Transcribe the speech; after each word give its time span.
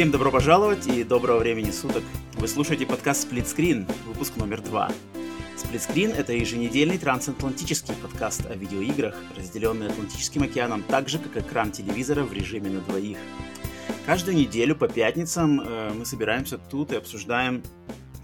Всем 0.00 0.10
добро 0.10 0.30
пожаловать 0.30 0.86
и 0.86 1.04
доброго 1.04 1.40
времени 1.40 1.70
суток. 1.70 2.02
Вы 2.38 2.48
слушаете 2.48 2.86
подкаст 2.86 3.30
Split 3.30 3.44
Screen, 3.44 3.92
выпуск 4.06 4.34
номер 4.36 4.62
два. 4.62 4.90
Split 5.58 5.86
Screen— 5.86 6.14
это 6.16 6.32
еженедельный 6.32 6.96
трансатлантический 6.96 7.92
подкаст 7.96 8.46
о 8.46 8.54
видеоиграх, 8.54 9.14
разделенный 9.36 9.88
Атлантическим 9.88 10.42
океаном 10.44 10.82
так 10.84 11.10
же, 11.10 11.18
как 11.18 11.36
экран 11.44 11.70
телевизора 11.70 12.22
в 12.22 12.32
режиме 12.32 12.70
на 12.70 12.80
двоих. 12.80 13.18
Каждую 14.06 14.38
неделю 14.38 14.74
по 14.74 14.88
пятницам 14.88 15.60
э, 15.60 15.92
мы 15.92 16.06
собираемся 16.06 16.56
тут 16.56 16.92
и 16.92 16.96
обсуждаем 16.96 17.62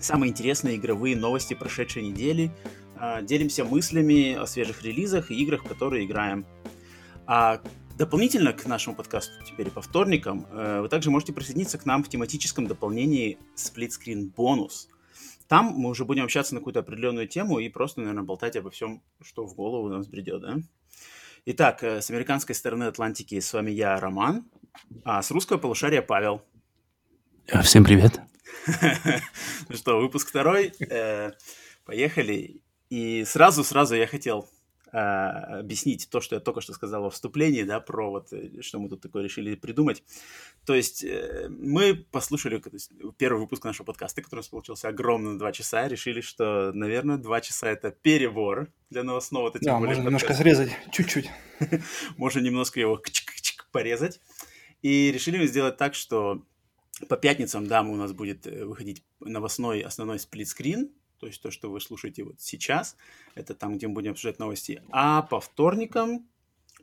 самые 0.01 0.31
интересные 0.31 0.77
игровые 0.77 1.15
новости 1.15 1.53
прошедшей 1.53 2.05
недели, 2.05 2.51
э, 2.99 3.23
делимся 3.23 3.67
мыслями 3.67 4.33
о 4.33 4.47
свежих 4.47 4.83
релизах 4.83 5.31
и 5.31 5.35
играх, 5.35 5.67
в 5.67 5.69
которые 5.69 6.07
играем. 6.07 6.47
А 7.27 7.61
Дополнительно 7.97 8.53
к 8.53 8.67
нашему 8.67 8.95
подкасту 8.95 9.33
теперь 9.43 9.71
по 9.71 9.81
вторникам 9.81 10.47
э, 10.51 10.83
вы 10.83 10.89
также 10.91 11.11
можете 11.11 11.33
присоединиться 11.33 11.79
к 11.79 11.87
нам 11.87 12.05
в 12.05 12.11
тематическом 12.11 12.67
дополнении 12.67 13.39
Screen 13.57 14.31
Bonus. 14.35 14.89
Там 15.49 15.73
мы 15.75 15.89
уже 15.89 16.05
будем 16.05 16.25
общаться 16.25 16.53
на 16.53 16.61
какую-то 16.61 16.81
определенную 16.81 17.27
тему 17.27 17.59
и 17.59 17.71
просто, 17.71 18.01
наверное, 18.01 18.23
болтать 18.23 18.55
обо 18.57 18.69
всем, 18.69 19.03
что 19.23 19.47
в 19.47 19.55
голову 19.55 19.89
нас 19.89 20.07
бредет, 20.09 20.43
да? 20.43 20.57
Итак, 21.47 21.83
э, 21.85 22.03
с 22.03 22.11
американской 22.11 22.55
стороны 22.55 22.85
Атлантики 22.85 23.41
с 23.41 23.51
вами 23.55 23.71
я, 23.71 23.99
Роман, 23.99 24.45
а 25.03 25.23
с 25.23 25.31
русского 25.31 25.57
полушария 25.57 26.03
Павел. 26.03 26.43
А, 27.51 27.63
всем 27.63 27.83
привет. 27.83 28.21
Ну 29.71 29.75
что, 29.75 29.99
выпуск 29.99 30.29
второй. 30.29 30.71
Э, 30.81 31.33
поехали. 31.87 32.61
И 32.91 33.25
сразу-сразу 33.25 33.95
я 33.95 34.07
хотел 34.07 34.51
а, 34.99 35.59
объяснить 35.59 36.09
то, 36.09 36.23
что 36.23 36.37
я 36.37 36.41
только 36.41 36.63
что 36.63 36.73
сказал 36.73 37.03
во 37.03 37.11
вступлении, 37.11 37.65
да, 37.65 37.81
про 37.81 38.11
вот, 38.11 38.33
э, 38.33 38.63
что 38.63 38.79
мы 38.79 38.89
тут 38.89 39.03
такое 39.03 39.23
решили 39.23 39.55
придумать. 39.55 40.03
То 40.65 40.75
есть 40.75 41.05
э, 41.05 41.49
мы 41.51 41.95
послушали 41.95 42.63
первый 43.19 43.41
выпуск 43.41 43.63
нашего 43.65 43.85
подкаста, 43.85 44.23
который 44.23 44.39
у 44.39 44.41
нас 44.41 44.49
получился 44.49 44.89
огромно 44.89 45.39
два 45.39 45.53
часа, 45.53 45.87
решили, 45.87 46.23
что, 46.23 46.73
наверное, 46.73 47.19
два 47.19 47.43
часа 47.43 47.69
это 47.69 47.91
перебор 47.91 48.73
для 48.89 49.03
новостного. 49.03 49.53
Да, 49.61 49.79
можно 49.79 50.01
немножко 50.01 50.33
срезать, 50.33 50.71
чуть-чуть. 50.93 51.29
можно 52.17 52.41
немножко 52.41 52.81
его 52.81 52.99
порезать. 53.73 54.23
И 54.81 55.13
решили 55.13 55.47
сделать 55.47 55.77
так, 55.77 55.95
что 55.95 56.43
по 57.11 57.19
пятницам, 57.19 57.67
да, 57.67 57.83
у 57.83 57.97
нас 57.97 58.15
будет 58.15 58.47
э, 58.47 58.65
выходить 58.65 59.05
новостной 59.21 59.83
основной 59.83 60.19
сплитскрин, 60.19 60.91
то 61.19 61.27
есть 61.27 61.43
то, 61.43 61.51
что 61.51 61.71
вы 61.71 61.81
слушаете 61.81 62.25
вот 62.25 62.41
сейчас, 62.41 62.97
это 63.35 63.55
там, 63.55 63.77
где 63.77 63.89
мы 63.89 63.95
будем 63.95 64.13
обсуждать 64.13 64.39
новости. 64.39 64.83
А 64.91 65.23
по 65.23 65.41
вторникам 65.41 66.27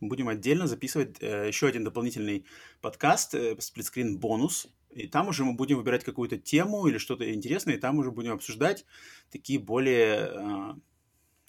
будем 0.02 0.30
отдельно 0.30 0.68
записывать 0.68 1.18
э, 1.22 1.48
еще 1.48 1.68
один 1.68 1.84
дополнительный 1.84 2.46
подкаст, 2.82 3.36
э, 3.36 3.56
сплитскрин 3.60 4.18
бонус. 4.18 4.68
И 4.92 5.08
там 5.08 5.28
уже 5.28 5.44
мы 5.44 5.54
будем 5.54 5.78
выбирать 5.78 6.04
какую-то 6.04 6.38
тему 6.38 6.86
или 6.88 6.98
что-то 6.98 7.32
интересное, 7.34 7.76
и 7.76 7.80
там 7.80 7.98
уже 7.98 8.12
будем 8.12 8.34
обсуждать 8.34 8.86
такие 9.32 9.60
более, 9.60 10.76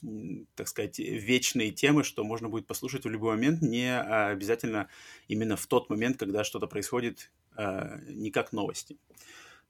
э, 0.02 0.44
так 0.54 0.68
сказать, 0.68 0.98
вечные 0.98 1.70
темы, 1.70 2.04
что 2.04 2.24
можно 2.24 2.48
будет 2.48 2.66
послушать 2.66 3.04
в 3.04 3.10
любой 3.10 3.36
момент, 3.36 3.62
не 3.62 3.98
обязательно 3.98 4.88
именно 5.28 5.56
в 5.56 5.66
тот 5.66 5.90
момент, 5.90 6.18
когда 6.18 6.44
что-то 6.44 6.66
происходит, 6.66 7.30
э, 7.56 8.00
не 8.08 8.30
как 8.30 8.52
новости. 8.52 8.98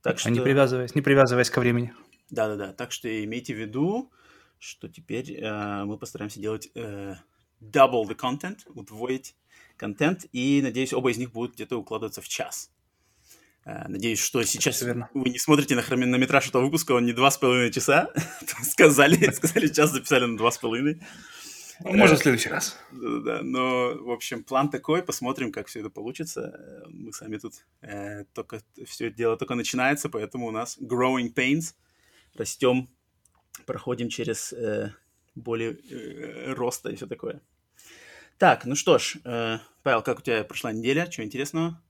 Так 0.03 0.17
а 0.17 0.19
что... 0.19 0.31
не 0.31 0.41
привязываясь, 0.41 0.95
не 0.95 1.03
привязываясь 1.03 1.51
ко 1.51 1.61
времени. 1.61 1.95
Да-да-да, 2.30 2.72
так 2.72 2.92
что 2.92 3.08
имейте 3.25 3.55
в 3.55 3.58
виду, 3.58 4.11
что 4.58 4.89
теперь 4.89 5.33
э, 5.33 5.85
мы 5.85 5.98
постараемся 5.98 6.40
делать 6.40 6.70
э, 6.74 7.17
double 7.61 8.05
the 8.05 8.17
content, 8.17 8.61
удвоить 8.74 9.36
контент, 9.77 10.27
и, 10.33 10.61
надеюсь, 10.63 10.92
оба 10.92 11.11
из 11.11 11.18
них 11.18 11.33
будут 11.33 11.55
где-то 11.55 11.77
укладываться 11.77 12.23
в 12.23 12.29
час. 12.29 12.70
Э, 13.64 13.86
надеюсь, 13.89 14.20
что 14.20 14.42
сейчас 14.42 14.83
вы 14.83 15.29
не 15.29 15.39
смотрите 15.39 15.74
на 15.74 15.83
хронометраж 15.83 16.48
этого 16.48 16.64
выпуска, 16.64 16.92
он 16.92 17.05
не 17.05 17.13
два 17.13 17.30
с 17.30 17.39
половиной 17.39 17.73
часа. 17.73 18.11
сказали, 18.63 19.30
сказали, 19.33 19.68
час 19.68 19.90
записали 19.90 20.24
на 20.24 20.36
два 20.36 20.51
с 20.51 20.58
половиной. 20.58 21.02
Ну, 21.80 21.96
может, 21.96 22.20
в 22.20 22.23
следующий 22.23 22.51
раз. 22.51 22.79
Да, 22.92 23.42
но, 23.42 23.95
в 23.98 24.11
общем, 24.13 24.45
план 24.45 24.70
такой, 24.70 25.02
посмотрим, 25.02 25.51
как 25.51 25.67
все 25.67 25.80
это 25.80 25.90
получится. 25.90 26.84
Мы 26.89 27.13
сами 27.13 27.36
тут 27.36 27.55
э, 27.83 28.24
только, 28.33 28.63
все 28.86 29.08
это 29.08 29.17
дело 29.17 29.36
только 29.36 29.57
начинается, 29.57 30.08
поэтому 30.08 30.46
у 30.46 30.51
нас 30.52 30.79
growing 30.80 31.34
pains– 31.34 31.74
растем, 32.34 32.89
проходим 33.67 34.08
через 34.08 34.52
э, 34.52 34.92
боли 35.34 35.78
э, 35.90 36.52
роста 36.52 36.90
и 36.90 36.96
все 36.96 37.06
такое. 37.06 37.40
Так, 38.39 38.64
ну 38.64 38.74
что 38.74 38.98
ж, 38.98 39.17
э, 39.24 39.58
Павел, 39.83 40.02
как 40.02 40.18
у 40.18 40.22
тебя 40.22 40.45
прошла 40.45 40.72
неделя? 40.72 41.06
Чего 41.06 41.27
интересного? 41.27 41.80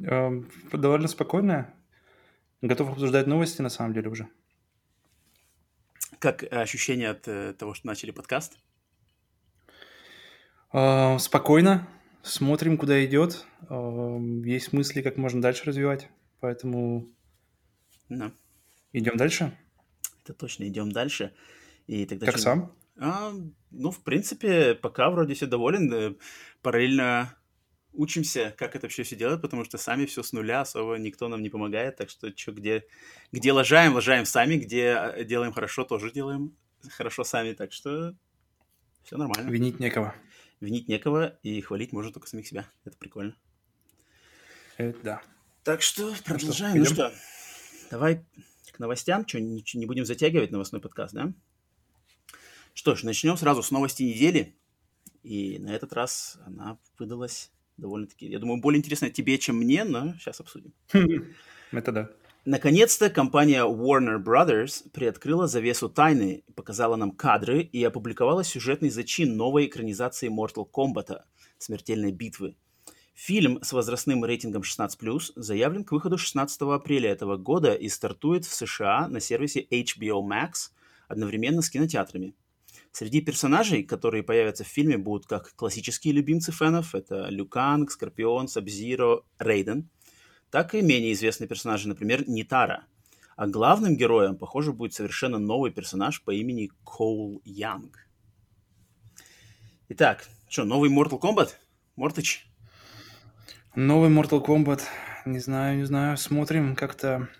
Э, 0.00 0.30
довольно 0.72 1.08
спокойная. 1.08 1.74
Готов 2.62 2.90
обсуждать 2.90 3.26
новости, 3.26 3.60
на 3.60 3.68
самом 3.68 3.92
деле, 3.92 4.08
уже. 4.08 4.28
Как 6.18 6.44
ощущение 6.52 7.10
от 7.10 7.26
э, 7.26 7.52
того, 7.54 7.74
что 7.74 7.88
начали 7.88 8.12
подкаст? 8.12 8.58
Э, 10.72 11.18
спокойно. 11.18 11.88
Смотрим, 12.22 12.78
куда 12.78 13.04
идет. 13.04 13.44
Э, 13.68 14.18
есть 14.44 14.72
мысли, 14.72 15.02
как 15.02 15.16
можно 15.16 15.42
дальше 15.42 15.64
развивать. 15.64 16.08
Поэтому... 16.40 17.08
Да. 18.08 18.32
Идем 18.92 19.16
дальше? 19.16 19.56
Это 20.22 20.34
точно, 20.34 20.68
идем 20.68 20.92
дальше. 20.92 21.32
И 21.86 22.06
тогда 22.06 22.26
как 22.26 22.38
сам? 22.38 22.72
А, 22.98 23.32
ну, 23.70 23.90
в 23.90 24.02
принципе, 24.02 24.74
пока 24.74 25.10
вроде 25.10 25.34
все 25.34 25.46
доволен. 25.46 25.92
Э, 25.92 26.14
параллельно 26.60 27.34
учимся, 27.92 28.54
как 28.56 28.76
это 28.76 28.86
вообще 28.86 29.02
все 29.02 29.16
делать, 29.16 29.40
потому 29.40 29.64
что 29.64 29.78
сами 29.78 30.06
все 30.06 30.22
с 30.22 30.32
нуля, 30.32 30.60
особо 30.60 30.96
никто 30.96 31.28
нам 31.28 31.42
не 31.42 31.48
помогает. 31.48 31.96
Так 31.96 32.10
что, 32.10 32.36
что 32.36 32.52
где, 32.52 32.86
где 33.32 33.52
лажаем, 33.52 33.94
лажаем 33.94 34.26
сами, 34.26 34.56
где 34.56 34.94
э, 34.96 35.24
делаем 35.24 35.52
хорошо, 35.52 35.84
тоже 35.84 36.10
делаем 36.10 36.56
хорошо 36.90 37.24
сами. 37.24 37.52
Так 37.54 37.72
что 37.72 38.14
все 39.04 39.16
нормально. 39.16 39.50
Винить 39.50 39.80
некого. 39.80 40.14
Винить 40.60 40.86
некого, 40.88 41.38
и 41.42 41.60
хвалить 41.60 41.92
можно 41.92 42.12
только 42.12 42.28
самих 42.28 42.46
себя. 42.46 42.68
Это 42.84 42.96
прикольно. 42.96 43.36
Это 44.76 44.98
да. 45.02 45.22
Так 45.64 45.82
что 45.82 46.14
продолжаем. 46.24 46.78
Ну 46.78 46.84
что, 46.84 47.08
ну 47.08 47.10
что 47.10 47.18
давай 47.90 48.24
к 48.72 48.78
новостям, 48.78 49.26
что 49.26 49.40
не, 49.40 49.64
не 49.74 49.86
будем 49.86 50.04
затягивать 50.04 50.50
новостной 50.50 50.80
подкаст, 50.80 51.14
да? 51.14 51.32
Что 52.74 52.94
ж, 52.94 53.02
начнем 53.04 53.36
сразу 53.36 53.62
с 53.62 53.70
новости 53.70 54.02
недели. 54.02 54.56
И 55.22 55.58
на 55.58 55.74
этот 55.74 55.92
раз 55.92 56.38
она 56.46 56.78
выдалась 56.98 57.52
довольно-таки, 57.76 58.26
я 58.26 58.38
думаю, 58.38 58.60
более 58.60 58.78
интересная 58.78 59.10
тебе, 59.10 59.38
чем 59.38 59.56
мне, 59.56 59.84
но 59.84 60.14
сейчас 60.14 60.40
обсудим. 60.40 60.72
Это 61.70 61.92
да. 61.92 62.10
Наконец-то 62.44 63.08
компания 63.08 63.64
Warner 63.64 64.20
Brothers 64.20 64.90
приоткрыла 64.90 65.46
завесу 65.46 65.88
тайны, 65.88 66.42
показала 66.56 66.96
нам 66.96 67.12
кадры 67.12 67.62
и 67.62 67.84
опубликовала 67.84 68.42
сюжетный 68.42 68.90
зачин 68.90 69.36
новой 69.36 69.66
экранизации 69.66 70.28
Mortal 70.28 70.68
Kombat 70.68 71.22
«Смертельной 71.58 72.10
битвы», 72.10 72.56
Фильм 73.24 73.62
с 73.62 73.72
возрастным 73.72 74.24
рейтингом 74.24 74.62
16+, 74.62 75.32
заявлен 75.36 75.84
к 75.84 75.92
выходу 75.92 76.18
16 76.18 76.60
апреля 76.62 77.08
этого 77.08 77.36
года 77.36 77.72
и 77.72 77.88
стартует 77.88 78.44
в 78.44 78.52
США 78.52 79.06
на 79.06 79.20
сервисе 79.20 79.64
HBO 79.70 80.26
Max 80.26 80.72
одновременно 81.06 81.62
с 81.62 81.70
кинотеатрами. 81.70 82.34
Среди 82.90 83.20
персонажей, 83.20 83.84
которые 83.84 84.24
появятся 84.24 84.64
в 84.64 84.66
фильме, 84.66 84.98
будут 84.98 85.28
как 85.28 85.54
классические 85.54 86.14
любимцы 86.14 86.50
фенов, 86.50 86.96
это 86.96 87.28
Люканг, 87.28 87.92
Скорпион, 87.92 88.48
Сабзиро, 88.48 89.22
Рейден, 89.38 89.88
так 90.50 90.74
и 90.74 90.82
менее 90.82 91.12
известные 91.12 91.46
персонажи, 91.46 91.86
например, 91.86 92.28
Нитара. 92.28 92.86
А 93.36 93.46
главным 93.46 93.96
героем, 93.96 94.36
похоже, 94.36 94.72
будет 94.72 94.94
совершенно 94.94 95.38
новый 95.38 95.70
персонаж 95.70 96.24
по 96.24 96.32
имени 96.32 96.72
Коул 96.82 97.40
Янг. 97.44 98.04
Итак, 99.90 100.28
что, 100.48 100.64
новый 100.64 100.90
Mortal 100.90 101.20
Kombat? 101.20 101.50
Мортыч? 101.94 102.48
Новый 103.74 104.10
Mortal 104.10 104.44
Kombat. 104.44 104.82
Не 105.24 105.38
знаю, 105.38 105.78
не 105.78 105.84
знаю. 105.84 106.18
Смотрим 106.18 106.76
как-то 106.76 107.30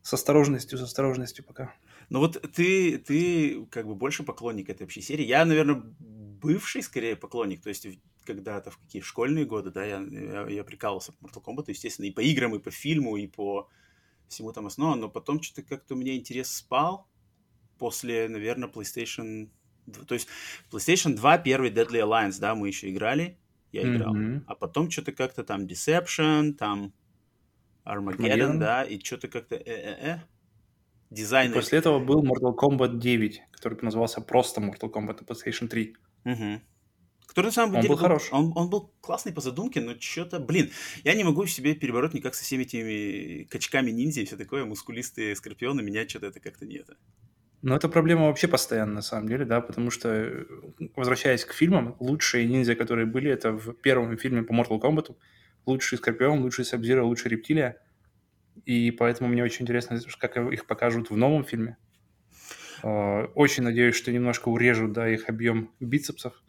с 0.00 0.14
осторожностью, 0.14 0.78
с 0.78 0.82
осторожностью 0.82 1.44
пока. 1.44 1.74
Ну 2.08 2.20
вот 2.20 2.40
ты, 2.54 2.96
ты 2.96 3.66
как 3.66 3.86
бы 3.86 3.94
больше 3.94 4.22
поклонник 4.22 4.70
этой 4.70 4.84
вообще 4.84 5.02
серии. 5.02 5.26
Я, 5.26 5.44
наверное, 5.44 5.82
бывший 5.98 6.82
скорее 6.82 7.16
поклонник. 7.16 7.60
То 7.62 7.68
есть 7.68 7.86
когда-то 8.24 8.70
в 8.70 8.78
какие 8.78 9.02
школьные 9.02 9.44
годы, 9.44 9.70
да, 9.70 9.84
я, 9.84 10.00
я, 10.00 10.46
я 10.48 10.64
прикалывался 10.64 11.12
по 11.12 11.26
Mortal 11.26 11.44
Kombat, 11.44 11.64
естественно, 11.68 12.06
и 12.06 12.12
по 12.12 12.20
играм, 12.20 12.54
и 12.54 12.58
по 12.58 12.70
фильму, 12.70 13.16
и 13.18 13.26
по 13.26 13.68
всему 14.28 14.52
там 14.52 14.66
основа, 14.68 14.94
но 14.94 15.10
потом 15.10 15.42
что-то 15.42 15.62
как-то 15.68 15.94
у 15.94 15.98
меня 15.98 16.16
интерес 16.16 16.50
спал 16.50 17.06
после, 17.78 18.26
наверное, 18.28 18.70
PlayStation... 18.70 19.50
То 20.06 20.14
есть 20.14 20.28
PlayStation 20.70 21.14
2, 21.14 21.38
первый 21.38 21.70
Deadly 21.70 22.00
Alliance, 22.00 22.38
да, 22.38 22.54
мы 22.54 22.68
еще 22.68 22.90
играли, 22.90 23.39
я 23.72 23.82
mm-hmm. 23.82 23.96
играл. 23.96 24.42
А 24.46 24.54
потом 24.54 24.90
что-то 24.90 25.12
как-то 25.12 25.44
там 25.44 25.66
Deception, 25.66 26.52
там 26.54 26.92
Armageddon, 27.84 28.58
да, 28.58 28.84
и 28.84 28.98
что-то 29.00 29.28
как-то 29.28 29.56
э-э-э. 29.56 30.20
Дизайн. 31.10 31.52
После 31.52 31.78
этого 31.78 31.98
был 31.98 32.22
Mortal 32.22 32.54
Kombat 32.56 32.98
9, 32.98 33.42
который 33.50 33.82
назывался 33.82 34.20
просто 34.20 34.60
Mortal 34.60 34.92
Kombat 34.92 35.18
на 35.20 35.24
PlayStation 35.24 35.66
3. 35.66 35.96
Угу. 36.24 36.60
Который 37.26 37.46
на 37.46 37.52
самом 37.52 37.74
Он 37.74 37.80
деле 37.80 37.94
был 37.94 37.96
хорош. 37.96 38.28
Он, 38.32 38.52
он 38.56 38.70
был 38.70 38.92
классный 39.00 39.32
по 39.32 39.40
задумке, 39.40 39.80
но 39.80 39.94
что-то, 39.98 40.40
блин, 40.40 40.70
я 41.04 41.14
не 41.14 41.24
могу 41.24 41.46
себе 41.46 41.74
перебороть 41.74 42.14
никак 42.14 42.34
со 42.34 42.44
всеми 42.44 42.62
этими 42.62 43.44
качками 43.44 43.90
ниндзя 43.90 44.20
и 44.20 44.24
все 44.24 44.36
такое, 44.36 44.64
мускулистые 44.64 45.34
скорпионы, 45.36 45.82
меня 45.82 46.08
что-то 46.08 46.26
это 46.26 46.40
как-то 46.40 46.66
не 46.66 46.76
это. 46.76 46.96
Но 47.62 47.76
это 47.76 47.88
проблема 47.88 48.26
вообще 48.26 48.48
постоянно, 48.48 48.94
на 48.94 49.02
самом 49.02 49.28
деле, 49.28 49.44
да, 49.44 49.60
потому 49.60 49.90
что, 49.90 50.08
э, 50.08 50.44
возвращаясь 50.96 51.44
к 51.44 51.52
фильмам, 51.52 51.94
лучшие 52.00 52.46
ниндзя, 52.46 52.74
которые 52.74 53.06
были, 53.06 53.30
это 53.30 53.52
в 53.52 53.74
первом 53.74 54.16
фильме 54.16 54.42
по 54.42 54.52
Mortal 54.52 54.80
Kombat, 54.80 55.14
лучший 55.66 55.98
Скорпион, 55.98 56.40
лучший 56.40 56.64
Сабзира, 56.64 57.02
лучший 57.02 57.30
Рептилия, 57.30 57.76
и 58.64 58.90
поэтому 58.90 59.28
мне 59.28 59.44
очень 59.44 59.64
интересно, 59.64 60.00
как 60.18 60.36
их 60.36 60.66
покажут 60.66 61.10
в 61.10 61.16
новом 61.16 61.44
фильме. 61.44 61.76
А, 62.82 63.26
очень 63.34 63.62
надеюсь, 63.62 63.94
что 63.94 64.10
немножко 64.10 64.48
урежут, 64.48 64.92
да, 64.92 65.08
их 65.08 65.28
объем 65.28 65.70
бицепсов, 65.80 66.42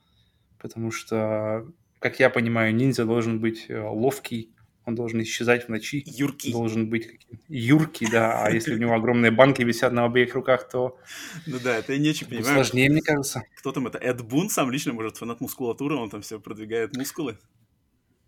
потому 0.59 0.91
что, 0.91 1.67
как 1.99 2.19
я 2.19 2.29
понимаю, 2.29 2.73
ниндзя 2.73 3.05
должен 3.05 3.39
быть 3.39 3.65
э, 3.69 3.81
ловкий, 3.81 4.55
он 4.85 4.95
должен 4.95 5.21
исчезать 5.21 5.65
в 5.65 5.69
ночи. 5.69 6.03
Юркий. 6.05 6.51
Должен 6.51 6.89
быть 6.89 7.27
юркий, 7.51 8.07
да. 8.09 8.43
А 8.43 8.49
если 8.49 8.73
у 8.73 8.77
него 8.77 8.93
огромные 8.93 9.31
банки 9.31 9.61
висят 9.61 9.91
на 9.93 10.05
обеих 10.05 10.33
руках, 10.35 10.69
то... 10.69 10.97
Ну 11.45 11.59
да, 11.59 11.77
это 11.77 11.93
я 11.93 11.99
не 11.99 12.09
очень 12.09 12.27
понимаю. 12.27 12.55
Сложнее, 12.55 12.89
мне 12.89 13.01
кажется. 13.01 13.43
Кто 13.57 13.71
там 13.71 13.87
это? 13.87 13.97
Эд 13.97 14.21
Бун 14.21 14.49
сам 14.49 14.71
лично, 14.71 14.93
может, 14.93 15.17
фанат 15.17 15.41
мускулатуры, 15.41 15.95
он 15.95 16.09
там 16.09 16.21
все 16.21 16.39
продвигает 16.39 16.95
мускулы. 16.95 17.37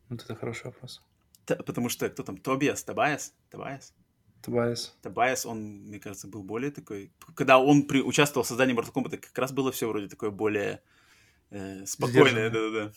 Вот 0.10 0.24
это 0.24 0.36
хороший 0.36 0.66
вопрос. 0.66 1.02
Т- 1.46 1.56
потому 1.56 1.90
что 1.90 2.10
кто 2.10 2.24
там? 2.24 2.38
Тобиас? 2.38 2.84
Табайас? 2.84 3.34
Табайас? 3.50 3.94
Табайас. 4.42 4.98
Табайас, 5.02 5.46
он, 5.46 5.86
мне 5.86 6.00
кажется, 6.00 6.28
был 6.28 6.44
более 6.44 6.72
такой... 6.72 7.12
Когда 7.36 7.60
он 7.60 7.84
при... 7.84 8.02
участвовал 8.02 8.44
в 8.44 8.48
создании 8.48 8.76
Mortal 8.76 8.94
Kombat, 8.94 9.18
как 9.18 9.38
раз 9.38 9.54
было 9.54 9.72
все 9.72 9.88
вроде 9.88 10.10
такое 10.10 10.32
более 10.32 10.82
э, 11.50 11.86
спокойное. 11.86 12.50
Да-да-да. 12.50 12.92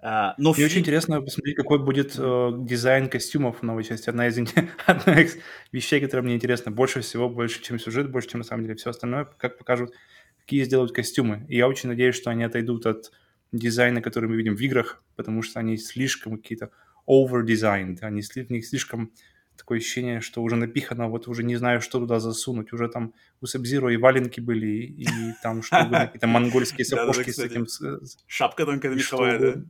А, 0.00 0.34
но 0.38 0.50
Мне 0.50 0.60
фи... 0.60 0.64
очень 0.64 0.80
интересно 0.80 1.20
посмотреть, 1.20 1.56
какой 1.56 1.80
будет 1.80 2.14
э, 2.16 2.50
дизайн 2.58 3.08
костюмов 3.08 3.60
в 3.60 3.62
новой 3.62 3.82
части. 3.82 4.08
Одна 4.08 4.28
из, 4.28 4.38
одна 4.86 5.20
из 5.20 5.36
вещей, 5.72 6.00
которая 6.00 6.24
мне 6.24 6.36
интересна 6.36 6.70
больше 6.70 7.00
всего, 7.00 7.28
больше, 7.28 7.62
чем 7.62 7.78
сюжет, 7.80 8.10
больше, 8.10 8.28
чем 8.28 8.40
на 8.40 8.44
самом 8.44 8.62
деле 8.62 8.76
все 8.76 8.90
остальное, 8.90 9.24
как 9.36 9.58
покажут, 9.58 9.92
какие 10.40 10.62
сделают 10.62 10.92
костюмы. 10.92 11.44
И 11.48 11.56
я 11.56 11.66
очень 11.66 11.88
надеюсь, 11.88 12.14
что 12.14 12.30
они 12.30 12.44
отойдут 12.44 12.86
от 12.86 13.10
дизайна, 13.50 14.00
который 14.00 14.28
мы 14.28 14.36
видим 14.36 14.54
в 14.54 14.60
играх, 14.60 15.02
потому 15.16 15.42
что 15.42 15.58
они 15.58 15.76
слишком 15.76 16.36
какие-то 16.36 16.70
over-designed, 17.08 17.98
они 18.02 18.22
в 18.22 18.50
них 18.50 18.66
слишком 18.66 19.12
такое 19.56 19.78
ощущение, 19.78 20.20
что 20.20 20.42
уже 20.42 20.54
напихано, 20.54 21.08
вот 21.08 21.26
уже 21.26 21.42
не 21.42 21.56
знаю, 21.56 21.80
что 21.80 21.98
туда 21.98 22.20
засунуть. 22.20 22.72
Уже 22.72 22.88
там 22.88 23.14
у 23.40 23.46
Сабзиро 23.46 23.92
и 23.92 23.96
валенки 23.96 24.40
были, 24.40 24.66
и, 24.66 25.02
и 25.02 25.06
там 25.42 25.62
что 25.62 25.84
какие-то 25.90 26.26
монгольские 26.28 26.84
сапожки 26.84 27.30
с 27.30 27.40
этим... 27.40 27.66
Шапка 28.28 28.64
тонкая 28.64 28.94
меховая, 28.94 29.38
да? 29.38 29.62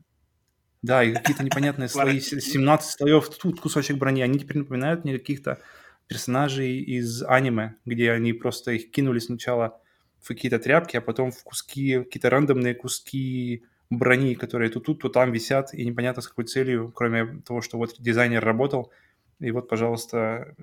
Да, 0.83 1.03
и 1.03 1.13
какие-то 1.13 1.45
непонятные 1.45 1.89
слои, 1.89 2.21
17 2.21 2.91
слоев, 2.91 3.29
тут 3.29 3.61
кусочек 3.61 3.97
брони. 3.97 4.23
Они 4.23 4.39
теперь 4.39 4.59
напоминают 4.59 5.05
мне 5.05 5.19
каких-то 5.19 5.61
персонажей 6.07 6.79
из 6.79 7.23
аниме, 7.23 7.77
где 7.85 8.13
они 8.13 8.33
просто 8.33 8.73
их 8.73 8.91
кинули 8.91 9.19
сначала 9.19 9.81
в 10.21 10.29
какие-то 10.29 10.59
тряпки, 10.59 10.97
а 10.97 11.01
потом 11.01 11.31
в 11.31 11.43
куски, 11.43 11.99
какие-то 11.99 12.31
рандомные 12.31 12.75
куски 12.75 13.65
брони, 13.91 14.35
которые 14.35 14.71
то 14.71 14.81
тут, 14.81 15.01
то 15.01 15.09
там 15.09 15.33
висят, 15.33 15.75
и 15.75 15.85
непонятно 15.85 16.23
с 16.23 16.29
какой 16.29 16.45
целью, 16.45 16.93
кроме 16.95 17.41
того, 17.43 17.61
что 17.61 17.79
вот 17.79 17.95
дизайнер 17.99 18.45
работал, 18.45 18.91
и 19.39 19.51
вот, 19.51 19.69
пожалуйста, 19.69 20.55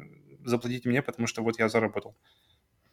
заплатите 0.44 0.90
мне, 0.90 1.02
потому 1.02 1.28
что 1.28 1.42
вот 1.42 1.58
я 1.60 1.70
заработал. 1.70 2.16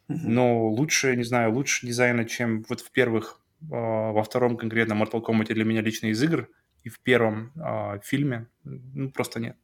Но 0.07 0.67
лучше, 0.67 1.15
не 1.15 1.23
знаю, 1.23 1.53
лучше 1.53 1.85
дизайна, 1.87 2.25
чем 2.25 2.63
вот 2.69 2.81
в 2.81 2.91
первых, 2.91 3.39
а, 3.71 4.11
во 4.11 4.23
втором 4.23 4.57
конкретно 4.57 4.93
Mortal 4.93 5.23
Kombat 5.23 5.53
для 5.53 5.65
меня 5.65 5.81
лично 5.81 6.07
из 6.07 6.21
игр– 6.21 6.49
и 6.83 6.89
в 6.89 6.99
первом 6.99 7.51
э, 7.55 7.99
фильме 8.03 8.47
ну, 8.63 9.11
просто 9.11 9.39
нет. 9.39 9.57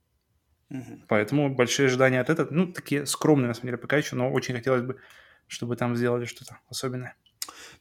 Угу. 0.70 1.06
Поэтому 1.08 1.54
большие 1.54 1.88
ожидания 1.88 2.22
от 2.22 2.30
этого, 2.30 2.48
ну, 2.52 2.72
такие 2.72 3.06
скромные, 3.06 3.48
на 3.48 3.54
самом 3.54 3.68
деле, 3.68 3.78
пока 3.78 3.98
еще, 3.98 4.16
но 4.16 4.32
очень 4.32 4.54
хотелось 4.54 4.84
бы, 4.84 5.00
чтобы 5.48 5.76
там 5.76 5.96
сделали 5.96 6.26
что-то 6.26 6.60
особенное. 6.70 7.16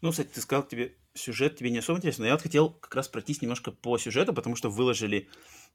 Ну, 0.00 0.10
кстати, 0.10 0.28
ты 0.28 0.40
сказал, 0.40 0.66
тебе 0.66 0.96
сюжет 1.14 1.56
тебе 1.56 1.70
не 1.70 1.78
особо 1.78 1.98
интересно, 1.98 2.22
но 2.22 2.26
я 2.28 2.32
вот 2.34 2.42
хотел 2.42 2.70
как 2.70 2.94
раз 2.94 3.08
пройтись 3.08 3.42
немножко 3.42 3.72
по 3.72 3.98
сюжету, 3.98 4.32
потому 4.32 4.56
что 4.56 4.70
выложили 4.70 5.28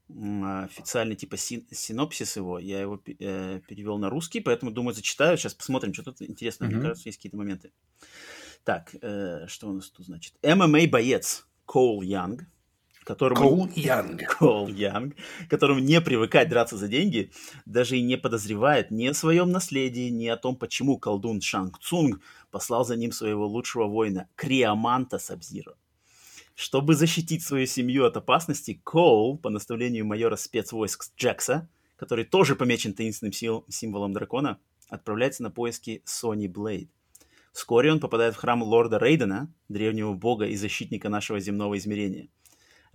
официальный 0.08 1.16
типа 1.16 1.36
син 1.36 1.66
синопсис 1.70 2.36
его, 2.36 2.58
я 2.58 2.80
его 2.80 3.00
э, 3.06 3.60
перевел 3.66 3.98
на 3.98 4.10
русский, 4.10 4.40
поэтому, 4.40 4.70
думаю, 4.70 4.94
зачитаю, 4.94 5.38
сейчас 5.38 5.54
посмотрим, 5.54 5.94
что 5.94 6.02
тут 6.02 6.20
интересно, 6.20 6.64
mm-hmm. 6.64 6.68
мне 6.68 6.80
кажется, 6.80 7.08
есть 7.08 7.18
какие-то 7.18 7.38
моменты. 7.38 7.72
Так, 8.64 8.94
э, 9.00 9.46
что 9.46 9.68
у 9.68 9.72
нас 9.72 9.90
тут 9.90 10.06
значит? 10.06 10.34
ММА-боец 10.42 11.46
Коул 11.64 12.02
Янг, 12.02 12.44
которому... 13.04 13.40
Коул 13.40 13.68
Янг. 13.74 14.22
Коул 14.38 14.68
Янг, 14.68 15.14
которому 15.48 15.80
не 15.80 16.00
привыкать 16.00 16.48
драться 16.48 16.76
за 16.76 16.88
деньги, 16.88 17.30
даже 17.66 17.98
и 17.98 18.02
не 18.02 18.16
подозревает 18.16 18.90
ни 18.90 19.06
о 19.06 19.14
своем 19.14 19.50
наследии, 19.50 20.08
ни 20.08 20.26
о 20.26 20.36
том, 20.36 20.56
почему 20.56 20.98
колдун 20.98 21.40
Шанг 21.40 21.78
Цунг 21.78 22.20
послал 22.50 22.84
за 22.84 22.96
ним 22.96 23.12
своего 23.12 23.46
лучшего 23.46 23.86
воина 23.86 24.28
Криаманта 24.34 25.18
Сабзира. 25.18 25.76
Чтобы 26.54 26.94
защитить 26.94 27.42
свою 27.42 27.66
семью 27.66 28.06
от 28.06 28.16
опасности, 28.16 28.80
Коул, 28.84 29.38
по 29.38 29.50
наставлению 29.50 30.06
майора 30.06 30.36
спецвойск 30.36 31.12
Джекса, 31.16 31.68
который 31.96 32.24
тоже 32.24 32.56
помечен 32.56 32.94
таинственным 32.94 33.32
сил, 33.32 33.64
символом 33.68 34.12
дракона, 34.12 34.58
отправляется 34.88 35.42
на 35.42 35.50
поиски 35.50 36.02
Сони 36.04 36.46
Блейд. 36.46 36.90
Вскоре 37.52 37.92
он 37.92 38.00
попадает 38.00 38.34
в 38.34 38.38
храм 38.38 38.62
лорда 38.62 38.98
Рейдена, 38.98 39.52
древнего 39.68 40.12
бога 40.12 40.46
и 40.46 40.56
защитника 40.56 41.08
нашего 41.08 41.38
земного 41.40 41.76
измерения– 41.76 42.28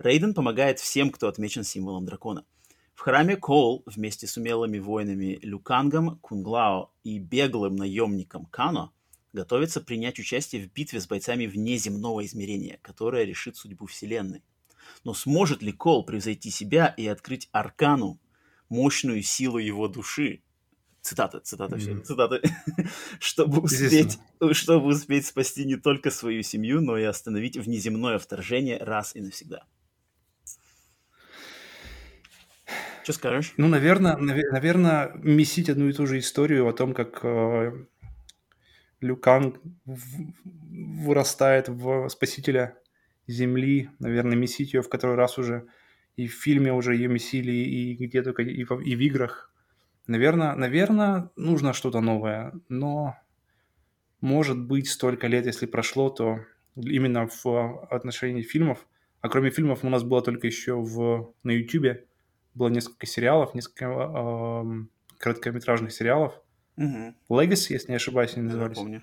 Рейден 0.00 0.32
помогает 0.32 0.80
всем, 0.80 1.10
кто 1.10 1.28
отмечен 1.28 1.62
символом 1.62 2.06
дракона. 2.06 2.46
В 2.94 3.00
храме 3.00 3.36
Коул 3.36 3.82
вместе 3.84 4.26
с 4.26 4.38
умелыми 4.38 4.78
воинами 4.78 5.38
Люкангом, 5.42 6.18
Кунглао 6.20 6.90
и 7.04 7.18
беглым 7.18 7.76
наемником 7.76 8.46
Кано 8.46 8.94
готовится 9.34 9.82
принять 9.82 10.18
участие 10.18 10.62
в 10.62 10.72
битве 10.72 11.02
с 11.02 11.06
бойцами 11.06 11.44
внеземного 11.44 12.24
измерения, 12.24 12.78
которая 12.80 13.24
решит 13.24 13.58
судьбу 13.58 13.84
Вселенной. 13.84 14.42
Но 15.04 15.12
сможет 15.12 15.60
ли 15.60 15.70
Кол 15.70 16.06
превзойти 16.06 16.48
себя 16.48 16.94
и 16.96 17.06
открыть 17.06 17.50
Аркану, 17.52 18.18
мощную 18.70 19.22
силу 19.22 19.58
его 19.58 19.86
души? 19.86 20.42
Цитата, 21.02 21.40
цитата, 21.40 21.76
все, 21.76 21.92
mm. 21.92 22.02
цитата. 22.04 22.40
чтобы, 23.20 23.60
успеть, 23.60 24.18
чтобы 24.52 24.86
успеть 24.86 25.26
спасти 25.26 25.66
не 25.66 25.76
только 25.76 26.10
свою 26.10 26.42
семью, 26.42 26.80
но 26.80 26.96
и 26.96 27.02
остановить 27.02 27.58
внеземное 27.58 28.18
вторжение 28.18 28.78
раз 28.78 29.14
и 29.14 29.20
навсегда. 29.20 29.66
Что 33.10 33.18
скажешь? 33.18 33.54
Ну, 33.56 33.66
наверное, 33.66 34.16
навер- 34.16 34.52
наверное, 34.52 35.10
месить 35.14 35.68
одну 35.68 35.88
и 35.88 35.92
ту 35.92 36.06
же 36.06 36.18
историю 36.20 36.68
о 36.68 36.72
том, 36.72 36.94
как 36.94 37.20
э, 37.24 37.72
Люкан 39.00 39.56
вырастает 39.84 41.68
в 41.68 42.08
спасителя 42.08 42.76
Земли, 43.26 43.90
наверное, 43.98 44.36
месить 44.36 44.74
ее 44.74 44.82
в 44.82 44.88
который 44.88 45.16
раз 45.16 45.38
уже 45.38 45.66
и 46.16 46.28
в 46.28 46.34
фильме 46.34 46.72
уже 46.72 46.94
ее 46.94 47.08
месили, 47.08 47.50
и 47.50 47.94
где 47.94 48.22
только, 48.22 48.42
и 48.42 48.62
в, 48.62 48.80
и 48.80 48.94
в 48.94 49.00
играх. 49.00 49.52
Наверное, 50.06 50.54
наверное, 50.54 51.30
нужно 51.34 51.72
что-то 51.72 52.00
новое, 52.00 52.52
но 52.68 53.16
может 54.20 54.58
быть 54.58 54.88
столько 54.88 55.26
лет, 55.26 55.46
если 55.46 55.66
прошло, 55.66 56.10
то 56.10 56.44
именно 56.76 57.26
в 57.26 57.86
отношении 57.90 58.42
фильмов, 58.42 58.86
а 59.20 59.28
кроме 59.28 59.50
фильмов 59.50 59.80
у 59.82 59.88
нас 59.88 60.04
было 60.04 60.22
только 60.22 60.46
еще 60.46 60.74
в, 60.74 61.34
на 61.42 61.50
YouTube 61.50 62.09
было 62.54 62.68
несколько 62.68 63.06
сериалов, 63.06 63.54
несколько 63.54 63.86
э, 63.86 64.64
короткометражных 65.18 65.92
сериалов. 65.92 66.34
Угу. 66.76 67.14
Legacy, 67.28 67.72
если 67.72 67.90
не 67.90 67.96
ошибаюсь, 67.96 68.34
они 68.34 68.46
назывались. 68.46 68.76
Я 68.76 68.82
помню. 68.82 69.02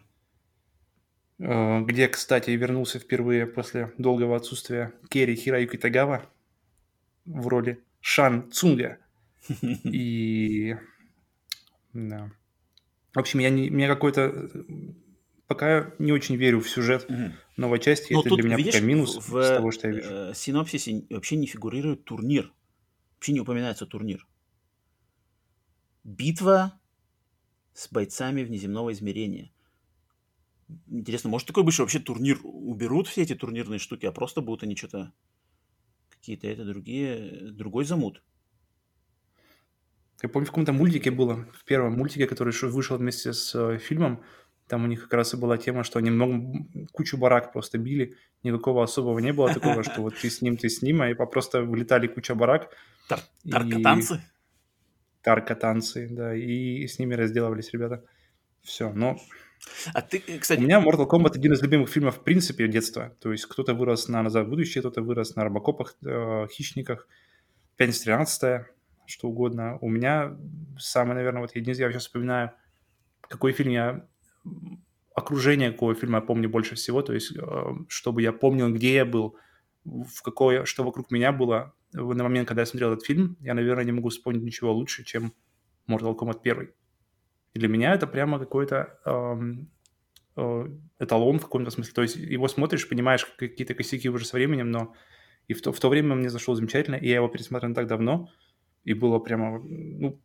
Э, 1.39 1.81
где, 1.81 2.07
кстати, 2.07 2.51
вернулся 2.51 2.99
впервые 2.99 3.45
после 3.45 3.93
долгого 3.97 4.35
отсутствия 4.35 4.93
Керри 5.09 5.35
Хираюки 5.35 5.77
Тагава 5.77 6.25
в 7.25 7.47
роли 7.47 7.83
Шан 8.01 8.51
Цунга. 8.51 8.97
И... 9.83 10.75
Да. 11.93 12.31
В 13.13 13.19
общем, 13.19 13.39
я 13.39 13.49
не, 13.49 13.69
мне 13.69 13.87
какой-то... 13.87 14.49
Пока 15.47 15.93
не 15.97 16.11
очень 16.11 16.35
верю 16.35 16.59
в 16.59 16.69
сюжет 16.69 17.05
угу. 17.09 17.31
новой 17.55 17.79
части. 17.79 18.11
Но 18.11 18.19
Это 18.19 18.35
для 18.35 18.43
меня 18.43 18.57
видишь, 18.57 18.73
пока 18.73 18.85
минус 18.85 19.15
в, 19.15 19.41
с 19.41 19.47
того, 19.47 19.71
что 19.71 19.87
я 19.87 19.93
вижу. 19.93 20.09
В 20.09 20.33
синопсисе 20.35 21.05
вообще 21.09 21.37
не 21.37 21.47
фигурирует 21.47 22.03
турнир 22.03 22.51
Вообще 23.17 23.33
не 23.33 23.39
упоминается 23.39 23.85
турнир. 23.85 24.27
Битва 26.03 26.79
с 27.73 27.91
бойцами 27.91 28.43
внеземного 28.43 28.91
измерения. 28.93 29.51
Интересно, 30.87 31.29
может 31.29 31.47
такой 31.47 31.63
быть, 31.63 31.77
вообще 31.77 31.99
турнир 31.99 32.39
уберут 32.43 33.07
все 33.07 33.21
эти 33.21 33.35
турнирные 33.35 33.79
штуки, 33.79 34.05
а 34.05 34.11
просто 34.11 34.41
будут 34.41 34.63
они 34.63 34.75
что-то 34.75 35.13
какие-то 36.09 36.47
это 36.47 36.65
другие, 36.65 37.51
другой 37.51 37.85
замут. 37.85 38.21
Я 40.21 40.29
помню, 40.29 40.47
в 40.47 40.49
каком-то 40.49 40.73
мультике 40.73 41.11
было, 41.11 41.47
в 41.53 41.63
первом 41.63 41.93
мультике, 41.93 42.27
который 42.27 42.53
вышел 42.63 42.97
вместе 42.97 43.33
с 43.33 43.53
э, 43.53 43.77
фильмом, 43.77 44.23
Там 44.67 44.83
у 44.83 44.87
них 44.87 45.03
как 45.03 45.13
раз 45.13 45.33
и 45.33 45.37
была 45.37 45.57
тема, 45.57 45.83
что 45.83 45.99
они 45.99 46.11
много, 46.11 46.65
кучу 46.91 47.17
барак 47.17 47.53
просто 47.53 47.77
били, 47.77 48.15
никакого 48.43 48.83
особого 48.83 49.19
не 49.19 49.31
было 49.31 49.53
такого, 49.53 49.83
что 49.83 50.01
вот 50.01 50.15
ты 50.17 50.29
с 50.29 50.41
ним, 50.41 50.57
ты 50.57 50.69
с 50.69 50.81
ним, 50.81 51.01
а 51.01 51.25
просто 51.25 51.61
вылетали 51.61 52.07
куча 52.07 52.35
барак. 52.35 52.69
Тар 53.07 53.21
таркотанцы? 53.49 54.21
Таркотанцы, 55.21 56.07
да, 56.11 56.35
и 56.35 56.85
с 56.85 56.99
ними 56.99 57.13
разделывались 57.13 57.71
ребята. 57.71 58.03
Все, 58.61 58.91
но... 58.91 59.17
А 59.93 60.01
ты, 60.01 60.19
кстати... 60.19 60.59
У 60.59 60.63
меня 60.63 60.81
Mortal 60.81 61.09
Kombat 61.09 61.35
один 61.35 61.53
из 61.53 61.61
любимых 61.61 61.89
фильмов 61.89 62.17
в 62.17 62.23
принципе 62.23 62.67
детства. 62.67 63.15
То 63.21 63.31
есть 63.31 63.45
кто-то 63.45 63.73
вырос 63.73 64.07
на 64.07 64.21
«Назад 64.21 64.47
в 64.47 64.49
будущее», 64.49 64.81
кто-то 64.81 65.01
вырос 65.01 65.35
на 65.35 65.45
«Робокопах», 65.45 65.95
э, 66.05 66.47
«Хищниках», 66.51 67.07
«Пятница 67.77 68.03
13 68.03 68.65
что 69.07 69.29
угодно. 69.29 69.77
У 69.79 69.89
меня 69.89 70.37
самый, 70.77 71.15
наверное, 71.15 71.41
вот 71.41 71.55
я, 71.55 71.61
я 71.61 71.73
сейчас 71.73 72.03
вспоминаю, 72.03 72.51
какой 73.21 73.53
фильм 73.53 73.71
я 73.71 74.05
окружение 75.15 75.71
какого 75.71 75.95
фильма 75.95 76.19
я 76.19 76.21
помню 76.21 76.49
больше 76.49 76.75
всего, 76.75 77.01
то 77.01 77.13
есть 77.13 77.35
э, 77.35 77.65
чтобы 77.87 78.21
я 78.21 78.31
помнил, 78.31 78.71
где 78.73 78.95
я 78.95 79.05
был, 79.05 79.35
в 79.83 80.21
какое, 80.21 80.65
что 80.65 80.83
вокруг 80.83 81.11
меня 81.11 81.31
было 81.31 81.73
на 81.93 82.23
момент, 82.23 82.47
когда 82.47 82.61
я 82.61 82.65
смотрел 82.65 82.93
этот 82.93 83.05
фильм, 83.05 83.37
я, 83.39 83.53
наверное, 83.53 83.85
не 83.85 83.91
могу 83.91 84.09
вспомнить 84.09 84.43
ничего 84.43 84.73
лучше, 84.73 85.03
чем 85.03 85.33
Mortal 85.89 86.15
Kombat 86.15 86.39
1. 86.43 86.69
И 87.53 87.59
для 87.59 87.67
меня 87.67 87.93
это 87.93 88.07
прямо 88.07 88.39
какой-то 88.39 88.99
эм, 89.05 89.71
э, 90.35 90.67
эталон 90.99 91.39
в 91.39 91.43
каком-то 91.43 91.71
смысле. 91.71 91.93
То 91.93 92.01
есть 92.01 92.15
его 92.17 92.47
смотришь, 92.47 92.87
понимаешь 92.87 93.25
какие-то 93.25 93.73
косяки 93.73 94.09
уже 94.09 94.25
со 94.25 94.35
временем, 94.35 94.69
но 94.69 94.93
и 95.47 95.53
в 95.53 95.61
то, 95.61 95.71
в 95.71 95.79
то 95.79 95.89
время 95.89 96.15
мне 96.15 96.29
зашел 96.29 96.55
замечательно, 96.55 96.95
и 96.95 97.07
я 97.07 97.15
его 97.15 97.27
пересмотрел 97.27 97.73
так 97.73 97.87
давно, 97.87 98.29
и 98.83 98.93
было 98.93 99.19
прямо, 99.19 99.59
ну, 99.59 100.21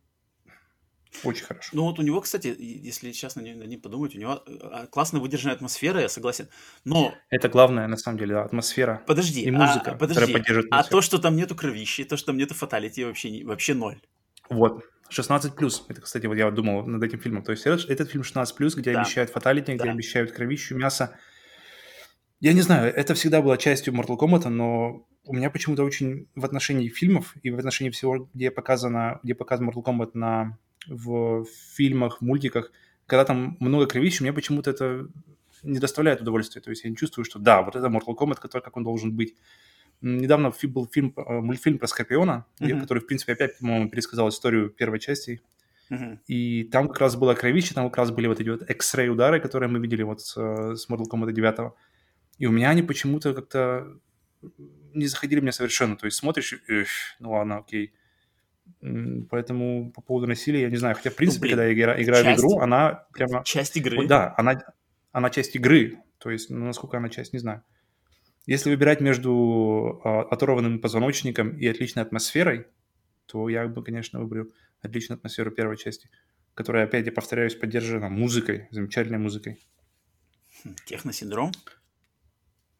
очень 1.23 1.45
хорошо. 1.45 1.69
Ну 1.73 1.83
вот 1.83 1.99
у 1.99 2.01
него, 2.01 2.21
кстати, 2.21 2.55
если 2.57 3.11
честно 3.11 3.41
не, 3.41 3.53
не 3.53 3.77
подумать, 3.77 4.15
у 4.15 4.19
него 4.19 4.43
а, 4.47 4.87
классно 4.87 5.19
выдержанная 5.19 5.55
атмосфера, 5.55 6.01
я 6.01 6.09
согласен. 6.09 6.49
Но... 6.85 7.13
Это 7.29 7.49
главное, 7.49 7.87
на 7.87 7.97
самом 7.97 8.17
деле, 8.17 8.37
атмосфера. 8.37 9.03
Подожди, 9.07 9.41
и 9.41 9.51
музыка, 9.51 9.91
а, 9.91 9.95
подожди, 9.95 10.35
а 10.71 10.83
то, 10.83 11.01
что 11.01 11.19
там 11.19 11.35
нету 11.35 11.55
кровищи, 11.55 12.03
то, 12.03 12.17
что 12.17 12.27
там 12.27 12.37
нету 12.37 12.53
фаталити, 12.53 13.03
вообще, 13.05 13.43
вообще 13.45 13.73
ноль. 13.73 14.01
Вот, 14.49 14.83
16 15.09 15.55
плюс. 15.55 15.85
Это, 15.87 16.01
кстати, 16.01 16.25
вот 16.25 16.35
я 16.35 16.49
думал 16.51 16.85
над 16.85 17.03
этим 17.03 17.19
фильмом. 17.19 17.43
То 17.43 17.51
есть 17.51 17.65
этот, 17.65 17.89
этот 17.89 18.09
фильм 18.09 18.23
16 18.23 18.55
плюс, 18.55 18.75
где 18.75 18.93
да. 18.93 19.01
обещают 19.01 19.29
фаталити, 19.29 19.73
где 19.73 19.85
да. 19.85 19.91
обещают 19.91 20.31
кровищу, 20.31 20.75
мясо. 20.75 21.17
Я 22.39 22.53
не 22.53 22.61
знаю, 22.61 22.93
это 22.93 23.13
всегда 23.13 23.41
было 23.41 23.57
частью 23.57 23.93
Mortal 23.93 24.17
Kombat, 24.17 24.49
но 24.49 25.07
у 25.25 25.33
меня 25.33 25.49
почему-то 25.49 25.83
очень 25.83 26.27
в 26.35 26.43
отношении 26.43 26.89
фильмов 26.89 27.35
и 27.41 27.49
в 27.49 27.57
отношении 27.57 27.91
всего, 27.91 28.29
где 28.33 28.51
показано, 28.51 29.19
где 29.23 29.33
показан 29.33 29.69
Mortal 29.69 29.83
Kombat 29.83 30.11
на 30.13 30.57
в 30.87 31.45
фильмах, 31.75 32.19
в 32.19 32.21
мультиках, 32.21 32.71
когда 33.05 33.25
там 33.25 33.57
много 33.59 33.85
кровищи, 33.85 34.21
мне 34.21 34.33
почему-то 34.33 34.71
это 34.71 35.07
не 35.63 35.79
доставляет 35.79 36.21
удовольствия. 36.21 36.61
То 36.61 36.69
есть 36.69 36.83
я 36.83 36.89
не 36.89 36.95
чувствую, 36.95 37.25
что 37.25 37.39
да, 37.39 37.61
вот 37.61 37.75
это 37.75 37.87
Mortal 37.87 38.15
Kombat, 38.17 38.39
который, 38.39 38.61
как 38.61 38.77
он 38.77 38.83
должен 38.83 39.15
быть. 39.15 39.35
Недавно 40.01 40.51
был 40.63 40.87
фильм, 40.87 41.13
э, 41.15 41.39
мультфильм 41.39 41.79
про 41.79 41.87
Скорпиона, 41.87 42.45
mm-hmm. 42.59 42.81
который, 42.81 42.99
в 42.99 43.07
принципе, 43.07 43.33
опять, 43.33 43.57
по-моему, 43.57 43.89
пересказал 43.89 44.27
историю 44.29 44.69
первой 44.69 44.99
части. 44.99 45.41
Mm-hmm. 45.89 46.19
И 46.27 46.63
там 46.65 46.89
как 46.89 46.99
раз 46.99 47.15
было 47.15 47.33
кровище, 47.33 47.73
там 47.73 47.89
как 47.89 47.97
раз 47.97 48.11
были 48.11 48.27
вот 48.27 48.39
эти 48.39 48.49
вот 48.49 48.69
X-ray 48.69 49.07
удары, 49.07 49.39
которые 49.39 49.69
мы 49.69 49.79
видели 49.79 50.03
вот 50.03 50.21
с, 50.21 50.33
с 50.35 50.89
Mortal 50.89 51.05
Kombat 51.09 51.31
9. 51.31 51.71
И 52.39 52.45
у 52.45 52.51
меня 52.51 52.69
они 52.69 52.83
почему-то 52.83 53.33
как-то 53.33 53.97
не 54.93 55.07
заходили 55.07 55.39
мне 55.39 55.51
совершенно. 55.51 55.95
То 55.95 56.05
есть 56.05 56.17
смотришь, 56.17 56.53
ну 57.19 57.31
ладно, 57.31 57.59
окей. 57.59 57.93
Поэтому 59.29 59.91
по 59.91 60.01
поводу 60.01 60.27
насилия, 60.27 60.63
я 60.63 60.69
не 60.69 60.75
знаю. 60.75 60.95
Хотя, 60.95 61.09
в 61.09 61.15
принципе, 61.15 61.39
ну, 61.39 61.41
блин, 61.41 61.51
когда 61.51 61.65
я 61.65 61.73
игра, 61.73 62.01
играю 62.01 62.23
часть, 62.23 62.37
в 62.37 62.45
игру, 62.45 62.59
она 62.59 63.05
прямо... 63.13 63.43
Часть 63.45 63.77
игры? 63.77 63.97
Вот, 63.97 64.07
да, 64.07 64.33
она, 64.37 64.61
она 65.11 65.29
часть 65.29 65.55
игры. 65.55 65.99
То 66.17 66.29
есть, 66.29 66.49
ну, 66.49 66.65
насколько 66.65 66.97
она 66.97 67.09
часть, 67.09 67.31
не 67.31 67.39
знаю. 67.39 67.63
Если 68.45 68.69
выбирать 68.69 68.99
между 68.99 70.01
э, 70.03 70.09
оторванным 70.09 70.79
позвоночником 70.79 71.57
и 71.57 71.65
отличной 71.65 72.03
атмосферой, 72.03 72.67
то 73.25 73.47
я 73.47 73.67
бы, 73.67 73.83
конечно, 73.83 74.19
выберу 74.19 74.49
отличную 74.81 75.17
атмосферу 75.17 75.51
первой 75.51 75.77
части, 75.77 76.09
которая, 76.53 76.83
опять, 76.83 77.05
я 77.05 77.13
повторяюсь, 77.13 77.55
поддержана 77.55 78.09
музыкой, 78.09 78.67
замечательной 78.71 79.17
музыкой. 79.17 79.65
Хм, 80.63 80.75
техносиндром? 80.85 81.53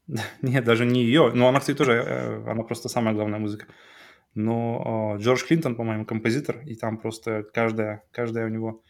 Нет, 0.41 0.65
даже 0.65 0.85
не 0.85 1.05
ее. 1.05 1.31
Но 1.33 1.47
она, 1.47 1.61
кстати, 1.61 1.77
тоже, 1.77 1.93
э, 1.93 2.51
она 2.51 2.63
просто 2.63 2.89
самая 2.89 3.15
главная 3.15 3.39
музыка 3.39 3.67
но 4.35 5.15
э, 5.15 5.21
Джордж 5.21 5.43
Клинтон, 5.45 5.75
по-моему, 5.75 6.05
композитор, 6.05 6.61
и 6.65 6.75
там 6.75 6.97
просто 6.97 7.43
каждая, 7.43 8.03
каждая 8.11 8.47
у 8.47 8.49
него, 8.49 8.83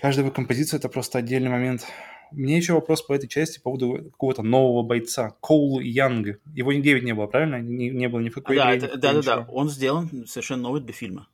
каждая 0.00 0.24
его 0.24 0.34
композиция– 0.34 0.78
это 0.78 0.88
просто 0.88 1.18
отдельный 1.18 1.50
момент. 1.50 1.86
Мне 2.32 2.56
еще 2.56 2.72
вопрос 2.74 3.02
по 3.02 3.12
этой 3.12 3.28
части 3.28 3.58
по 3.58 3.70
поводу 3.70 4.10
какого-то 4.10 4.42
нового 4.42 4.82
бойца, 4.82 5.36
Коул 5.40 5.80
Янг. 5.80 6.40
Его 6.54 6.72
нигде 6.72 6.94
ведь 6.94 7.04
не 7.04 7.14
было, 7.14 7.26
правильно? 7.26 7.60
Не, 7.60 7.90
не 7.90 8.08
было 8.08 8.20
ни 8.20 8.30
в 8.30 8.34
какой 8.34 8.56
да, 8.56 8.76
игре. 8.76 8.88
Это, 8.88 8.98
да, 8.98 9.12
да, 9.12 9.22
да. 9.22 9.46
Он 9.48 9.68
сделан 9.68 10.26
совершенно 10.26 10.62
новый 10.62 10.80
для 10.80 10.92
фильма. 10.92 11.28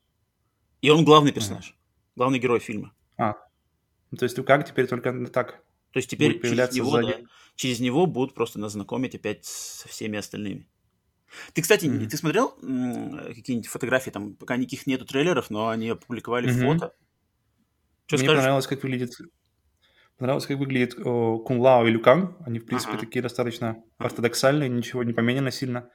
И 0.82 0.90
он 0.90 1.04
главный 1.04 1.32
персонаж, 1.32 1.70
mm. 1.70 1.74
главный 2.16 2.38
герой 2.38 2.60
фильма. 2.60 2.92
А, 3.16 3.36
ну, 4.10 4.18
то 4.18 4.24
есть 4.24 4.36
как 4.44 4.68
теперь 4.68 4.86
только 4.86 5.26
так? 5.26 5.62
То 5.92 5.98
есть 5.98 6.10
теперь 6.10 6.40
через 6.40 6.72
него, 6.74 7.00
да, 7.00 7.16
через 7.54 7.80
него 7.80 8.06
будут 8.06 8.34
просто 8.34 8.58
нас 8.58 8.72
знакомить 8.72 9.14
опять 9.14 9.44
со 9.44 9.88
всеми 9.88 10.18
остальными. 10.18 10.68
Ты, 11.54 11.62
кстати, 11.62 11.86
mm-hmm. 11.86 12.08
ты 12.08 12.16
смотрел 12.16 12.50
какие-нибудь 12.50 13.68
фотографии, 13.68 14.10
там 14.10 14.34
пока 14.34 14.56
никаких 14.56 14.86
нету 14.86 15.04
трейлеров, 15.04 15.50
но 15.50 15.68
они 15.68 15.90
опубликовали 15.90 16.48
mm-hmm. 16.48 16.74
фото. 16.74 16.94
Что 18.06 18.16
Мне 18.16 18.24
скажешь? 18.24 18.38
понравилось, 18.40 18.66
как 18.66 18.82
выглядит 18.82 19.12
Понравилось, 20.18 20.46
как 20.46 20.58
выглядит 20.58 20.94
о, 21.04 21.38
Кун 21.38 21.58
Лао 21.58 21.84
и 21.86 21.90
Люкан. 21.90 22.36
Они, 22.46 22.60
в 22.60 22.66
принципе, 22.66 22.92
uh-huh. 22.94 23.00
такие 23.00 23.22
достаточно 23.22 23.82
ортодоксальные, 23.98 24.68
ничего 24.68 25.02
не 25.02 25.12
поменяно 25.12 25.50
сильно, 25.50 25.88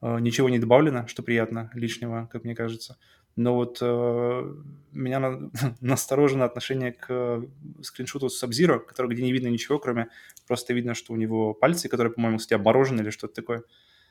о, 0.00 0.20
ничего 0.20 0.48
не 0.48 0.60
добавлено, 0.60 1.08
что 1.08 1.24
приятно, 1.24 1.70
лишнего, 1.74 2.28
как 2.30 2.44
мне 2.44 2.54
кажется. 2.54 2.96
Но 3.34 3.54
вот 3.54 3.78
э, 3.80 4.54
меня 4.92 5.18
на, 5.18 5.50
насторожено 5.80 6.44
отношение 6.44 6.92
к 6.92 7.06
э, 7.08 7.42
скриншоту 7.82 8.28
с 8.28 8.38
Сабзиро, 8.38 8.78
который 8.78 9.12
где 9.12 9.22
не 9.22 9.32
видно 9.32 9.48
ничего, 9.48 9.78
кроме 9.78 10.10
просто 10.46 10.72
видно, 10.72 10.94
что 10.94 11.12
у 11.12 11.16
него 11.16 11.52
пальцы, 11.52 11.88
которые, 11.88 12.12
по-моему, 12.12 12.38
кстати, 12.38 12.54
обморожены 12.54 13.00
или 13.00 13.10
что-то 13.10 13.34
такое. 13.34 13.64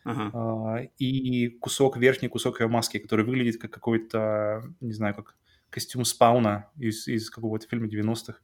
Ага. 0.06 0.32
А, 0.34 0.84
и 1.00 1.50
кусок, 1.50 1.98
верхний 1.98 2.30
кусок 2.30 2.62
ее 2.62 2.68
маски, 2.68 3.00
который 3.00 3.26
выглядит 3.26 3.60
как 3.60 3.72
какой-то, 3.72 4.64
не 4.80 4.94
знаю, 4.94 5.16
как 5.16 5.36
костюм 5.72 6.06
спауна 6.06 6.70
из, 6.78 7.08
из 7.08 7.30
какого-то 7.30 7.68
фильма 7.68 7.88
90-х. 7.88 8.40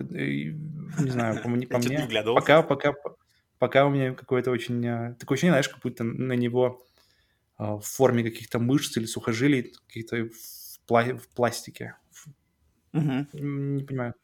Не 0.00 1.10
знаю, 1.10 1.36
по, 1.36 1.42
по 1.42 1.48
мне, 1.78 2.24
пока, 2.34 2.62
пока, 2.62 2.94
пока 3.58 3.86
у 3.86 3.90
меня 3.90 4.14
какое-то 4.14 4.50
очень... 4.50 4.84
А, 4.86 5.14
такое 5.14 5.36
ощущение, 5.36 5.52
знаешь, 5.52 5.68
как 5.68 5.82
будто 5.82 6.02
на 6.02 6.32
него 6.32 6.82
а, 7.56 7.76
в 7.76 7.84
форме 7.84 8.24
каких-то 8.24 8.58
мышц 8.58 8.96
или 8.96 9.04
сухожилий, 9.04 9.74
каких-то 9.86 10.24
в, 10.24 10.90
пла- 10.90 11.18
в 11.18 11.28
пластике. 11.28 11.96
Угу. 12.94 13.26
Не 13.34 13.84
понимаю. 13.84 14.14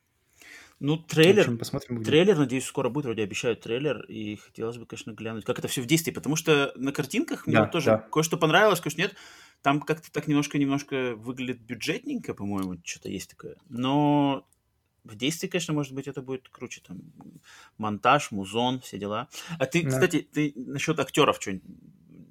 Ну, 0.83 0.97
трейлер, 0.97 1.43
общем, 1.43 1.59
посмотрим, 1.59 2.03
трейлер, 2.03 2.37
надеюсь, 2.37 2.65
скоро 2.65 2.89
будет, 2.89 3.05
вроде 3.05 3.23
обещают 3.23 3.61
трейлер, 3.61 4.03
и 4.03 4.35
хотелось 4.35 4.79
бы, 4.79 4.87
конечно, 4.87 5.13
глянуть, 5.13 5.45
как 5.45 5.61
это 5.61 5.69
все 5.69 5.81
в 5.81 5.87
действии, 5.87 6.11
потому 6.11 6.35
что 6.35 6.73
на 6.75 6.91
картинках 6.91 7.47
мне 7.47 7.55
да, 7.55 7.63
вот 7.63 7.71
тоже 7.71 7.87
да. 7.87 7.99
кое-что 7.99 8.37
понравилось, 8.37 8.81
кое-что 8.81 9.01
нет. 9.01 9.15
Там 9.63 9.81
как-то 9.81 10.11
так 10.11 10.27
немножко-немножко 10.27 11.15
выглядит 11.15 11.61
бюджетненько, 11.61 12.35
по-моему, 12.35 12.79
что-то 12.83 13.09
есть 13.09 13.31
такое. 13.31 13.55
Но 13.69 14.45
в 15.05 15.15
действии, 15.15 15.47
конечно, 15.47 15.73
может 15.73 15.93
быть, 15.93 16.09
это 16.09 16.21
будет 16.21 16.49
круче. 16.49 16.81
Там 16.85 16.99
монтаж, 17.79 18.33
музон, 18.33 18.81
все 18.81 18.99
дела. 18.99 19.29
А 19.61 19.67
ты, 19.67 19.85
да. 19.85 19.89
кстати, 19.89 20.27
ты 20.33 20.53
насчет 20.57 20.99
актеров 20.99 21.39
что-нибудь 21.41 21.63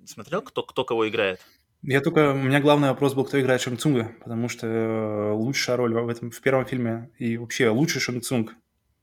смотрел, 0.05 0.41
кто, 0.41 0.63
кто 0.63 0.83
кого 0.83 1.07
играет? 1.07 1.39
Я 1.83 2.01
только... 2.01 2.33
У 2.33 2.37
меня 2.37 2.59
главный 2.59 2.89
вопрос 2.89 3.13
был, 3.13 3.25
кто 3.25 3.39
играет 3.39 3.61
Шанцунга, 3.61 4.11
потому 4.19 4.49
что 4.49 4.67
э, 4.67 5.31
лучшая 5.31 5.77
роль 5.77 5.93
в 5.93 6.09
этом 6.09 6.29
в 6.29 6.39
первом 6.41 6.65
фильме 6.65 7.09
и 7.17 7.37
вообще 7.37 7.69
лучший 7.69 8.01
Шанцунг 8.01 8.53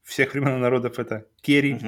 всех 0.05 0.33
времен 0.33 0.57
и 0.57 0.59
народов 0.61 0.99
это 0.99 1.27
Керри. 1.41 1.79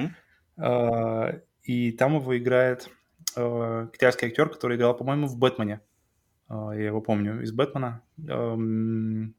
Uh-huh. 0.57 1.41
и 1.63 1.91
там 1.93 2.15
его 2.15 2.37
играет 2.37 2.89
э, 3.35 3.87
китайский 3.93 4.27
актер, 4.27 4.49
который 4.49 4.77
играл, 4.77 4.95
по-моему, 4.95 5.27
в 5.27 5.37
«Бэтмене». 5.37 5.81
Э, 6.49 6.71
я 6.73 6.87
его 6.87 7.01
помню 7.01 7.41
из 7.41 7.51
«Бэтмена». 7.51 8.01
Эм, 8.27 9.33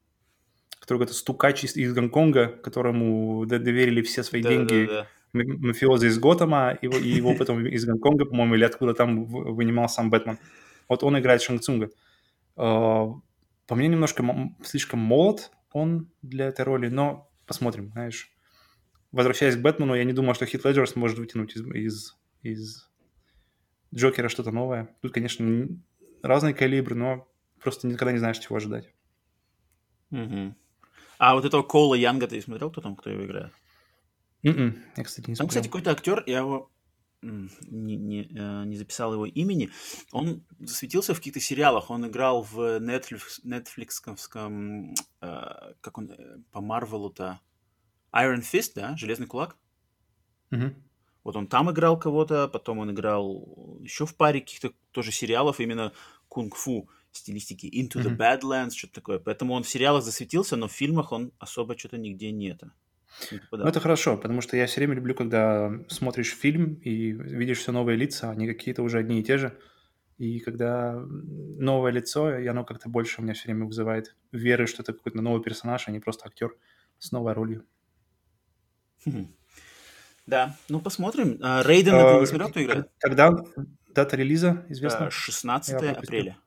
который 0.83 0.99
какой-то 0.99 1.15
стукач 1.15 1.63
из, 1.63 1.77
из 1.77 1.95
Гонконга, 1.95 2.49
которому 2.49 3.47
доверили 3.47 4.03
все 4.03 4.25
свои 4.25 4.43
да, 4.43 4.49
деньги 4.49 4.87
да, 4.87 5.07
да. 5.33 5.43
мафиозы 5.45 6.09
из 6.09 6.19
Готэма, 6.19 6.73
и, 6.73 6.87
и 6.89 7.09
его 7.09 7.37
потом 7.37 7.65
из 7.67 7.85
Гонконга, 7.85 8.25
по-моему, 8.25 8.57
или 8.57 8.65
откуда 8.65 8.93
там 8.93 9.25
вынимал 9.25 9.89
сам 9.89 10.11
Бэтмен. 10.11 10.39
Вот 10.89 11.03
он 11.03 11.19
играет 11.19 11.43
Шанг 11.43 11.63
Цунга. 11.63 11.91
А, 12.57 13.09
по 13.67 13.75
мне 13.75 13.89
немножко 13.89 14.25
слишком 14.63 15.01
молод 15.01 15.51
он 15.73 16.11
для 16.23 16.47
этой 16.47 16.65
роли, 16.65 16.89
но 16.89 17.31
посмотрим, 17.47 17.91
знаешь. 17.93 18.31
Возвращаясь 19.11 19.57
к 19.57 19.61
Бэтмену, 19.61 19.95
я 19.95 20.05
не 20.05 20.13
думал, 20.13 20.35
что 20.35 20.47
Хит 20.47 20.65
Леджер 20.65 20.89
сможет 20.89 21.19
вытянуть 21.19 21.55
из, 21.57 21.63
из, 21.73 22.19
из 22.43 22.91
Джокера 23.95 24.29
что-то 24.29 24.51
новое. 24.53 24.95
Тут, 25.03 25.13
конечно, 25.13 25.69
разные 26.23 26.55
калибры, 26.55 26.95
но 26.95 27.29
просто 27.61 27.87
никогда 27.87 28.13
не 28.13 28.19
знаешь, 28.19 28.39
чего 28.39 28.57
ожидать. 28.57 28.91
Угу. 30.11 30.55
А 31.19 31.35
вот 31.35 31.45
этого 31.45 31.63
Коула 31.63 31.95
Янга 31.95 32.27
ты 32.27 32.41
смотрел, 32.41 32.71
кто 32.71 32.81
там, 32.81 32.97
кто 32.97 33.11
его 33.11 33.25
играет? 33.25 33.53
Mm-mm. 34.45 34.77
Я, 34.97 35.05
кстати, 35.05 35.31
не 35.31 35.37
Там, 35.37 35.47
смотрел. 35.47 35.49
кстати, 35.49 35.67
какой-то 35.69 35.91
актер, 35.93 36.25
я 36.27 36.39
его 36.39 36.71
не, 37.23 37.97
не, 37.97 38.23
э, 38.25 38.65
не 38.65 38.77
записал 38.77 39.13
его 39.13 39.27
имени. 39.27 39.71
Он 40.11 40.45
засветился 40.59 41.15
в 41.15 41.19
каких-то 41.19 41.41
сериалах. 41.41 41.91
Он 41.91 42.07
играл 42.07 42.43
в 42.43 42.59
Netflix, 42.81 43.41
Netflix 43.45 44.95
э, 45.21 45.75
как 45.81 45.99
он, 45.99 46.11
э, 46.11 46.39
по 46.51 46.61
Марвелу-то, 46.61 47.41
Iron 48.13 48.43
Fist, 48.43 48.73
да, 48.75 48.97
Железный 48.97 49.27
кулак. 49.27 49.57
Мгм. 50.51 50.75
Вот 51.25 51.37
он 51.37 51.47
там 51.47 51.71
играл 51.71 51.99
кого-то, 51.99 52.49
потом 52.49 52.81
он 52.81 52.91
играл 52.91 53.79
еще 53.81 54.07
в 54.07 54.17
паре 54.17 54.41
каких-то 54.41 54.73
тоже 54.91 55.13
сериалов, 55.13 55.61
именно 55.61 55.93
кунг-фу 56.29 56.89
стилистики 57.13 57.67
Into 57.67 58.03
the 58.03 58.11
Мгм. 58.11 58.17
Badlands, 58.17 58.71
что-то 58.71 58.95
такое. 58.95 59.19
Поэтому 59.19 59.55
он 59.55 59.63
в 59.63 59.69
сериалах 59.69 60.03
засветился, 60.03 60.57
но 60.57 60.67
в 60.67 60.73
фильмах 60.73 61.13
он 61.13 61.33
особо 61.39 61.79
что-то 61.79 61.99
нигде 61.99 62.33
не 62.33 62.49
это. 62.49 62.73
Не 63.31 63.39
попадал. 63.39 63.65
Ну, 63.67 63.71
это 63.71 63.81
хорошо, 63.81 64.17
потому 64.17 64.41
что 64.41 64.57
я 64.57 64.67
все 64.67 64.81
время 64.81 64.95
люблю, 64.95 65.15
когда 65.15 65.71
смотришь 65.89 66.35
фильм 66.35 66.75
и 66.75 67.13
видишь 67.13 67.59
все 67.59 67.73
новые 67.73 67.97
лица, 67.97 68.31
они 68.31 68.47
какие-то 68.47 68.83
уже 68.83 68.99
одни 68.99 69.21
и 69.21 69.25
те 69.25 69.39
же. 69.39 69.59
И 70.19 70.39
когда 70.41 70.95
новое 70.95 71.91
лицо, 71.91 72.39
и 72.39 72.47
оно 72.47 72.65
как-то 72.65 72.89
больше 72.89 73.21
у 73.21 73.25
меня 73.25 73.35
все 73.35 73.45
время 73.47 73.65
вызывает 73.67 74.15
веры, 74.31 74.67
что 74.67 74.83
это 74.83 74.93
какой-то 74.93 75.21
новый 75.21 75.43
персонаж, 75.43 75.89
а 75.89 75.91
не 75.91 76.01
просто 76.01 76.27
актер 76.29 76.55
с 76.99 77.11
новой 77.13 77.33
ролью. 77.33 77.65
Хм. 79.05 79.35
Да, 80.27 80.57
ну 80.69 80.81
посмотрим. 80.81 81.39
А, 81.43 81.63
Рейден, 81.65 81.93
ты 81.93 81.99
А, 81.99 82.21
не 82.21 82.27
смотрел, 82.27 82.51
кто 82.51 82.63
играет? 82.63 82.91
Когда 82.99 83.33
дата 83.89 84.17
релиза 84.17 84.65
известна? 84.69 85.07
А, 85.07 85.11
16 85.11 85.73
Я 85.73 85.79
пропустил. 85.79 86.03
апреля. 86.03 86.39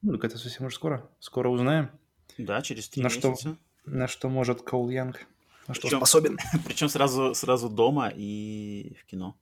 Ну, 0.00 0.12
так 0.12 0.24
это 0.24 0.38
совсем 0.38 0.66
уже 0.66 0.76
скоро. 0.76 1.10
Скоро 1.18 1.48
узнаем, 1.50 1.90
Да, 2.38 2.62
через 2.62 2.88
три 2.88 3.02
На 3.02 3.10
что? 3.10 3.30
месяца. 3.30 3.56
на 3.84 4.08
что 4.08 4.30
может 4.30 4.62
Коул 4.62 4.88
Янг, 4.88 5.26
на 5.68 5.74
что 5.74 5.82
Причем- 5.82 5.98
способен. 5.98 6.38
Причем 6.66 6.88
сразу, 6.88 7.34
сразу 7.34 7.68
дома 7.68 8.12
и 8.14 8.96
в 9.00 9.04
кино. 9.06 9.36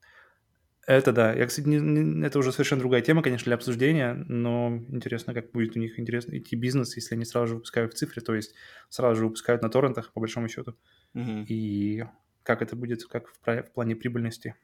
Это 0.86 1.12
да. 1.12 1.32
Я, 1.32 1.46
кстати, 1.46 1.68
не- 1.68 1.76
не- 1.80 2.26
это 2.26 2.38
уже 2.40 2.50
совершенно 2.52 2.80
другая 2.80 3.02
тема, 3.02 3.22
конечно, 3.22 3.44
для 3.44 3.54
обсуждения, 3.54 4.14
но 4.28 4.76
интересно, 4.88 5.32
как 5.32 5.52
будет 5.52 5.76
у 5.76 5.78
них 5.78 5.98
интересно 5.98 6.36
идти 6.38 6.56
бизнес, 6.56 6.96
если 6.96 7.14
они 7.14 7.24
сразу 7.24 7.46
же 7.48 7.54
выпускают 7.54 7.94
в 7.94 7.96
цифре, 7.96 8.20
то 8.20 8.34
есть 8.34 8.54
сразу 8.88 9.16
же 9.20 9.24
выпускают 9.26 9.62
на 9.62 9.68
торрентах, 9.68 10.12
по 10.12 10.18
большому 10.20 10.48
счету, 10.48 10.74
Мгм. 11.14 11.44
и 11.48 12.04
как 12.42 12.62
это 12.62 12.74
будет, 12.74 13.04
как 13.04 13.28
в, 13.28 13.38
в 13.44 13.70
плане 13.72 13.94
прибыльности. 13.94 14.56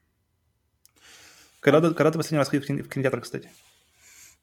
Когда, 1.60 1.80
ты- 1.80 1.94
когда 1.94 2.10
ты 2.10 2.18
последний 2.18 2.38
раз 2.38 2.48
ходил 2.48 2.62
в 2.62 2.66
кин- 2.66 2.82
в 2.82 2.88
кинотеатр, 2.88 3.20
кстати? 3.20 3.50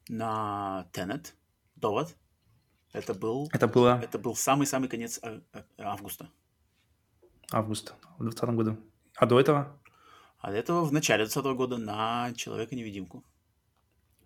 На 0.08 0.86
Тенет, 0.92 1.34
Довод. 1.76 2.14
Это 2.92 3.12
был, 3.12 3.50
Это 3.52 3.66
было 3.68 4.00
это 4.02 4.18
был 4.18 4.34
самый-самый 4.34 4.88
конец 4.88 5.18
а- 5.22 5.42
а- 5.52 5.64
августа. 5.78 6.30
Август 7.50 7.94
в 8.18 8.22
2020 8.22 8.56
году. 8.56 8.76
А 9.16 9.26
до 9.26 9.40
этого? 9.40 9.78
А 10.38 10.50
до 10.50 10.56
этого 10.56 10.84
в 10.84 10.92
начале 10.92 11.24
2020 11.24 11.56
года 11.56 11.76
на 11.76 12.32
Человека-невидимку. 12.34 13.24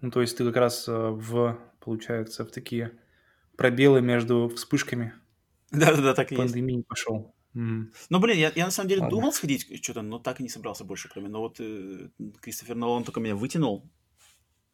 Ну, 0.01 0.11
то 0.11 0.21
есть 0.21 0.37
ты 0.37 0.45
как 0.45 0.57
раз 0.57 0.89
э, 0.89 0.93
в, 0.93 1.59
получается, 1.79 2.45
в 2.45 2.51
такие 2.51 2.93
пробелы 3.57 4.01
между 4.01 4.49
вспышками 4.49 5.13
Да-да-да, 5.71 6.15
так 6.15 6.33
и 6.33 6.35
есть. 6.35 6.53
пандемии 6.53 6.83
пошел. 6.83 7.35
Ну, 7.53 8.21
блин, 8.21 8.39
я, 8.39 8.53
я 8.55 8.65
на 8.65 8.71
самом 8.71 8.89
деле 8.89 9.03
Ладно. 9.03 9.17
думал 9.17 9.33
сходить 9.33 9.85
что-то, 9.85 10.03
но 10.03 10.19
так 10.19 10.41
и 10.41 10.43
не 10.43 10.49
собрался 10.49 10.85
больше, 10.85 11.09
кроме... 11.09 11.29
Но 11.29 11.41
вот 11.41 11.57
э, 11.59 12.09
Кристофер 12.41 12.77
Нолан 12.77 13.03
только 13.03 13.21
меня 13.21 13.35
вытянул, 13.35 13.91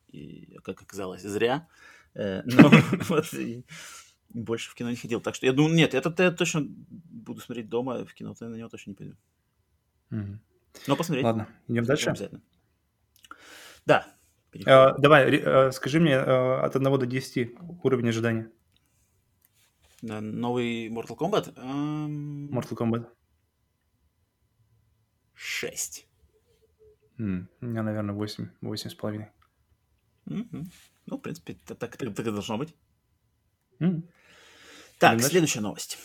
и, 0.08 0.58
как 0.62 0.82
оказалось, 0.82 1.22
зря. 1.22 1.68
Э, 2.14 2.42
но 2.44 2.70
вот 3.08 3.26
больше 4.36 4.70
в 4.70 4.74
кино 4.74 4.90
не 4.90 4.96
ходил. 4.96 5.20
Так 5.20 5.34
что 5.34 5.46
я 5.46 5.52
думаю, 5.52 5.74
нет, 5.74 5.94
этот 5.94 6.18
я 6.20 6.30
точно 6.30 6.66
буду 6.66 7.40
смотреть 7.40 7.68
дома, 7.68 8.04
в 8.04 8.14
кино 8.14 8.34
на 8.38 8.54
него 8.54 8.68
точно 8.68 8.90
не 8.90 8.96
пойду. 8.96 9.16
Мгм. 10.10 10.40
Но 10.86 10.96
посмотреть. 10.96 11.24
Ладно, 11.24 11.48
идем 11.68 11.84
дальше. 11.84 12.10
Обязательно. 12.10 12.42
Да. 13.86 14.06
Э, 14.52 14.96
давай, 14.98 15.36
э, 15.36 15.72
скажи 15.72 16.00
мне 16.00 16.12
э, 16.12 16.60
от 16.60 16.76
1 16.76 16.98
до 16.98 17.06
10 17.06 17.54
уровень 17.82 18.08
ожидания 18.08 18.50
На 20.02 20.20
Новый 20.20 20.88
Mortal 20.88 21.16
Kombat? 21.16 21.52
Эм, 21.56 22.48
Mortal 22.50 22.76
Kombat. 22.76 23.08
Шесть. 25.34 26.08
М, 27.18 27.48
У 27.60 27.66
меня, 27.66 27.82
наверное, 27.82 28.14
8, 28.14 28.48
8 28.60 28.90
с 28.90 28.94
половиной. 28.94 29.28
Мгм. 30.26 30.70
Ну, 31.06 31.16
в 31.16 31.20
принципе, 31.20 31.54
так, 31.64 31.78
так, 31.78 31.96
так 31.96 32.26
и 32.26 32.30
должно 32.30 32.58
быть. 32.58 32.74
М. 33.78 34.08
Так, 34.98 35.12
дальше? 35.12 35.28
следующая 35.28 35.60
новость. 35.60 35.98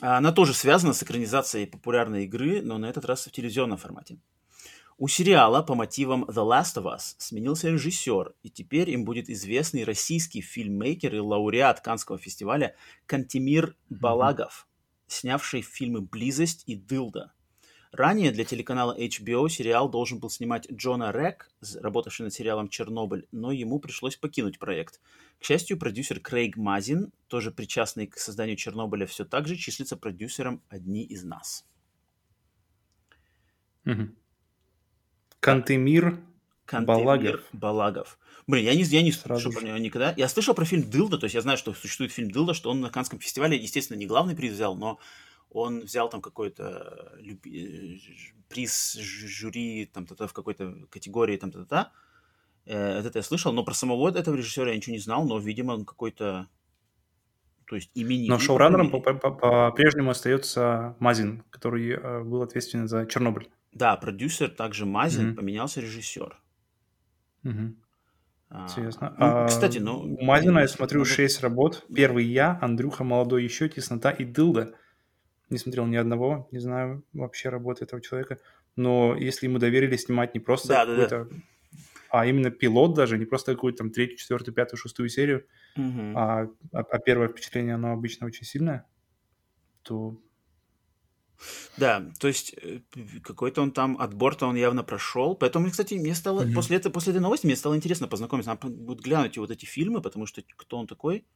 Она 0.00 0.32
тоже 0.32 0.54
связана 0.54 0.92
с 0.92 1.02
экранизацией 1.02 1.66
популярной 1.66 2.24
игры, 2.24 2.62
но 2.62 2.78
на 2.78 2.86
этот 2.86 3.04
раз 3.04 3.26
в 3.26 3.32
телевизионном 3.32 3.78
формате. 3.78 4.18
У 4.96 5.06
сериала 5.06 5.62
по 5.62 5.74
мотивам 5.74 6.24
The 6.24 6.44
Last 6.44 6.76
of 6.76 6.84
Us 6.84 7.14
сменился 7.18 7.68
режиссер, 7.68 8.34
и 8.42 8.50
теперь 8.50 8.90
им 8.90 9.04
будет 9.04 9.30
известный 9.30 9.84
российский 9.84 10.40
фильммейкер 10.40 11.14
и 11.14 11.20
лауреат 11.20 11.80
Канского 11.80 12.18
фестиваля 12.18 12.74
Кантемир 13.06 13.76
Балагов, 13.90 14.66
снявший 15.06 15.62
фильмы 15.62 16.00
«Близость» 16.00 16.64
и 16.66 16.74
«Дылда». 16.74 17.32
Ранее 17.92 18.32
для 18.32 18.44
телеканала 18.44 18.96
HBO 18.98 19.48
сериал 19.48 19.88
должен 19.88 20.18
был 20.18 20.28
снимать 20.28 20.70
Джона 20.70 21.10
Рек, 21.10 21.50
работавший 21.80 22.24
над 22.24 22.34
сериалом 22.34 22.68
«Чернобыль», 22.68 23.26
но 23.32 23.50
ему 23.50 23.78
пришлось 23.78 24.16
покинуть 24.16 24.58
проект. 24.58 25.00
К 25.38 25.44
счастью, 25.44 25.78
продюсер 25.78 26.20
Крейг 26.20 26.56
Мазин, 26.56 27.12
тоже 27.28 27.50
причастный 27.50 28.06
к 28.06 28.18
созданию 28.18 28.56
Чернобыля, 28.56 29.06
все 29.06 29.24
так 29.24 29.48
же 29.48 29.56
числится 29.56 29.96
продюсером 29.96 30.62
«Одни 30.68 31.02
из 31.04 31.24
нас». 31.24 31.64
Мгм. 33.84 34.14
Кантемир. 35.40 36.20
Кантемир 36.66 37.04
Балагов. 37.04 37.40
Балагов. 37.52 38.18
Блин, 38.46 38.64
я 38.64 38.74
не, 38.74 38.82
я 38.82 39.02
не 39.02 39.12
Сразу 39.12 39.42
слышал 39.42 39.52
же. 39.52 39.58
про 39.58 39.66
него 39.66 39.78
никогда. 39.78 40.12
Я 40.16 40.28
слышал 40.28 40.54
про 40.54 40.66
фильм 40.66 40.90
«Дылда», 40.90 41.16
то 41.16 41.24
есть 41.24 41.34
я 41.34 41.40
знаю, 41.40 41.56
что 41.56 41.72
существует 41.72 42.12
фильм 42.12 42.30
«Дылда», 42.30 42.52
что 42.52 42.70
он 42.70 42.80
на 42.80 42.90
Канском 42.90 43.18
фестивале, 43.18 43.56
естественно, 43.56 43.96
не 43.96 44.06
главный 44.06 44.36
приз 44.36 44.52
взял, 44.52 44.76
но 44.76 44.98
он 45.50 45.80
взял 45.80 46.08
там 46.08 46.20
какой-то 46.20 47.12
люби- 47.18 47.96
э, 47.96 47.98
приз 48.48 48.94
жюри 48.94 49.86
там 49.86 50.06
то 50.06 50.26
в 50.26 50.32
какой-то 50.32 50.86
категории 50.90 51.36
там 51.36 51.50
то 51.50 51.64
то 51.64 51.92
Это 52.66 53.10
я 53.14 53.22
слышал, 53.22 53.52
но 53.52 53.64
про 53.64 53.74
самого 53.74 54.10
этого 54.10 54.36
режиссера 54.36 54.70
я 54.70 54.76
ничего 54.76 54.92
не 54.94 55.00
знал, 55.00 55.26
но, 55.26 55.38
видимо, 55.38 55.72
он 55.72 55.84
какой-то, 55.84 56.48
то 57.66 57.76
есть 57.76 57.90
именитый. 57.94 58.28
Но 58.28 58.38
шоураннером 58.38 58.90
по-прежнему 58.90 60.10
остается 60.10 60.96
Мазин, 60.98 61.44
который 61.50 61.90
э, 61.90 62.22
был 62.24 62.42
ответственен 62.42 62.88
за 62.88 63.06
Чернобыль. 63.06 63.48
Да, 63.72 63.96
продюсер 63.96 64.50
также 64.50 64.86
Мазин, 64.86 65.28
Мгм. 65.28 65.36
поменялся 65.36 65.80
режиссер. 65.80 66.38
Мгм. 67.42 67.76
А, 68.50 68.64
Интересно. 68.64 69.14
ну, 69.18 69.26
А, 69.26 69.46
кстати, 69.46 69.78
ну... 69.78 70.00
У 70.00 70.24
Мазина 70.24 70.60
я 70.60 70.68
смотрю 70.68 71.04
6 71.04 71.40
работ. 71.42 71.86
Первый 71.94 72.24
я, 72.24 72.58
Андрюха 72.62 73.04
молодой 73.04 73.44
еще, 73.44 73.68
Теснота 73.68 74.10
и 74.10 74.24
Дылда. 74.24 74.74
Не 75.50 75.58
смотрел 75.58 75.86
ни 75.86 75.96
одного, 75.96 76.48
не 76.52 76.58
знаю 76.58 77.04
вообще 77.12 77.48
работы 77.48 77.84
этого 77.84 78.02
человека. 78.02 78.38
Но 78.76 79.16
если 79.16 79.46
ему 79.46 79.58
доверили 79.58 79.96
снимать 79.96 80.34
не 80.34 80.40
просто 80.40 80.68
Да, 80.68 80.84
да, 80.86 80.94
да. 80.96 81.02
какой-то, 81.08 81.36
а 82.10 82.26
именно 82.26 82.50
пилот 82.50 82.94
даже, 82.94 83.18
не 83.18 83.26
просто 83.26 83.54
какую-то 83.54 83.78
там 83.78 83.90
третью, 83.92 84.18
четвертую, 84.18 84.54
пятую, 84.54 84.78
шестую 84.78 85.08
серию, 85.10 85.46
Мгм. 85.76 86.14
а, 86.16 86.42
а- 86.72 86.80
а 86.82 86.98
первое 87.00 87.28
впечатление, 87.28 87.74
оно 87.76 87.92
обычно 87.92 88.26
очень 88.26 88.46
сильное, 88.46 88.86
то 89.82 90.20
Да, 91.76 92.10
то 92.18 92.28
есть 92.28 92.54
э, 92.60 92.80
какой-то 93.22 93.62
он 93.62 93.72
там 93.72 93.96
отбор-то 94.00 94.46
он 94.46 94.56
явно 94.56 94.82
прошел. 94.82 95.34
Поэтому, 95.36 95.70
кстати, 95.70 95.94
мне 95.94 96.14
стало 96.14 96.42
Мгм. 96.42 96.54
после, 96.54 96.76
этой, 96.76 96.90
после 96.90 97.12
этой 97.12 97.20
новости 97.20 97.46
мне 97.46 97.56
стало 97.56 97.76
интересно 97.76 98.08
познакомиться. 98.08 98.50
Надо 98.50 98.68
будет 98.68 99.00
глянуть 99.04 99.38
вот 99.38 99.50
эти 99.50 99.64
фильмы, 99.64 100.00
потому 100.02 100.26
что 100.26 100.42
кто 100.56 100.78
он 100.78 100.86
такой, 100.86 101.26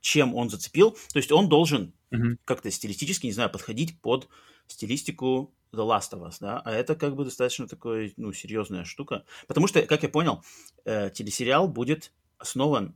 чем 0.00 0.34
он 0.34 0.50
зацепил. 0.50 0.92
То 1.12 1.18
есть 1.18 1.32
он 1.32 1.48
должен 1.48 1.92
Мгм. 2.10 2.38
как-то 2.44 2.70
стилистически, 2.70 3.26
не 3.26 3.32
знаю, 3.32 3.50
подходить 3.50 4.00
под 4.00 4.28
стилистику 4.66 5.54
The 5.72 5.86
Last 5.86 6.12
of 6.12 6.26
Us, 6.26 6.36
да, 6.40 6.60
а 6.64 6.72
это 6.72 6.94
как 6.94 7.14
бы 7.14 7.24
достаточно 7.24 7.68
такой, 7.68 8.14
ну, 8.16 8.32
серьезная 8.32 8.84
штука. 8.84 9.24
Потому 9.46 9.66
что, 9.66 9.82
как 9.82 10.02
я 10.02 10.08
понял, 10.08 10.42
э, 10.84 11.10
телесериал 11.10 11.68
будет 11.68 12.12
основан 12.38 12.94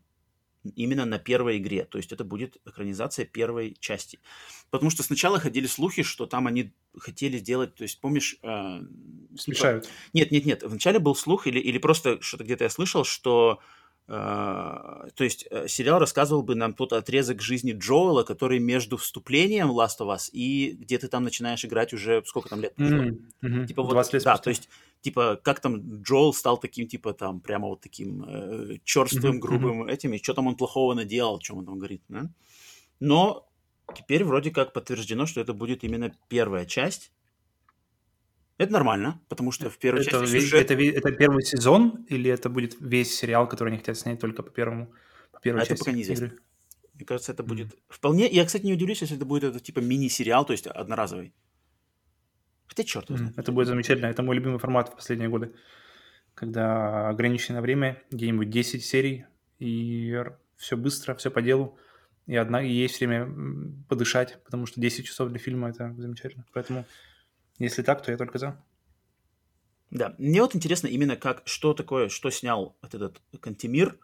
именно 0.76 1.04
на 1.04 1.18
первой 1.18 1.58
игре, 1.58 1.84
то 1.84 1.98
есть 1.98 2.12
это 2.12 2.24
будет 2.24 2.56
экранизация 2.64 3.24
первой 3.26 3.76
части. 3.80 4.20
Потому 4.70 4.90
что 4.90 5.02
сначала 5.02 5.40
ходили 5.40 5.66
слухи, 5.66 6.02
что 6.02 6.26
там 6.26 6.46
они 6.46 6.72
хотели 6.96 7.36
сделать, 7.38 7.74
то 7.74 7.82
есть 7.82 8.00
помнишь... 8.00 8.36
э, 8.42 8.80
типа- 9.30 9.38
смешают. 9.38 9.88
нет, 10.12 10.30
нет, 10.30 10.46
нет. 10.46 10.62
Вначале 10.62 10.98
был 10.98 11.14
слух, 11.16 11.46
или, 11.46 11.58
или 11.58 11.78
просто 11.78 12.20
что-то 12.22 12.44
где-то 12.44 12.64
я 12.64 12.70
слышал, 12.70 13.04
что 13.04 13.58
то 14.06 15.12
есть 15.18 15.46
э, 15.50 15.68
сериал 15.68 16.00
рассказывал 16.00 16.42
бы 16.42 16.54
нам 16.54 16.74
тот 16.74 16.92
отрезок 16.92 17.40
жизни 17.40 17.72
Джоэла, 17.72 18.24
который 18.24 18.58
между 18.58 18.96
вступлением 18.96 19.70
Last 19.70 20.00
of 20.00 20.14
Us 20.14 20.28
и 20.32 20.72
где 20.72 20.98
ты 20.98 21.08
там 21.08 21.22
начинаешь 21.22 21.64
играть 21.64 21.94
уже 21.94 22.22
сколько 22.26 22.48
там 22.48 22.60
лет 22.60 22.74
прошло. 22.74 22.98
М, 22.98 23.32
мгм. 23.40 23.66
Типа 23.66 23.82
вот, 23.82 23.92
20 23.92 24.14
лет 24.14 24.24
да, 24.24 24.34
спустя. 24.34 24.42
то 24.42 24.50
есть 24.50 24.68
типа 25.02 25.40
как 25.42 25.60
там 25.60 26.02
Джоэл 26.02 26.34
стал 26.34 26.58
таким 26.58 26.88
типа 26.88 27.14
там 27.14 27.40
прямо 27.40 27.68
вот 27.68 27.80
таким 27.80 28.24
э, 28.24 28.78
черствым, 28.84 29.36
Мгм, 29.36 29.40
грубым 29.40 29.84
этим, 29.84 30.12
и 30.12 30.18
что 30.18 30.34
там 30.34 30.48
он 30.48 30.56
плохого 30.56 30.94
наделал, 30.94 31.36
о 31.36 31.40
чем 31.40 31.58
он 31.58 31.66
там 31.66 31.78
говорит, 31.78 32.02
да? 32.08 32.28
Но 32.98 33.48
теперь 33.94 34.24
вроде 34.24 34.50
как 34.50 34.72
подтверждено, 34.72 35.26
что 35.26 35.40
это 35.40 35.54
будет 35.54 35.84
именно 35.84 36.12
первая 36.28 36.66
часть. 36.66 37.12
Это 38.62 38.72
нормально, 38.72 39.20
потому 39.28 39.50
что 39.52 39.68
в 39.70 39.78
первой 39.78 40.02
Это, 40.02 40.10
части 40.10 40.40
сюжет... 40.40 40.70
это, 40.70 40.74
это 40.82 41.12
первый 41.12 41.42
сезон 41.42 42.04
или 42.08 42.30
это 42.30 42.48
будет 42.48 42.76
весь 42.80 43.14
сериал, 43.14 43.48
который 43.48 43.68
они 43.70 43.78
хотят 43.78 43.98
снять 43.98 44.20
только 44.20 44.42
по 44.42 44.50
первому, 44.50 44.92
по 45.32 45.40
первой 45.40 45.60
А 45.60 45.62
это 45.64 45.70
части 45.70 45.84
пока 45.84 45.92
неизвестно. 45.96 46.24
игры? 46.26 46.38
Мне 46.94 47.04
кажется, 47.04 47.32
это 47.32 47.42
будет... 47.42 47.74
Вполне... 47.88 48.28
Я, 48.30 48.44
кстати, 48.44 48.64
не 48.64 48.72
удивлюсь, 48.72 49.00
если 49.00 49.16
это 49.16 49.24
будет 49.24 49.44
это 49.44 49.58
типа 49.60 49.80
мини-сериал, 49.80 50.44
то 50.44 50.52
есть 50.52 50.66
одноразовый. 50.66 51.32
Хотя 52.66 52.84
черт 52.84 53.10
Мгм. 53.10 53.18
знает. 53.18 53.38
Это 53.38 53.52
будет 53.52 53.66
замечательно. 53.66 54.06
Это 54.06 54.22
мой 54.22 54.36
любимый 54.36 54.58
формат 54.58 54.88
в 54.90 54.94
последние 54.96 55.28
годы, 55.28 55.52
когда 56.34 57.08
ограниченное 57.08 57.60
время, 57.60 58.02
где-нибудь 58.10 58.48
10 58.48 58.84
серий, 58.84 59.24
и 59.58 60.22
все 60.56 60.76
быстро, 60.76 61.14
все 61.14 61.30
по 61.30 61.42
делу, 61.42 61.76
и 62.26 62.36
одна 62.36 62.62
и 62.62 62.70
есть 62.70 63.00
время 63.00 63.28
подышать, 63.88 64.38
потому 64.44 64.66
что 64.66 64.80
10 64.80 65.04
часов 65.04 65.28
для 65.30 65.38
фильма 65.38 65.70
это 65.70 65.92
замечательно. 65.98 66.46
Поэтому, 66.52 66.84
если 67.58 67.82
так, 67.82 68.02
то 68.02 68.10
я 68.10 68.16
только 68.16 68.38
за. 68.38 68.62
Да, 69.90 70.14
мне 70.18 70.40
вот 70.40 70.56
интересно 70.56 70.86
именно 70.86 71.16
как, 71.16 71.42
что 71.44 71.74
такое, 71.74 72.08
что 72.08 72.30
снял 72.30 72.76
вот 72.80 72.94
этот 72.94 73.20
Кантемир, 73.40 73.98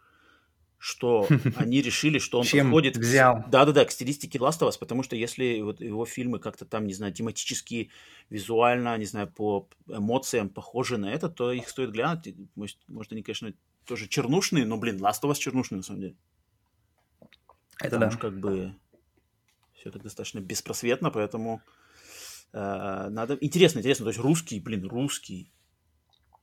что 0.77 1.27
они 1.57 1.81
решили, 1.81 2.19
что 2.19 2.39
он 2.39 2.45
подходит 2.45 2.95
взял? 2.95 3.43
Да-да-да, 3.47 3.85
к 3.85 3.91
стилистике 3.91 4.37
Last 4.37 4.59
of 4.61 4.69
Us, 4.69 4.77
потому 4.79 5.01
что 5.03 5.15
если 5.15 5.61
вот 5.61 5.81
его 5.81 6.05
фильмы 6.05 6.39
как-то 6.39 6.65
там, 6.65 6.85
не 6.85 6.93
знаю, 6.93 7.11
тематически, 7.11 7.89
визуально, 8.29 8.97
не 8.97 9.05
знаю, 9.05 9.27
по 9.27 9.67
эмоциям 9.87 10.49
похожи 10.49 10.97
на 10.97 11.11
это, 11.11 11.27
то 11.27 11.51
их 11.51 11.67
стоит 11.67 11.91
глянуть. 11.91 12.35
Может, 12.55 12.77
может, 12.87 13.11
они, 13.11 13.23
конечно, 13.23 13.51
тоже 13.85 14.07
чернушные, 14.07 14.65
но, 14.65 14.77
блин, 14.77 14.97
Last 14.97 15.23
of 15.23 15.31
Us 15.31 15.35
чернушный 15.35 15.77
на 15.77 15.83
самом 15.83 16.01
деле. 16.01 16.15
Это 17.79 17.91
Там 17.91 18.01
да. 18.01 18.07
уж 18.09 18.17
как 18.17 18.39
бы 18.39 18.75
все 19.73 19.91
так 19.91 20.03
достаточно 20.03 20.39
беспросветно, 20.39 21.09
поэтому 21.09 21.61
надо... 22.53 23.37
Интересно, 23.41 23.79
интересно, 23.79 24.05
то 24.05 24.09
есть 24.09 24.19
русский, 24.19 24.59
блин, 24.59 24.85
русский 24.87 25.51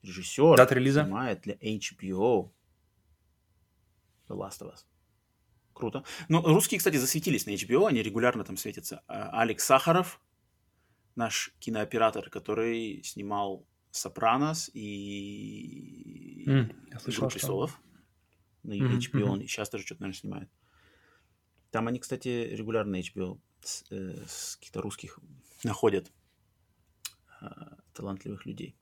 режиссер 0.03 0.57
Дата 0.57 0.75
релиза? 0.75 1.03
снимает 1.05 1.40
для 1.42 1.55
HBO 1.55 2.51
The 4.29 4.37
Last 4.37 4.61
of 4.62 4.73
Us. 4.73 4.85
Круто. 5.73 6.05
Ну, 6.29 6.40
русские, 6.42 6.79
кстати, 6.79 6.97
засветились 6.97 7.45
на 7.47 7.51
HBO, 7.51 7.87
они 7.87 8.03
регулярно 8.03 8.45
там 8.45 8.57
светятся. 8.57 9.03
А, 9.09 9.40
Алекс 9.42 9.64
Сахаров, 9.64 10.21
наш 11.16 11.53
кинооператор, 11.59 12.31
который 12.31 13.03
снимал 13.03 13.66
«Сопранос» 13.90 14.71
и 14.73 16.45
М, 16.47 16.69
я 16.69 16.88
«Игру 16.88 16.99
слышал, 17.01 17.29
что- 17.31 17.38
престолов» 17.38 17.81
на 18.62 18.73
HBO, 18.75 19.21
мгм. 19.21 19.31
он 19.31 19.40
и 19.40 19.47
сейчас 19.47 19.69
тоже 19.71 19.85
что-то, 19.85 20.03
наверное, 20.03 20.19
снимает. 20.19 20.51
Там 21.71 21.88
они, 21.88 21.99
кстати, 21.99 22.29
регулярно 22.53 22.92
на 22.92 23.01
HBO 23.01 23.38
с, 23.66 23.85
э, 23.90 24.24
с 24.29 24.57
каких-то 24.57 24.81
русских 24.83 25.18
находят 25.64 26.12
а, 27.40 27.76
талантливых 27.92 28.46
людей. 28.46 28.76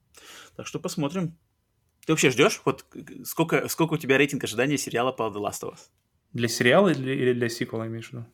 Так 0.56 0.66
что 0.66 0.78
посмотрим. 0.78 1.36
Ты 2.06 2.12
вообще 2.12 2.30
ждешь? 2.30 2.60
Вот 2.64 2.84
сколько, 3.24 3.68
сколько 3.68 3.94
у 3.94 3.98
тебя 3.98 4.18
рейтинг 4.18 4.44
ожидания 4.44 4.76
сериала 4.78 5.12
по 5.12 5.22
The 5.24 5.40
Last 5.40 5.62
of 5.62 5.72
Us? 5.74 5.78
Для 6.32 6.48
сериала 6.48 6.88
или, 6.90 7.12
или 7.12 7.32
для 7.32 7.48
сиквела, 7.48 7.86
имеешь 7.86 8.10
в 8.10 8.12
виду? 8.12 8.26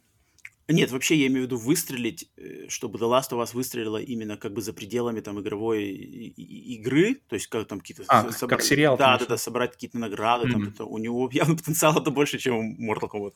Нет, 0.68 0.92
вообще 0.92 1.16
я 1.16 1.26
имею 1.26 1.42
в 1.42 1.46
виду 1.46 1.56
выстрелить, 1.56 2.30
э, 2.36 2.68
чтобы 2.68 2.98
The 2.98 3.08
Last 3.08 3.30
of 3.30 3.42
Us 3.42 3.54
выстрелила 3.54 3.98
именно 3.98 4.36
как 4.36 4.52
бы 4.52 4.62
за 4.62 4.72
пределами 4.72 5.20
там 5.20 5.40
игровой 5.40 5.84
игры, 5.84 7.14
то 7.28 7.34
есть 7.34 7.48
как 7.48 7.66
там 7.66 7.80
какие-то... 7.80 8.04
А, 8.08 8.30
с- 8.30 8.46
как 8.46 8.62
сериал, 8.62 8.96
Да, 8.96 9.18
да, 9.18 9.26
да, 9.26 9.36
собрать 9.36 9.72
какие-то 9.72 9.98
награды. 9.98 10.50
Там, 10.50 10.62
Мгм. 10.62 10.70
это, 10.70 10.84
у 10.84 10.98
него 10.98 11.28
явно 11.32 11.56
потенциал-то 11.56 12.10
больше, 12.10 12.38
чем 12.38 12.56
у 12.56 12.92
Mortal 12.92 13.08
Kombat. 13.10 13.34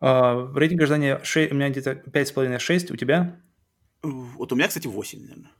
А, 0.00 0.50
рейтинг 0.54 0.80
ожидания 0.80 1.20
ше- 1.22 1.48
у 1.50 1.54
меня 1.54 1.68
где-то 1.68 1.94
5,5-6, 1.94 2.90
у 2.90 2.96
тебя? 2.96 3.40
Вот 4.02 4.52
у 4.52 4.56
меня, 4.56 4.68
кстати, 4.68 4.86
8, 4.86 5.20
наверное. 5.20 5.50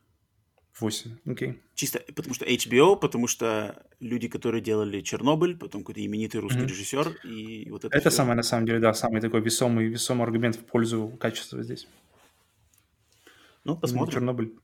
8, 0.79 1.19
окей. 1.27 1.61
Чисто 1.75 2.01
потому 2.15 2.35
что 2.35 2.45
HBO, 2.45 2.97
потому 2.97 3.27
что 3.27 3.87
люди, 4.01 4.29
которые 4.29 4.61
делали 4.63 5.01
Чернобыль, 5.01 5.57
потом 5.57 5.83
какой-то 5.83 6.05
именитый 6.05 6.41
русский 6.41 6.61
Мгм. 6.63 6.67
режиссер, 6.67 7.19
и 7.23 7.71
вот 7.71 7.85
это 7.85 7.99
Это 7.99 8.11
всё. 8.11 8.11
самый, 8.11 8.37
на 8.37 8.43
самом 8.43 8.67
деле, 8.67 8.79
да, 8.81 8.95
самый 8.95 9.21
такой 9.21 9.41
весомый, 9.41 9.87
весомый 9.89 10.25
аргумент 10.25 10.57
в 10.57 10.65
пользу 10.65 11.09
качества 11.21 11.63
здесь. 11.63 11.89
Ну, 13.65 13.77
посмотрим. 13.77 14.21
Чернобыль. 14.21 14.55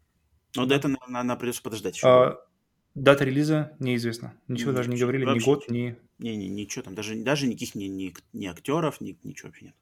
Но 0.56 0.66
до 0.66 0.76
этого, 0.76 0.96
наверное, 1.08 1.36
придется 1.36 1.62
подождать 1.62 1.96
еще. 1.96 2.08
А, 2.08 2.36
дата 2.96 3.24
релиза 3.24 3.76
неизвестно. 3.78 4.34
Ничего 4.48 4.70
Нет, 4.70 4.76
даже 4.76 4.90
не 4.90 4.96
говорили, 4.96 5.22
ни 5.22 5.26
вообще 5.26 5.44
год, 5.44 5.70
ни... 5.70 5.96
Не-не, 6.18 6.48
ничего 6.48 6.82
там, 6.82 6.94
даже, 6.94 7.14
даже 7.14 7.46
никаких 7.46 7.74
ни, 7.74 7.84
ни, 7.84 8.14
ни 8.32 8.46
актеров, 8.46 9.00
ни, 9.00 9.18
ничего 9.22 9.48
вообще 9.48 9.66
нет. 9.66 9.74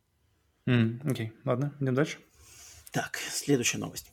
М, 0.66 1.00
окей, 1.05 1.33
ладно, 1.44 1.74
идем 1.81 1.94
дальше. 1.94 2.18
Так, 2.90 3.18
следующая 3.31 3.79
новость. 3.79 4.12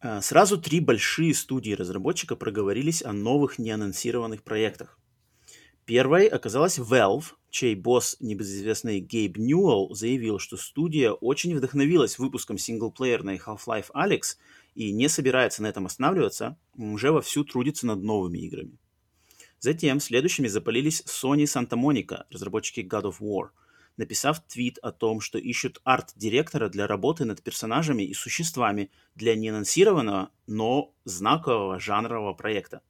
А, 0.00 0.20
Сразу 0.20 0.60
три 0.60 0.80
большие 0.80 1.34
студии 1.34 1.72
разработчика 1.72 2.36
проговорились 2.36 3.02
о 3.02 3.12
новых 3.12 3.58
неанонсированных 3.58 4.42
проектах. 4.42 4.98
Первой 5.86 6.26
оказалась 6.26 6.78
Valve, 6.78 7.32
чей 7.48 7.74
босс, 7.74 8.18
небезызвестный 8.20 9.00
Гейб 9.00 9.38
Ньюэлл, 9.38 9.94
заявил, 9.94 10.38
что 10.38 10.58
студия 10.58 11.12
очень 11.12 11.56
вдохновилась 11.56 12.18
выпуском 12.18 12.58
синглплеерной 12.58 13.38
Half-Life 13.38 13.90
Alyx 13.94 14.36
и 14.78 14.92
не 14.92 15.08
собирается 15.08 15.60
на 15.60 15.66
этом 15.66 15.86
останавливаться, 15.86 16.56
уже 16.76 17.10
вовсю 17.10 17.44
трудится 17.44 17.84
над 17.84 18.00
новыми 18.00 18.38
играми. 18.38 18.78
Затем 19.58 19.98
следующими 19.98 20.46
запалились 20.46 21.02
Sony 21.02 21.46
Santa 21.46 21.76
Monica, 21.76 22.26
разработчики 22.30 22.86
God 22.88 23.10
of 23.10 23.16
War, 23.18 23.48
написав 23.96 24.38
твит 24.46 24.78
о 24.78 24.92
том, 24.92 25.20
что 25.20 25.36
ищут 25.36 25.80
арт-директора 25.82 26.68
для 26.68 26.86
работы 26.86 27.24
над 27.24 27.42
персонажами 27.42 28.04
и 28.04 28.14
существами 28.14 28.92
для 29.16 29.34
неанонсированного, 29.34 30.30
но 30.46 30.94
знакового 31.04 31.80
жанрового 31.80 32.34
проекта. 32.34 32.80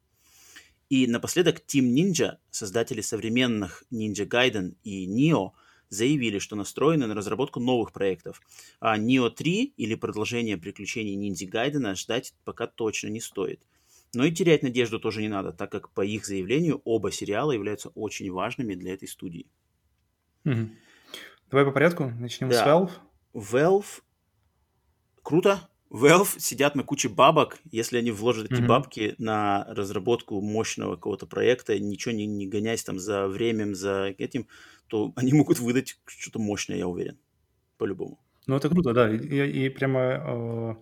И 0.90 1.06
напоследок 1.06 1.62
Team 1.66 1.94
Ninja, 1.94 2.36
создатели 2.50 3.00
современных 3.00 3.84
Ninja 3.90 4.26
Gaiden 4.28 4.74
и 4.84 5.06
Neo, 5.06 5.52
заявили, 5.88 6.38
что 6.38 6.56
настроены 6.56 7.06
на 7.06 7.14
разработку 7.14 7.60
новых 7.60 7.92
проектов. 7.92 8.40
А 8.80 8.98
Neo 8.98 9.30
3 9.30 9.64
или 9.76 9.94
продолжение 9.94 10.56
приключений 10.56 11.14
Ниндзя 11.16 11.46
Гайдена 11.46 11.94
ждать 11.94 12.34
пока 12.44 12.66
точно 12.66 13.08
не 13.08 13.20
стоит. 13.20 13.66
Но 14.14 14.24
и 14.24 14.32
терять 14.32 14.62
надежду 14.62 14.98
тоже 15.00 15.20
не 15.22 15.28
надо, 15.28 15.52
так 15.52 15.70
как 15.70 15.92
по 15.92 16.04
их 16.04 16.26
заявлению 16.26 16.80
оба 16.84 17.12
сериала 17.12 17.52
являются 17.52 17.90
очень 17.90 18.30
важными 18.30 18.74
для 18.74 18.94
этой 18.94 19.08
студии. 19.08 19.50
Мгм. 20.44 20.76
Давай 21.50 21.66
по 21.66 21.72
порядку, 21.72 22.10
начнем 22.18 22.52
с 22.52 22.56
Да. 22.56 22.66
Valve. 22.66 22.92
Valve 23.34 24.02
круто. 25.22 25.68
Valve 25.90 26.38
сидят 26.38 26.74
на 26.74 26.82
куче 26.82 27.08
бабок. 27.08 27.58
Если 27.70 27.96
они 27.96 28.10
вложат 28.10 28.50
эти 28.50 28.60
Мгм. 28.60 28.66
бабки 28.66 29.14
на 29.18 29.64
разработку 29.68 30.40
мощного 30.42 30.96
какого-то 30.96 31.26
проекта, 31.26 31.78
ничего 31.78 32.12
не, 32.14 32.26
не 32.26 32.46
гоняясь 32.46 32.84
там 32.84 32.98
за 32.98 33.26
временем, 33.26 33.74
за 33.74 34.14
этим, 34.18 34.48
то 34.88 35.12
они 35.16 35.32
могут 35.32 35.58
выдать 35.60 35.98
что-то 36.06 36.38
мощное, 36.38 36.76
я 36.78 36.86
уверен. 36.88 37.18
По-любому. 37.76 38.18
Ну, 38.46 38.56
это 38.56 38.68
круто, 38.68 38.92
да. 38.92 39.10
И, 39.10 39.18
и- 39.18 39.66
и 39.66 39.68
прямо 39.68 40.00
э, 40.00 40.74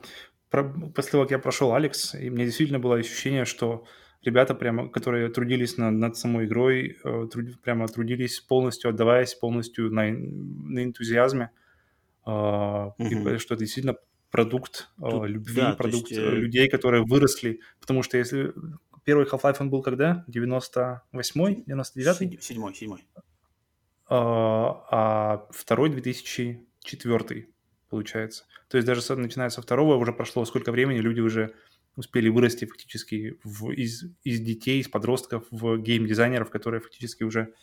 про- 0.51 0.91
после 0.95 1.11
того, 1.13 1.25
как 1.25 1.31
я 1.33 1.39
прошел 1.39 1.75
Алекс, 1.75 2.15
и 2.15 2.31
мне 2.31 2.45
действительно 2.45 2.79
было 2.79 2.97
ощущение, 2.97 3.45
что 3.45 3.85
ребята, 4.23 4.55
прямо, 4.55 4.89
которые 4.89 5.29
трудились 5.29 5.77
над, 5.77 5.95
над 5.95 6.17
самой 6.17 6.47
игрой, 6.47 6.97
э, 7.05 7.27
труд- 7.31 7.59
прямо 7.63 7.87
трудились 7.89 8.41
полностью, 8.41 8.91
отдаваясь 8.91 9.35
полностью 9.35 9.91
на, 9.93 10.11
на 10.11 10.85
энтузиазме, 10.85 11.51
э, 12.27 12.31
и 12.99 13.15
Мгм. 13.15 13.39
что 13.39 13.55
это 13.55 13.65
действительно 13.65 13.97
продукт 14.31 14.89
э, 14.99 15.11
Тут- 15.11 15.29
любви, 15.29 15.57
да, 15.57 15.73
продукт 15.75 16.11
есть, 16.11 16.21
э, 16.21 16.25
э, 16.25 16.35
людей, 16.37 16.69
которые 16.69 17.05
выросли. 17.05 17.61
Потому 17.81 18.03
что 18.03 18.17
если 18.19 18.53
первый 19.05 19.27
Half-Life 19.27 19.57
он 19.61 19.71
был 19.71 19.83
когда? 19.83 20.25
98-й, 20.29 21.65
99-й? 21.67 22.15
Седь- 22.31 22.43
Седьмой, 22.43 22.75
седьмой. 22.75 23.05
А 24.09 24.87
а 24.91 25.47
второй 25.51 25.91
2004 25.91 27.49
получается. 27.89 28.45
То 28.69 28.79
есть 28.79 28.87
даже 28.87 29.15
начиная 29.17 29.49
со 29.51 29.63
второго 29.63 29.97
уже 29.97 30.13
прошло 30.13 30.45
сколько 30.45 30.73
времени, 30.73 30.99
люди 30.99 31.21
уже 31.21 31.55
успели 31.97 32.29
вырасти 32.29 32.67
фактически 32.67 33.39
в- 33.43 33.71
из, 33.71 34.05
из 34.23 34.41
детей, 34.41 34.81
из 34.81 34.89
подростков 34.89 35.45
в 35.51 35.79
гейм-дизайнеров, 35.79 36.51
которые 36.51 36.81
фактически 36.81 37.23
уже 37.25 37.55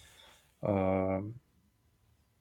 а, 0.61 1.21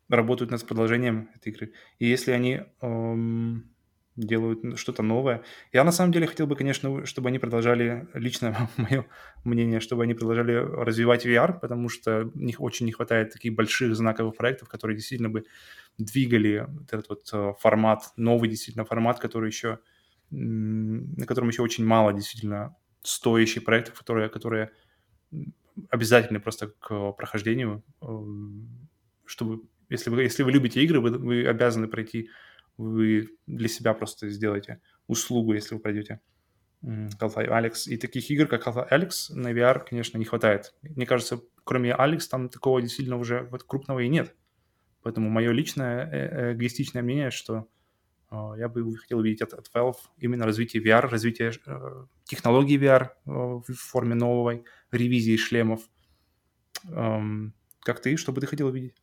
работают 0.08 0.50
над 0.50 0.66
продолжением 0.66 1.30
этой 1.34 1.52
игры. 1.52 1.72
И 1.98 2.06
если 2.06 2.32
они 2.32 2.62
ам, 2.80 3.71
делают 4.16 4.78
что-то 4.78 5.02
новое, 5.02 5.42
я 5.72 5.84
на 5.84 5.92
самом 5.92 6.12
деле 6.12 6.26
хотел 6.26 6.46
бы, 6.46 6.54
конечно, 6.54 7.06
чтобы 7.06 7.28
они 7.28 7.38
продолжали, 7.38 8.08
лично 8.14 8.68
мое 8.76 9.06
мнение, 9.44 9.80
чтобы 9.80 10.02
они 10.04 10.14
продолжали 10.14 10.52
развивать 10.52 11.24
VR, 11.24 11.58
потому 11.58 11.88
что 11.88 12.30
них 12.34 12.60
очень 12.60 12.86
не 12.86 12.92
хватает 12.92 13.32
таких 13.32 13.54
больших 13.54 13.96
знаковых 13.96 14.36
проектов, 14.36 14.68
которые 14.68 14.96
действительно 14.96 15.30
бы 15.30 15.44
двигали 15.98 16.66
этот 16.90 17.08
вот 17.08 17.28
э, 17.32 17.52
формат, 17.58 18.12
новый 18.16 18.48
действительно 18.48 18.84
формат, 18.84 19.18
который 19.18 19.48
еще, 19.48 19.78
на 20.30 21.26
котором 21.26 21.48
еще 21.48 21.62
очень 21.62 21.84
мало 21.84 22.12
действительно 22.12 22.76
стоящих 23.02 23.64
проектов, 23.64 23.98
которые, 23.98 24.28
которые 24.28 24.70
обязательны 25.90 26.40
просто 26.40 26.68
к 26.68 27.12
прохождению, 27.12 27.82
эм, 28.02 28.88
чтобы, 29.24 29.62
если 29.88 30.10
вы, 30.10 30.22
если 30.22 30.42
вы 30.42 30.52
любите 30.52 30.82
игры, 30.82 31.00
вы, 31.00 31.10
вы 31.10 31.46
обязаны 31.46 31.88
пройти 31.88 32.28
вы 32.82 33.28
для 33.46 33.68
себя 33.68 33.94
просто 33.94 34.28
сделаете 34.28 34.80
услугу, 35.06 35.54
если 35.54 35.74
вы 35.74 35.80
пройдете 35.80 36.20
Half-Life 36.82 37.48
Alex. 37.48 37.74
И 37.86 37.96
таких 37.96 38.30
игр, 38.30 38.46
как 38.46 38.66
Half-Life 38.66 38.90
Alex, 38.90 39.34
на 39.34 39.52
VR, 39.52 39.84
конечно, 39.88 40.18
не 40.18 40.24
хватает. 40.24 40.74
Мне 40.82 41.06
кажется, 41.06 41.40
кроме 41.64 41.90
Alex, 41.90 42.22
там 42.30 42.48
такого 42.48 42.82
действительно 42.82 43.18
уже 43.18 43.48
вот 43.50 43.62
крупного 43.64 44.00
и 44.00 44.08
нет. 44.08 44.34
Поэтому 45.02 45.28
мое 45.30 45.50
личное 45.52 46.08
э, 46.10 46.52
эгоистичное 46.54 47.02
мнение, 47.02 47.30
что 47.30 47.68
э, 48.30 48.36
я 48.58 48.68
бы 48.68 48.96
хотел 48.96 49.18
увидеть 49.18 49.42
от, 49.42 49.52
от 49.52 49.70
Valve 49.74 49.96
именно 50.18 50.44
развитие 50.44 50.82
VR, 50.82 51.08
развитие 51.08 51.52
э, 51.66 52.06
технологий 52.24 52.78
VR 52.78 53.08
э, 53.08 53.10
в 53.26 53.74
форме 53.74 54.14
новой 54.14 54.64
ревизии 54.90 55.36
шлемов. 55.36 55.80
Эм, 56.88 57.54
как 57.80 58.00
ты, 58.00 58.16
что 58.16 58.32
бы 58.32 58.40
ты 58.40 58.46
хотел 58.46 58.68
увидеть? 58.68 58.94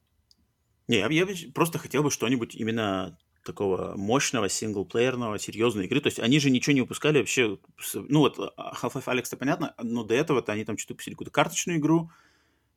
Не, 0.87 0.99
я, 0.99 1.07
я 1.07 1.27
просто 1.53 1.77
хотел 1.79 2.03
бы 2.03 2.11
что-нибудь 2.11 2.55
именно 2.55 3.17
такого 3.43 3.95
мощного 3.95 4.49
синглплеерного, 4.49 5.39
серьезной 5.39 5.85
игры. 5.85 6.01
То 6.01 6.07
есть 6.07 6.19
они 6.19 6.39
же 6.39 6.49
ничего 6.49 6.73
не 6.73 6.81
выпускали 6.81 7.19
вообще. 7.19 7.57
Ну 7.93 8.19
вот 8.19 8.37
а, 8.57 8.73
Half-Life 8.73 9.05
Alex, 9.05 9.23
это 9.27 9.37
понятно, 9.37 9.73
но 9.81 10.03
до 10.03 10.15
этого-то 10.15 10.51
они 10.51 10.65
там 10.65 10.77
что-то 10.77 10.93
выпустили 10.93 11.13
какую-то 11.13 11.31
карточную 11.31 11.79
игру 11.79 12.11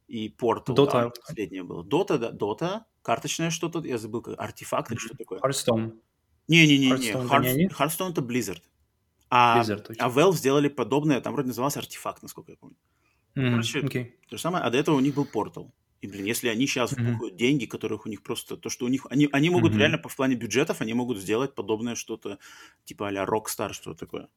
и 0.09 0.29
Portal. 0.29 0.75
Dota. 0.75 0.93
Да, 0.93 1.11
последнее 1.11 1.63
было. 1.63 1.83
Dota, 1.83 2.19
да, 2.19 2.31
Dota, 2.31 2.83
карточное 3.03 3.51
что-то, 3.51 3.81
я 3.81 3.99
забыл, 3.99 4.23
как 4.23 4.39
артефакт 4.39 4.91
или 4.91 4.99
что 4.99 5.17
такое. 5.17 5.41
Hearthstone. 5.41 5.99
Не-не-не, 6.49 6.93
Hearthstone, 6.93 7.71
Hearthstone, 7.71 8.11
это 8.11 8.21
Blizzard. 8.21 8.63
А, 9.31 9.61
Blizzard, 9.61 9.83
точно. 9.83 10.05
а 10.05 10.11
Valve 10.11 10.35
сделали 10.35 10.69
подобное, 10.69 11.21
там 11.21 11.33
вроде 11.33 11.49
назывался 11.49 11.79
артефакт, 11.79 12.23
насколько 12.23 12.53
я 12.53 12.57
помню. 12.59 12.77
Мгм, 13.35 13.51
короче, 13.51 13.81
окей. 13.81 14.17
То 14.29 14.37
же 14.37 14.43
самое, 14.43 14.65
а 14.65 14.71
до 14.71 14.77
этого 14.77 14.97
у 14.97 15.01
них 15.01 15.15
был 15.15 15.27
Portal. 15.33 15.71
И, 16.03 16.09
блин, 16.09 16.25
если 16.27 16.49
они 16.49 16.67
сейчас 16.67 16.93
вбухают 16.93 17.37
деньги, 17.37 17.65
которых 17.65 18.07
у 18.07 18.09
них 18.09 18.23
просто... 18.25 18.57
То, 18.57 18.69
что 18.69 18.85
у 18.87 18.89
них... 18.89 19.07
Они, 19.09 19.29
они 19.33 19.51
могут 19.51 19.75
реально 19.77 19.99
по 19.99 20.09
в 20.09 20.17
плане 20.17 20.35
бюджетов, 20.35 20.81
они 20.81 20.95
могут 20.95 21.19
сделать 21.19 21.55
подобное 21.55 21.95
что-то, 21.95 22.39
типа 22.85 23.07
а-ля 23.09 23.25
Rockstar, 23.25 23.73
что-то 23.73 24.01
такое. 24.07 24.29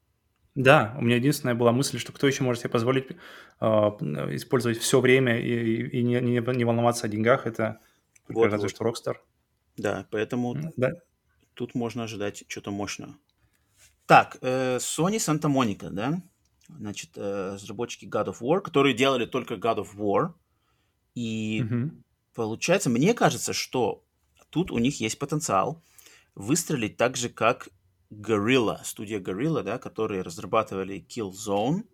Да, 0.53 0.95
у 0.97 1.01
меня 1.01 1.15
единственная 1.15 1.55
была 1.55 1.71
мысль, 1.71 1.97
что 1.99 2.13
кто 2.13 2.27
еще 2.27 2.43
может 2.43 2.61
себе 2.61 2.69
позволить 2.69 3.07
а, 3.59 3.89
использовать 4.35 4.77
все 4.77 5.01
время 5.01 5.39
и, 5.39 5.49
и- 5.49 5.99
и 5.99 6.03
не, 6.03 6.21
не- 6.21 6.55
не 6.55 6.63
волноваться 6.65 7.07
о 7.07 7.09
деньгах, 7.09 7.47
это 7.47 7.79
Вот, 8.29 8.45
разве 8.51 8.69
вот. 8.69 8.69
что 8.69 8.85
Rockstar. 8.85 9.15
Да, 9.75 10.07
поэтому 10.11 10.55
Да. 10.77 10.91
тут 11.55 11.73
можно 11.75 12.03
ожидать 12.03 12.43
что-то 12.47 12.69
мощного. 12.71 13.15
Так, 14.05 14.37
э, 14.41 14.77
Sony 14.77 15.15
Santa 15.17 15.49
Monica, 15.51 15.89
да? 15.89 16.21
Значит, 16.69 17.09
э, 17.15 17.53
разработчики 17.55 18.05
God 18.05 18.27
of 18.27 18.39
War, 18.41 18.61
которые 18.61 18.93
делали 18.93 19.25
только 19.25 19.55
God 19.55 19.77
of 19.79 19.95
War. 19.97 20.33
И 21.15 21.61
Мгм. 21.63 22.03
Получается, 22.35 22.89
мне 22.89 23.13
кажется, 23.13 23.53
что 23.53 24.03
тут 24.49 24.69
у 24.69 24.77
них 24.77 24.99
есть 24.99 25.17
потенциал 25.17 25.81
выстрелить 26.35 26.97
так 26.97 27.15
же, 27.15 27.29
как 27.29 27.69
Gorilla, 28.11 28.83
студия 28.83 29.21
Gorilla, 29.21 29.63
да, 29.63 29.77
которые 29.77 30.21
разрабатывали 30.21 31.05
Killzone, 31.07 31.85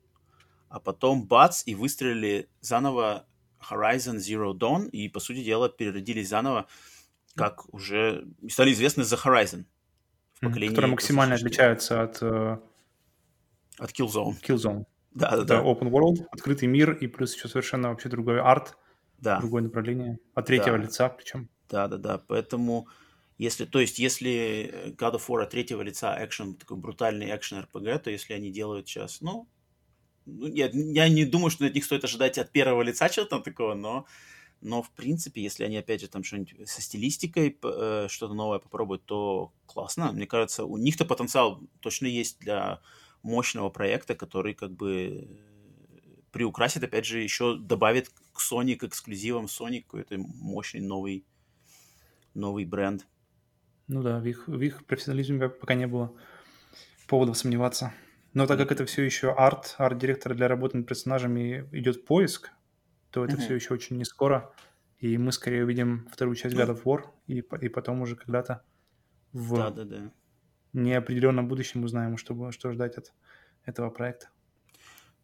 а 0.67 0.79
потом 0.79 1.27
бац, 1.27 1.61
и 1.67 1.75
выстрелили 1.75 2.49
заново 2.59 3.27
Horizon 3.59 4.15
Zero 4.17 4.53
Dawn, 4.53 4.89
и, 4.89 5.09
по 5.09 5.19
сути 5.19 5.43
дела, 5.43 5.69
переродились 5.69 6.29
заново, 6.29 6.65
как 7.35 7.71
уже 7.71 8.25
стали 8.49 8.73
известны 8.73 9.03
за 9.03 9.17
Horizon 9.17 9.65
в 10.33 10.39
поколении 10.39 10.73
Которые 10.73 10.91
максимально 10.91 11.33
PlayStation 11.35 11.37
4. 11.37 11.47
отличаются 11.47 12.01
от 12.01 12.17
э, 12.23 12.57
от 13.77 13.91
Killzone. 13.91 14.41
Killzone. 14.41 14.85
Да, 15.11 15.29
да, 15.31 15.43
Это 15.43 15.45
да. 15.45 15.61
open 15.61 15.91
world, 15.91 16.25
открытый 16.31 16.67
мир 16.67 16.93
и 16.93 17.05
плюс 17.05 17.35
еще 17.35 17.47
совершенно 17.47 17.89
вообще 17.89 18.09
другой 18.09 18.41
арт, 18.41 18.75
Да. 19.21 19.39
другое 19.39 19.61
направление. 19.63 20.19
От 20.33 20.47
третьего 20.47 20.77
Да. 20.77 20.83
лица 20.83 21.09
причем. 21.09 21.49
Да, 21.69 21.87
да, 21.87 21.97
да. 21.97 22.17
Поэтому, 22.27 22.87
если, 23.37 23.65
то 23.65 23.79
есть, 23.79 23.99
если 23.99 24.93
God 24.97 25.15
of 25.15 25.27
War 25.27 25.43
от 25.43 25.51
третьего 25.51 25.81
лица 25.81 26.17
экшен, 26.23 26.55
такой 26.55 26.77
брутальный 26.77 27.33
экшен 27.33 27.59
RPG, 27.59 27.99
то 27.99 28.11
если 28.11 28.33
они 28.33 28.51
делают 28.51 28.87
сейчас, 28.87 29.21
ну, 29.21 29.47
ну, 30.25 30.47
я, 30.47 30.69
я 30.73 31.09
не 31.09 31.25
думаю, 31.25 31.49
что 31.49 31.65
от 31.65 31.73
них 31.73 31.85
стоит 31.85 32.03
ожидать 32.03 32.37
от 32.37 32.51
первого 32.51 32.81
лица 32.81 33.09
чего-то 33.09 33.39
такого, 33.39 33.73
но, 33.73 34.05
но 34.61 34.81
в 34.81 34.91
принципе, 34.91 35.41
если 35.41 35.63
они 35.63 35.77
опять 35.77 36.01
же 36.01 36.07
там 36.07 36.23
что-нибудь 36.23 36.67
со 36.69 36.81
стилистикой 36.81 37.57
э, 37.63 38.07
что-то 38.09 38.33
новое 38.33 38.59
попробуют, 38.59 39.05
то 39.05 39.51
классно. 39.65 40.11
Мне 40.11 40.27
кажется, 40.27 40.65
у 40.65 40.77
них-то 40.77 41.05
потенциал 41.05 41.61
точно 41.79 42.05
есть 42.07 42.39
для 42.39 42.81
мощного 43.23 43.69
проекта, 43.69 44.15
который 44.15 44.53
как 44.53 44.71
бы 44.71 45.27
приукрасит, 46.31 46.83
опять 46.83 47.05
же, 47.05 47.19
еще 47.19 47.57
добавит 47.57 48.09
к 48.09 48.39
Sony, 48.41 48.75
к 48.75 48.83
эксклюзивам 48.83 49.45
Sony 49.45 49.81
какой-то 49.81 50.17
мощный 50.17 50.81
новый, 50.81 51.25
новый 52.33 52.65
бренд. 52.65 53.07
Ну 53.87 54.03
да, 54.03 54.19
в 54.19 54.25
их, 54.25 54.47
в 54.47 54.61
их 54.61 54.85
профессионализме 54.85 55.49
пока 55.49 55.73
не 55.73 55.87
было 55.87 56.15
поводов 57.07 57.37
сомневаться. 57.37 57.93
Но 58.33 58.47
так 58.47 58.57
как 58.59 58.71
это 58.71 58.85
все 58.85 59.03
еще 59.03 59.33
арт, 59.33 59.75
арт-директор 59.77 60.35
для 60.35 60.47
работы 60.47 60.77
над 60.77 60.87
персонажами 60.87 61.67
идет 61.73 62.05
поиск, 62.05 62.51
то 63.11 63.25
это 63.25 63.35
Мгм. 63.35 63.45
все 63.45 63.55
еще 63.55 63.73
очень 63.73 63.97
не 63.97 64.05
скоро. 64.05 64.53
И 64.99 65.17
мы 65.17 65.31
скорее 65.31 65.65
увидим 65.65 66.07
вторую 66.11 66.35
часть 66.35 66.55
God 66.55 66.69
of 66.75 66.83
War, 66.83 67.05
и, 67.27 67.39
и 67.39 67.69
потом 67.69 68.01
уже 68.01 68.15
когда-то 68.15 68.63
в 69.33 69.55
Да-да-да. 69.55 70.11
неопределенном 70.73 71.47
будущем 71.47 71.83
узнаем, 71.85 72.17
что, 72.17 72.51
что 72.51 72.71
ждать 72.73 72.97
от 72.97 73.13
этого 73.65 73.89
проекта. 73.89 74.30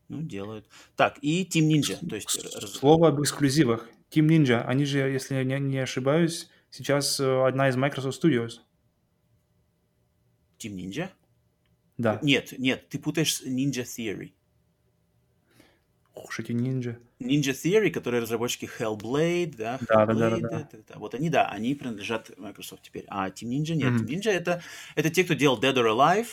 Ну, 0.10 0.22
делают. 0.22 0.66
Так, 0.96 1.18
и 1.22 1.44
Team 1.44 1.68
Ninja. 1.70 1.98
То 2.08 2.16
есть, 2.16 2.46
раз- 2.56 2.74
слову 2.74 3.06
об 3.06 3.22
эксклюзивах. 3.22 3.88
Team 4.10 4.28
Ninja, 4.28 4.62
они 4.64 4.86
же, 4.86 5.00
если 5.00 5.36
я 5.36 5.44
не, 5.44 5.60
не 5.60 5.80
ошибаюсь, 5.80 6.50
сейчас 6.72 7.20
э, 7.20 7.46
одна 7.46 7.68
из 7.70 7.76
Microsoft 7.76 8.24
Studios. 8.24 8.62
Team 10.60 10.76
Ninja? 10.76 11.10
Да. 11.98 12.20
Нет, 12.22 12.54
нет, 12.58 12.88
ты 12.90 13.00
путаешь 13.00 13.42
Ninja 13.44 13.84
Theory. 13.84 14.32
Уж 16.16 16.40
эти 16.40 16.52
ниндзя. 16.52 16.98
Ninja 17.20 17.52
Theory, 17.54 17.92
которые 17.92 18.22
разработчики 18.22 18.68
Hellblade, 18.80 19.56
да, 19.56 19.78
Да, 19.88 20.06
да, 20.06 20.14
да, 20.14 20.30
да, 20.32 20.38
Hellblade, 20.38 20.42
да. 20.42 20.68
да, 20.72 20.78
да. 20.88 20.96
Вот 21.00 21.14
они, 21.14 21.30
да, 21.30 21.48
они 21.48 21.76
принадлежат 21.76 22.36
Microsoft 22.38 22.82
теперь. 22.84 23.06
А 23.08 23.30
Team 23.30 23.50
Ninja 23.50 23.76
нет. 23.76 23.92
Мгм. 23.92 24.06
Team 24.06 24.20
Ninja 24.20 24.32
это, 24.32 24.62
это 24.96 25.10
те, 25.12 25.24
кто 25.24 25.36
делал 25.36 25.60
Dead 25.60 25.74
or 25.76 25.86
Alive, 25.96 26.28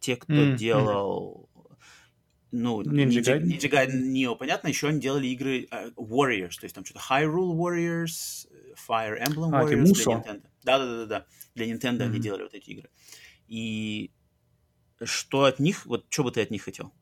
те, 0.00 0.16
кто 0.16 0.32
Мгм, 0.32 0.56
делал 0.56 1.48
ну, 2.54 2.82
Ninja 2.82 3.20
Ninja, 3.20 3.22
Gaiden. 3.22 3.46
Ninja 3.46 3.68
Gaiden 3.68 4.12
Neo, 4.12 4.36
понятно, 4.36 4.68
еще 4.68 4.88
они 4.88 5.00
делали 5.00 5.26
игры 5.26 5.66
э, 5.70 5.90
Warriors, 5.96 6.58
то 6.60 6.64
есть 6.64 6.74
там 6.74 6.84
что-то 6.84 7.00
Hyrule 7.00 7.52
Warriors, 7.54 8.46
э, 8.50 8.74
Fire 8.88 9.20
Emblem 9.20 9.50
А, 9.52 9.64
Warriors 9.64 9.92
для 9.92 10.14
Nintendo. 10.14 10.42
Да-да-да, 10.62 11.26
для 11.54 11.66
Nintendo 11.70 12.02
они 12.02 12.14
Мгм. 12.14 12.20
делали 12.20 12.42
вот 12.44 12.54
эти 12.54 12.70
игры. 12.70 12.90
И 13.48 14.12
что 15.02 15.44
от 15.44 15.58
них, 15.58 15.84
вот 15.86 16.06
что 16.08 16.22
бы 16.22 16.30
ты 16.30 16.42
от 16.42 16.50
них 16.50 16.62
хотел? 16.62 16.92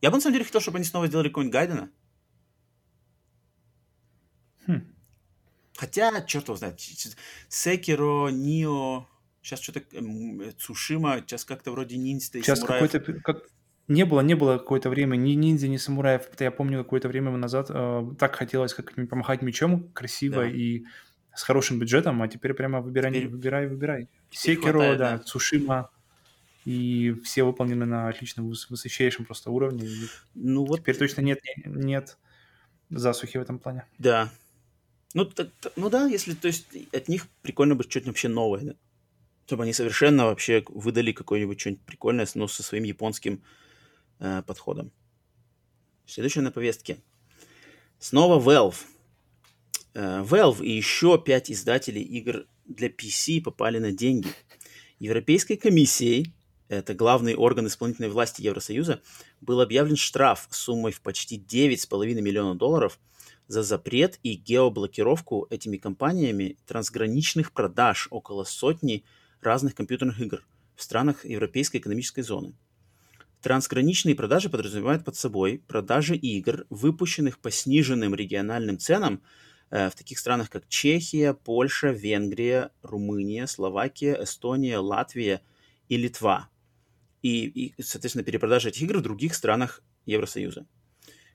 Я 0.00 0.10
бы 0.10 0.16
на 0.16 0.20
самом 0.20 0.34
деле 0.34 0.44
хотел, 0.44 0.60
чтобы 0.60 0.78
они 0.78 0.84
снова 0.84 1.06
сделали 1.06 1.28
какой-нибудь 1.28 1.52
Гайдена. 1.52 1.90
Хм. 4.66 4.94
Хотя, 5.76 6.22
черт 6.22 6.48
его 6.48 6.56
знает, 6.56 6.80
Секиро, 7.48 8.30
Нио, 8.30 9.06
сейчас 9.42 9.60
что-то 9.60 9.82
Цушима, 10.58 11.20
сейчас 11.20 11.44
как-то 11.44 11.70
вроде 11.70 11.96
ниндзя 11.96 12.38
и 12.38 12.42
Сейчас 12.42 12.60
какой-то... 12.60 13.00
Как... 13.00 13.44
Не 13.88 14.04
было, 14.04 14.20
не 14.20 14.34
было 14.34 14.58
какое-то 14.58 14.90
время 14.90 15.16
ни 15.16 15.32
ниндзя, 15.32 15.68
ни 15.68 15.76
самураев. 15.76 16.28
Это 16.32 16.44
я 16.44 16.50
помню 16.50 16.78
какое-то 16.82 17.08
время 17.08 17.30
назад 17.36 17.66
э, 17.70 18.10
так 18.18 18.34
хотелось 18.34 18.74
как-нибудь 18.74 19.08
помахать 19.08 19.42
мечом 19.42 19.88
красиво 19.92 20.42
Да. 20.42 20.48
и 20.50 20.82
с 21.34 21.42
хорошим 21.42 21.78
бюджетом, 21.78 22.20
а 22.22 22.28
теперь 22.28 22.54
прямо 22.54 22.80
выбирай, 22.80 23.12
Теперь- 23.12 23.28
выбирай, 23.28 23.66
выбирай. 23.68 24.08
теперь 24.30 24.56
Секиро, 24.56 24.72
хватает, 24.72 24.98
да, 24.98 25.10
да. 25.12 25.18
Цушима. 25.22 25.90
И 26.64 27.14
все 27.22 27.44
выполнены 27.44 27.86
на 27.86 28.08
отличном, 28.08 28.50
выс- 28.50 28.66
высочайшем 28.68 29.24
просто 29.24 29.50
уровне. 29.52 29.88
Ну 30.34 30.64
вот, 30.64 30.80
теперь 30.80 30.96
точно 30.96 31.20
нет, 31.20 31.38
нет 31.64 32.18
засухи 32.90 33.36
в 33.38 33.42
этом 33.42 33.58
плане. 33.60 33.84
да. 33.98 34.30
Ну, 35.14 35.24
так- 35.24 35.48
ну 35.76 35.88
да, 35.88 36.06
если, 36.06 36.34
то 36.34 36.46
есть, 36.48 36.66
от 36.92 37.08
них 37.08 37.26
прикольно 37.40 37.74
бы 37.74 37.84
что-нибудь 37.84 38.08
вообще 38.08 38.28
новое, 38.28 38.60
да? 38.62 38.74
Чтобы 39.46 39.62
они 39.62 39.72
совершенно 39.72 40.26
вообще 40.26 40.62
выдали 40.68 41.12
какое-нибудь 41.12 41.58
что-нибудь 41.60 41.82
прикольное, 41.86 42.26
но 42.34 42.48
со 42.48 42.62
своим 42.62 42.84
японским 42.84 43.40
э, 44.18 44.42
подходом. 44.42 44.92
Следующее 46.06 46.42
на 46.42 46.52
повестке. 46.52 46.98
Снова 47.98 48.40
Valve. 48.40 48.76
Э, 49.94 50.22
Valve 50.22 50.64
и 50.64 50.70
еще 50.70 51.20
пять 51.22 51.50
издателей 51.50 52.02
игр 52.02 52.46
для 52.64 52.88
PC 52.88 53.42
попали 53.42 53.78
на 53.78 53.92
деньги. 53.92 54.28
Европейской 54.98 55.56
комиссией, 55.56 56.32
это 56.68 56.94
главный 56.94 57.34
орган 57.34 57.66
исполнительной 57.66 58.08
власти 58.08 58.42
Евросоюза, 58.42 59.02
был 59.40 59.60
объявлен 59.60 59.96
штраф 59.96 60.48
суммой 60.50 60.92
в 60.92 61.00
почти 61.00 61.38
9,5 61.38 62.20
миллиона 62.20 62.54
долларов 62.54 62.98
за 63.48 63.62
запрет 63.62 64.18
и 64.22 64.34
геоблокировку 64.34 65.46
этими 65.50 65.76
компаниями 65.76 66.56
трансграничных 66.66 67.52
продаж 67.52 68.08
около 68.10 68.44
сотни 68.44 69.04
разных 69.40 69.74
компьютерных 69.74 70.20
игр 70.20 70.44
в 70.74 70.82
странах 70.82 71.24
Европейской 71.24 71.76
экономической 71.78 72.22
зоны. 72.22 72.54
Трансграничные 73.46 74.16
продажи 74.16 74.50
подразумевают 74.50 75.04
под 75.04 75.14
собой 75.14 75.62
продажи 75.68 76.16
игр, 76.16 76.66
выпущенных 76.68 77.38
по 77.38 77.52
сниженным 77.52 78.12
региональным 78.12 78.76
ценам 78.76 79.22
э, 79.70 79.88
в 79.88 79.94
таких 79.94 80.18
странах, 80.18 80.50
как 80.50 80.68
Чехия, 80.68 81.32
Польша, 81.32 81.90
Венгрия, 81.90 82.72
Румыния, 82.82 83.46
Словакия, 83.46 84.20
Эстония, 84.20 84.78
Латвия 84.78 85.42
и 85.88 85.96
Литва. 85.96 86.48
И, 87.22 87.44
и 87.46 87.80
соответственно, 87.80 88.24
перепродажа 88.24 88.70
этих 88.70 88.82
игр 88.82 88.98
в 88.98 89.02
других 89.02 89.32
странах 89.32 89.80
Евросоюза. 90.06 90.66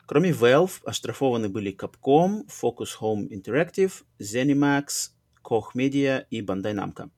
Кроме 0.06 0.32
Valve, 0.32 0.84
оштрафованы 0.84 1.48
были 1.48 1.74
Capcom, 1.74 2.46
Focus 2.50 2.90
Home 3.00 3.30
Interactive, 3.30 3.94
ZeniMax, 4.20 5.12
Koch 5.42 5.74
Media 5.76 6.26
и 6.30 6.42
Bandai 6.42 6.74
Namco. 6.74 7.10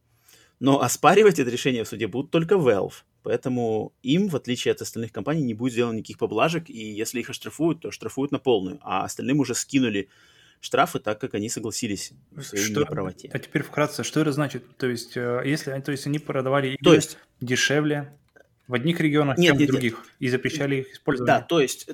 Но 0.60 0.84
оспаривать 0.84 1.40
это 1.40 1.50
решение 1.50 1.84
в 1.84 1.88
суде 1.88 2.06
будут 2.06 2.30
только 2.30 2.54
Valve. 2.54 2.94
Поэтому 3.24 3.94
им, 4.04 4.28
в 4.28 4.36
отличие 4.36 4.74
от 4.74 4.82
остальных 4.82 5.12
компаний, 5.12 5.42
не 5.44 5.54
будет 5.54 5.74
сделано 5.74 5.96
никаких 5.98 6.18
поблажек, 6.18 6.70
и 6.70 6.78
если 6.78 7.22
их 7.22 7.30
оштрафуют, 7.30 7.80
то 7.82 7.92
штрафуют 7.92 8.32
на 8.32 8.40
полную, 8.40 8.80
а 8.82 9.06
остальным 9.06 9.40
уже 9.40 9.56
скинули 9.56 10.10
штрафы, 10.60 11.00
так 11.00 11.20
как 11.20 11.34
они 11.34 11.50
согласились 11.50 12.12
в 12.32 12.42
своей 12.42 12.66
Что, 12.66 12.82
неправоте. 12.82 13.30
а 13.34 13.40
теперь 13.40 13.64
вкратце, 13.64 14.04
что 14.04 14.20
это 14.22 14.32
значит? 14.32 14.78
То 14.78 14.88
есть, 14.88 15.18
э, 15.18 15.42
если 15.46 15.78
то 15.80 15.92
есть 15.92 16.06
они 16.08 16.20
продавали 16.20 16.68
игры 16.68 16.84
То 16.84 16.94
есть, 16.94 17.18
дешевле 17.42 18.14
в 18.68 18.74
одних 18.74 19.00
регионах, 19.00 19.38
Нет, 19.38 19.52
чем 19.52 19.58
нет, 19.58 19.70
в 19.70 19.74
нет. 19.74 19.82
других, 19.82 20.06
и 20.20 20.30
запрещали 20.30 20.76
их 20.78 20.86
да, 20.86 20.92
использование? 20.94 21.46
то 21.48 21.60
есть, 21.60 21.90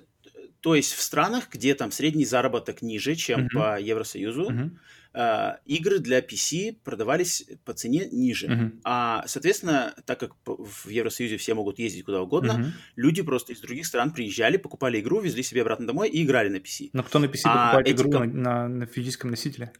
то 0.61 0.75
есть 0.75 0.93
в 0.93 1.01
странах, 1.01 1.49
где 1.51 1.73
там 1.75 1.91
средний 1.91 2.25
заработок 2.25 2.81
ниже, 2.81 3.15
чем 3.15 3.41
Мгм. 3.41 3.49
по 3.53 3.79
Евросоюзу, 3.79 4.49
Мгм, 4.49 4.79
э, 5.13 5.51
игры 5.65 5.99
для 5.99 6.19
PC 6.21 6.73
продавались 6.83 7.45
по 7.65 7.73
цене 7.73 8.07
ниже. 8.11 8.47
мгм, 8.47 8.81
А, 8.83 9.23
соответственно, 9.27 9.93
так 10.05 10.19
как 10.19 10.35
в 10.45 10.89
Евросоюзе 10.89 11.37
все 11.37 11.53
могут 11.53 11.79
ездить 11.79 12.03
куда 12.05 12.21
угодно, 12.21 12.53
мгм. 12.59 12.73
люди 12.95 13.21
просто 13.21 13.53
из 13.53 13.61
других 13.61 13.85
стран 13.85 14.11
приезжали, 14.11 14.57
покупали 14.57 14.99
игру, 14.99 15.21
везли 15.21 15.43
себе 15.43 15.61
обратно 15.61 15.87
домой 15.87 16.09
и 16.09 16.23
играли 16.23 16.49
на 16.49 16.57
PC. 16.57 16.89
Но 16.93 17.03
кто 17.03 17.19
на 17.19 17.25
PC 17.25 17.41
А 17.45 17.71
покупает 17.71 17.89
игру 17.99 18.11
ком- 18.11 18.41
на- 18.41 18.67
на 18.67 18.85
физическом 18.85 19.31
носителе? 19.31 19.71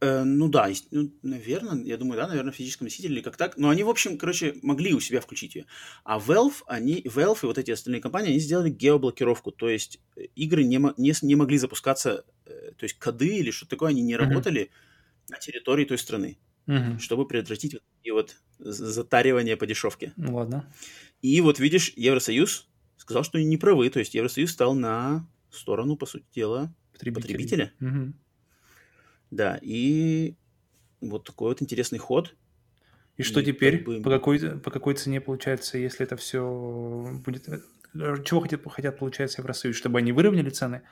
Э, 0.00 0.24
ну 0.24 0.48
да, 0.48 0.68
ну, 0.90 1.10
наверное, 1.22 1.82
я 1.84 1.96
думаю, 1.96 2.20
да, 2.20 2.28
наверное, 2.28 2.52
в 2.52 2.56
физическом 2.56 2.84
носителе 2.86 3.14
или 3.14 3.22
как 3.22 3.36
так. 3.36 3.56
Но 3.56 3.70
они, 3.70 3.82
в 3.82 3.88
общем, 3.88 4.18
короче, 4.18 4.54
могли 4.62 4.92
у 4.92 5.00
себя 5.00 5.20
включить 5.20 5.54
ее. 5.54 5.66
А 6.04 6.18
Valve, 6.18 6.62
они, 6.66 7.00
Valve 7.02 7.38
и 7.42 7.46
вот 7.46 7.56
эти 7.58 7.70
остальные 7.70 8.02
компании, 8.02 8.30
они 8.30 8.38
сделали 8.38 8.68
геоблокировку. 8.70 9.52
То 9.52 9.68
есть 9.68 10.00
э, 10.16 10.24
игры 10.34 10.64
не, 10.64 10.78
не, 10.98 11.14
не 11.22 11.34
могли 11.34 11.56
запускаться, 11.58 12.24
э, 12.44 12.72
то 12.76 12.84
есть 12.84 12.98
коды 12.98 13.38
или 13.38 13.50
что-то 13.50 13.70
такое, 13.70 13.90
они 13.90 14.02
не 14.02 14.16
Мгм. 14.18 14.32
работали 14.32 14.70
на 15.30 15.38
территории 15.38 15.84
той 15.86 15.98
страны, 15.98 16.38
Мгм. 16.66 16.98
чтобы 16.98 17.26
предотвратить 17.26 17.74
вот 17.74 17.82
такие 17.98 18.12
вот 18.14 18.36
затаривания 18.58 19.56
по 19.56 19.66
дешевке. 19.66 20.12
Ну 20.16 20.34
ладно. 20.36 20.72
И 21.22 21.40
вот 21.40 21.58
видишь, 21.58 21.92
Евросоюз 21.96 22.68
сказал, 22.96 23.24
что 23.24 23.38
они 23.38 23.46
не 23.46 23.56
правы. 23.56 23.88
То 23.90 23.98
есть 24.00 24.14
Евросоюз 24.14 24.50
стал 24.52 24.74
на 24.74 25.28
сторону, 25.50 25.96
по 25.96 26.06
сути 26.06 26.26
дела, 26.34 26.74
Потребители. 26.92 27.22
потребителя. 27.22 27.72
Мгм. 27.80 28.14
Да, 29.30 29.58
и 29.62 30.36
вот 31.00 31.24
такой 31.24 31.48
вот 31.50 31.62
интересный 31.62 31.98
ход. 31.98 32.34
И 33.16 33.22
что 33.22 33.40
И 33.40 33.44
теперь? 33.44 33.78
как 33.78 33.86
бы- 33.86 34.02
По, 34.02 34.10
какой, 34.10 34.38
по 34.60 34.70
какой 34.70 34.94
цене 34.94 35.20
получается, 35.20 35.78
если 35.78 36.04
это 36.04 36.16
все 36.16 37.18
будет... 37.24 37.48
э, 37.48 37.60
Чего 38.24 38.40
хотят, 38.40 38.62
хотят 38.66 38.98
получается 38.98 39.40
Евросоюз? 39.40 39.76
Чтобы 39.76 39.98
они 39.98 40.12
выровняли 40.12 40.50
цены 40.50 40.82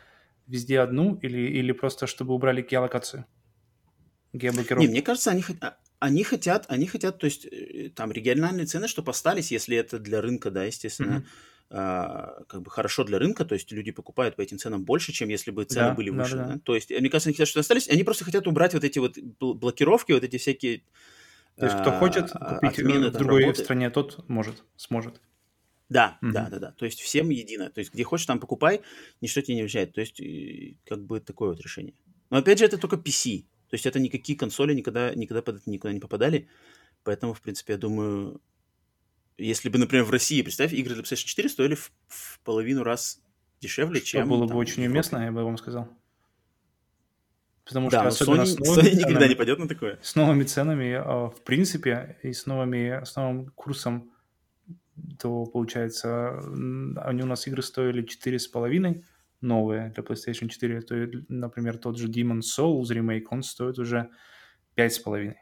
везде 0.47 0.81
одну 0.81 1.17
или, 1.17 1.39
или 1.39 1.73
просто 1.73 2.07
чтобы 2.07 2.35
убрали 2.35 2.63
геолокацию? 2.63 3.27
Не, 4.33 4.39
Геоблокировку? 4.41 4.91
мне 4.91 5.03
кажется, 5.03 5.31
они, 5.31 5.45
а- 5.61 5.77
они 6.01 6.25
хотят, 6.25 6.67
они 6.69 6.87
хотят, 6.87 7.19
то 7.19 7.27
есть 7.27 7.47
э, 7.47 7.91
там 7.95 8.11
региональные 8.11 8.67
цены, 8.67 8.89
чтобы 8.89 9.11
остались, 9.11 9.53
если 9.53 9.77
это 9.77 9.99
для 9.99 10.21
рынка, 10.21 10.51
да, 10.51 10.65
естественно, 10.65 11.17
Мгм. 11.19 11.27
А, 11.71 12.45
как 12.49 12.63
бы 12.63 12.71
хорошо 12.71 13.05
для 13.05 13.19
рынка, 13.19 13.45
то 13.45 13.55
есть 13.55 13.73
люди 13.73 13.91
покупают 13.91 14.37
по 14.37 14.43
этим 14.43 14.59
ценам 14.59 14.85
больше, 14.85 15.13
чем 15.13 15.29
если 15.29 15.51
бы 15.51 15.65
цены 15.65 15.89
Да, 15.91 15.95
были 15.95 16.11
выше. 16.11 16.37
да, 16.37 16.47
да. 16.47 16.53
да. 16.55 16.61
То 16.65 16.75
есть, 16.75 16.91
э, 16.91 17.01
мне 17.01 17.11
кажется, 17.11 17.29
они 17.31 17.35
хотят, 17.35 17.49
что 17.49 17.61
остались, 17.61 17.89
они 17.89 18.05
просто 18.05 18.25
хотят 18.25 18.47
убрать 18.47 18.75
вот 18.75 18.85
эти 18.85 18.99
вот 18.99 19.17
бл- 19.19 19.55
блокировки, 19.55 20.13
вот 20.13 20.23
эти 20.25 20.37
всякие 20.37 20.83
То 21.59 21.65
есть 21.67 21.77
кто 21.81 21.91
а, 21.91 21.99
хочет 21.99 22.31
купить 22.31 22.79
отмены 22.79 23.09
в 23.09 23.13
другой 23.13 23.43
работы. 23.43 23.65
стране, 23.65 23.91
тот 23.91 24.29
может, 24.29 24.63
сможет. 24.77 25.21
Да, 25.89 26.19
Мгм. 26.23 26.35
да, 26.35 26.49
да, 26.51 26.59
да. 26.59 26.73
То 26.73 26.85
есть 26.87 27.01
всем 27.01 27.29
едино. 27.31 27.71
То 27.71 27.81
есть 27.81 27.93
где 27.93 28.05
хочешь, 28.05 28.27
там 28.27 28.41
покупай, 28.41 28.81
ничто 29.21 29.41
тебе 29.43 29.57
не 29.57 29.63
мешает. 29.63 29.93
То 29.93 30.01
есть 30.01 30.21
как 30.87 31.05
бы 31.05 31.21
такое 31.21 31.51
вот 31.51 31.61
решение. 31.61 31.95
Но 32.31 32.39
опять 32.39 32.59
же, 32.59 32.65
это 32.65 32.79
только 32.79 32.97
PC. 32.97 33.47
То 33.69 33.75
есть 33.75 33.87
это 33.87 34.01
никакие 34.01 34.39
консоли 34.39 34.75
никогда, 34.75 35.15
никогда 35.15 35.43
под 35.43 35.57
это 35.57 35.71
никуда 35.71 35.93
не 35.93 36.01
попадали. 36.01 36.49
Поэтому, 37.05 37.35
в 37.35 37.43
принципе, 37.43 37.75
я 37.75 37.79
думаю, 37.79 38.41
если 39.39 39.69
бы, 39.69 39.79
например, 39.79 40.05
в 40.05 40.11
России, 40.11 40.43
представь, 40.43 40.73
игры 40.73 40.95
для 40.95 41.03
PlayStation 41.03 41.27
4 41.27 41.49
стоили 41.49 41.75
в, 41.75 41.93
в 42.09 42.41
половину 42.45 42.83
раз 42.85 43.21
дешевле, 43.61 43.99
Что 44.01 44.07
чем 44.09 44.29
было 44.29 44.43
бы 44.43 44.49
там, 44.49 44.57
очень 44.59 44.75
в 44.75 44.79
Европе. 44.79 44.93
уместно, 44.93 45.19
я 45.25 45.33
бы 45.33 45.45
вам 45.45 45.57
сказал. 45.57 45.89
Потому 47.65 47.89
Да, 47.89 48.11
что 48.11 48.27
но 48.27 48.33
особенно 48.33 48.43
Sony, 48.43 48.47
с 48.47 48.59
Sony 48.61 48.67
новыми 48.67 48.89
никогда 48.91 49.15
ценами- 49.21 49.29
не 49.29 49.35
пойдет 49.37 49.59
на 49.59 49.69
такое. 49.69 49.99
с 50.03 50.15
новыми 50.15 50.45
ценами, 50.45 50.93
а, 50.93 51.31
в 51.31 51.41
принципе, 51.43 52.19
и 52.23 52.33
с, 52.33 52.45
новыми, 52.47 53.03
с 53.05 53.17
новым 53.17 53.47
курсом, 53.55 54.11
то 55.19 55.47
получается, 55.47 56.39
они 57.03 57.23
у 57.23 57.27
нас 57.27 57.47
игры 57.47 57.63
стоили 57.63 58.03
4,5 58.03 59.03
новые 59.41 59.91
для 59.95 60.03
PlayStation 60.05 60.49
4. 60.49 60.81
То, 60.83 60.95
например, 61.29 61.79
тот 61.79 61.99
же 61.99 62.09
Demon 62.09 62.41
Souls 62.41 62.93
ремейк, 62.93 63.33
он 63.33 63.43
стоит 63.43 63.79
уже 63.79 64.11
5,5. 64.77 65.35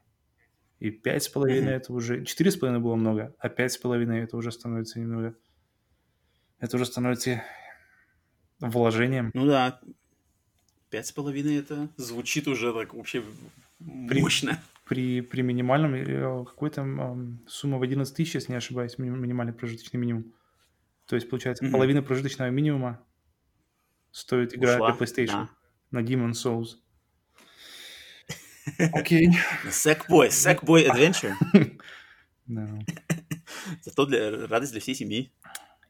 И 0.83 0.90
5,5 0.90 1.61
Мгм. 1.61 1.68
это 1.68 1.92
уже... 1.92 2.23
4,5 2.25 2.81
было 2.81 2.97
много, 2.97 3.33
а 3.38 3.49
5,5 3.49 4.12
это 4.25 4.37
уже 4.37 4.51
становится 4.51 4.99
немного... 4.99 5.37
Это 6.59 6.75
уже 6.77 6.87
становится 6.87 7.45
вложением. 8.59 9.31
Ну 9.33 9.47
да, 9.47 9.81
пять 10.90 11.07
с 11.07 11.12
половиной 11.12 11.57
это 11.59 11.88
звучит 11.97 12.49
уже 12.49 12.73
так 12.73 12.95
вообще 12.95 13.23
мощно. 13.79 14.61
при, 14.85 15.21
при 15.21 15.42
минимальном 15.42 15.95
э, 15.95 16.45
какой-то 16.45 16.81
м, 16.81 17.40
сумма 17.47 17.79
в 17.79 17.83
11 17.83 18.16
тысяч, 18.16 18.35
если 18.35 18.51
не 18.51 18.59
ошибаюсь, 18.59 18.99
мини- 18.99 19.16
минимальный 19.16 19.53
прожиточный 19.53 20.01
минимум. 20.01 20.33
То 21.07 21.14
есть, 21.14 21.31
получается, 21.31 21.62
Мгм. 21.64 21.73
половина 21.73 22.03
прожиточного 22.03 22.51
минимума 22.51 23.01
стоит 24.11 24.53
игра 24.57 24.75
Ушла, 24.75 24.92
для 24.92 24.99
PlayStation 25.07 25.47
да. 25.47 25.49
на 25.92 26.03
Demon 26.03 26.33
Souls. 26.33 26.77
Окей. 28.92 29.29
Sackboy, 29.68 30.29
Sackboy 30.29 30.87
Adventure. 30.88 31.35
Да. 32.48 32.68
Зато 33.83 34.07
для, 34.07 34.46
радость 34.46 34.72
для 34.72 34.81
всей 34.81 34.94
семьи. 34.94 35.33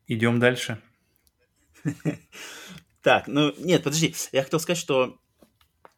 Идем 0.08 0.40
дальше. 0.40 0.78
Так, 3.02 3.28
ну 3.28 3.52
нет, 3.58 3.82
подожди, 3.82 4.14
я 4.32 4.42
хотел 4.44 4.61
сказать, 4.61 4.78
что 4.78 5.18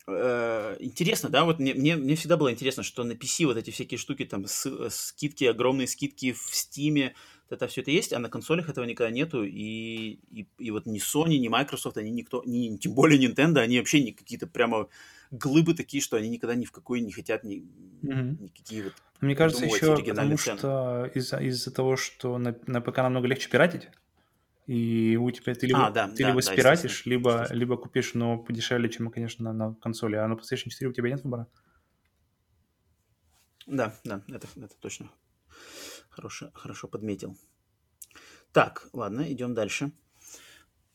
э, 0.06 0.76
интересно, 0.80 1.30
да, 1.30 1.44
вот 1.44 1.58
мне, 1.58 1.74
мне, 1.74 1.96
мне 1.96 2.16
всегда 2.16 2.36
было 2.36 2.52
интересно, 2.52 2.82
что 2.82 3.04
на 3.04 3.14
PC 3.14 3.46
вот 3.46 3.56
эти 3.56 3.70
всякие 3.70 3.98
штуки, 3.98 4.24
там, 4.24 4.46
с- 4.46 4.90
скидки, 4.90 5.44
огромные 5.44 5.86
скидки 5.88 6.32
в 6.32 6.50
Steam, 6.52 7.12
это 7.50 7.68
все 7.68 7.82
это 7.82 7.90
есть, 7.90 8.12
а 8.12 8.18
на 8.20 8.28
консолях 8.30 8.68
этого 8.70 8.84
никогда 8.86 9.10
нету, 9.12 9.44
и, 9.44 10.18
и, 10.32 10.48
и 10.58 10.70
вот 10.70 10.86
ни 10.86 11.00
Sony, 11.00 11.38
ни 11.38 11.48
Microsoft, 11.48 11.98
они 11.98 12.10
никто, 12.10 12.42
ни, 12.46 12.76
тем 12.78 12.94
более 12.94 13.20
Nintendo, 13.20 13.60
они 13.60 13.78
вообще 13.78 14.02
не 14.02 14.12
какие-то 14.12 14.46
прямо 14.46 14.88
глыбы 15.38 15.74
такие, 15.74 16.02
что 16.02 16.16
они 16.16 16.28
никогда 16.28 16.54
ни 16.54 16.64
в 16.64 16.72
какой 16.72 17.00
не 17.00 17.12
хотят 17.12 17.44
ни, 17.44 17.64
Мгм. 18.02 18.42
никакие 18.42 18.84
вот... 18.84 18.92
Мне 19.20 19.34
кажется, 19.34 19.64
еще 19.64 19.96
потому 19.96 20.36
цены. 20.36 20.58
что 20.58 21.10
из-за 21.14 21.38
из 21.38 21.64
того, 21.72 21.96
что 21.96 22.38
на, 22.38 22.56
на 22.66 22.80
ПК 22.80 22.98
намного 22.98 23.26
легче 23.26 23.48
пиратить, 23.48 23.88
и 24.66 25.16
у 25.20 25.30
тебя 25.30 25.54
ты 25.54 25.66
либо, 25.66 25.86
А, 25.86 25.90
да, 25.90 26.08
ты 26.08 26.22
да, 26.22 26.28
либо 26.30 26.42
да, 26.42 26.52
спиратишь, 26.52 27.04
либо, 27.06 27.46
либо 27.50 27.76
купишь, 27.76 28.14
но 28.14 28.38
подешевле, 28.38 28.88
чем, 28.88 29.10
конечно, 29.10 29.52
на, 29.52 29.68
на 29.70 29.74
консоли. 29.74 30.16
А 30.16 30.26
на 30.26 30.34
PlayStation 30.34 30.70
4 30.70 30.90
у 30.90 30.92
тебя 30.92 31.10
нет 31.10 31.22
выбора? 31.22 31.48
Да, 33.66 33.94
да, 34.04 34.22
это, 34.28 34.46
это 34.56 34.74
точно. 34.80 35.10
Хорошо, 36.10 36.50
хорошо 36.54 36.88
подметил. 36.88 37.36
Так, 38.52 38.88
ладно, 38.92 39.30
идем 39.32 39.54
дальше. 39.54 39.92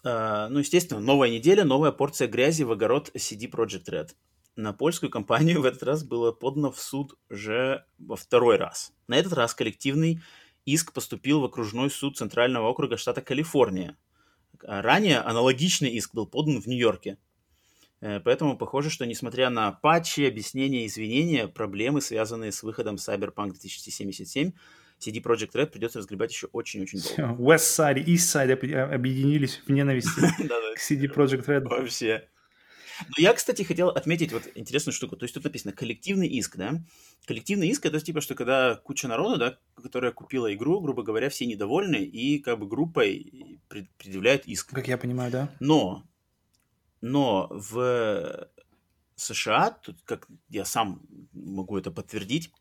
А, 0.04 0.50
ну, 0.50 0.60
естественно, 0.60 1.00
новая 1.00 1.30
неделя, 1.30 1.66
новая 1.66 1.92
порция 1.92 2.28
грязи 2.28 2.64
в 2.64 2.72
огород 2.72 3.12
CD 3.16 3.50
Projekt 3.52 3.90
Red. 3.90 4.16
На 4.60 4.74
польскую 4.74 5.10
компанию 5.10 5.62
в 5.62 5.66
этот 5.66 5.84
раз 5.84 6.04
было 6.04 6.34
подано 6.34 6.70
в 6.70 6.80
суд 6.82 7.18
уже 7.30 7.86
во 7.98 8.18
второй 8.18 8.58
раз. 8.58 8.92
На 9.08 9.16
этот 9.16 9.32
раз 9.32 9.54
коллективный 9.54 10.22
иск 10.66 10.92
поступил 10.92 11.40
в 11.40 11.46
окружной 11.46 11.90
суд 11.90 12.18
Центрального 12.18 12.68
округа 12.68 12.98
штата 12.98 13.22
Калифорния. 13.22 13.96
А 14.62 14.82
Ранее 14.82 15.20
аналогичный 15.20 15.90
иск 15.92 16.14
был 16.14 16.28
подан 16.28 16.62
в 16.62 16.68
Нью-Йорке. 16.68 17.18
Э, 18.02 18.20
Поэтому 18.20 18.58
похоже, 18.58 18.90
что 18.90 19.06
несмотря 19.06 19.50
на 19.50 19.72
патчи, 19.72 20.22
объяснения, 20.28 20.86
извинения, 20.86 21.48
проблемы, 21.48 22.02
связанные 22.02 22.52
с 22.52 22.62
выходом 22.62 22.96
Cyberpunk 22.96 23.52
2077, 23.52 24.52
CD 25.00 25.24
Projekt 25.24 25.54
Red 25.54 25.68
придется 25.68 26.00
разгребать 26.00 26.34
еще 26.34 26.48
очень-очень 26.48 27.00
долго. 27.00 27.42
West 27.42 27.80
Side 27.80 28.02
и 28.02 28.16
East 28.16 28.36
Side 28.36 28.52
об- 28.52 28.94
объединились 28.94 29.62
в 29.66 29.72
ненависти 29.72 30.20
к 30.76 30.80
CD 30.92 31.06
Projekt 31.08 31.46
Red. 31.46 31.64
Вообще. 31.64 32.28
Но 33.08 33.16
я, 33.18 33.34
кстати, 33.34 33.64
хотел 33.64 33.90
отметить 33.90 34.32
вот 34.32 34.44
интересную 34.56 34.94
штуку. 34.94 35.16
То 35.16 35.24
есть 35.24 35.34
тут 35.34 35.44
написано 35.44 35.74
коллективный 35.74 36.28
иск, 36.28 36.58
да? 36.58 36.84
Коллективный 37.26 37.68
иск 37.70 37.86
это 37.86 38.00
типа, 38.00 38.22
что 38.22 38.36
когда 38.36 38.76
куча 38.76 39.08
народу, 39.08 39.38
да, 39.38 39.58
которая 39.82 40.12
купила 40.12 40.54
игру, 40.54 40.80
грубо 40.82 41.04
говоря, 41.04 41.30
все 41.30 41.46
недовольны 41.46 41.98
и 41.98 42.40
как 42.40 42.60
бы 42.60 42.68
группой 42.68 43.60
пред- 43.68 43.90
предъявляют 43.98 44.46
иск. 44.46 44.72
Как 44.74 44.88
я 44.88 44.98
понимаю, 44.98 45.32
да? 45.32 45.56
Но, 45.60 46.04
но 47.02 47.48
в 47.52 48.50
США, 49.16 49.72
тут, 49.72 50.02
как 50.04 50.28
я 50.50 50.66
сам 50.66 51.02
могу 51.34 51.78
это 51.78 51.92
подтвердить, 51.92 52.52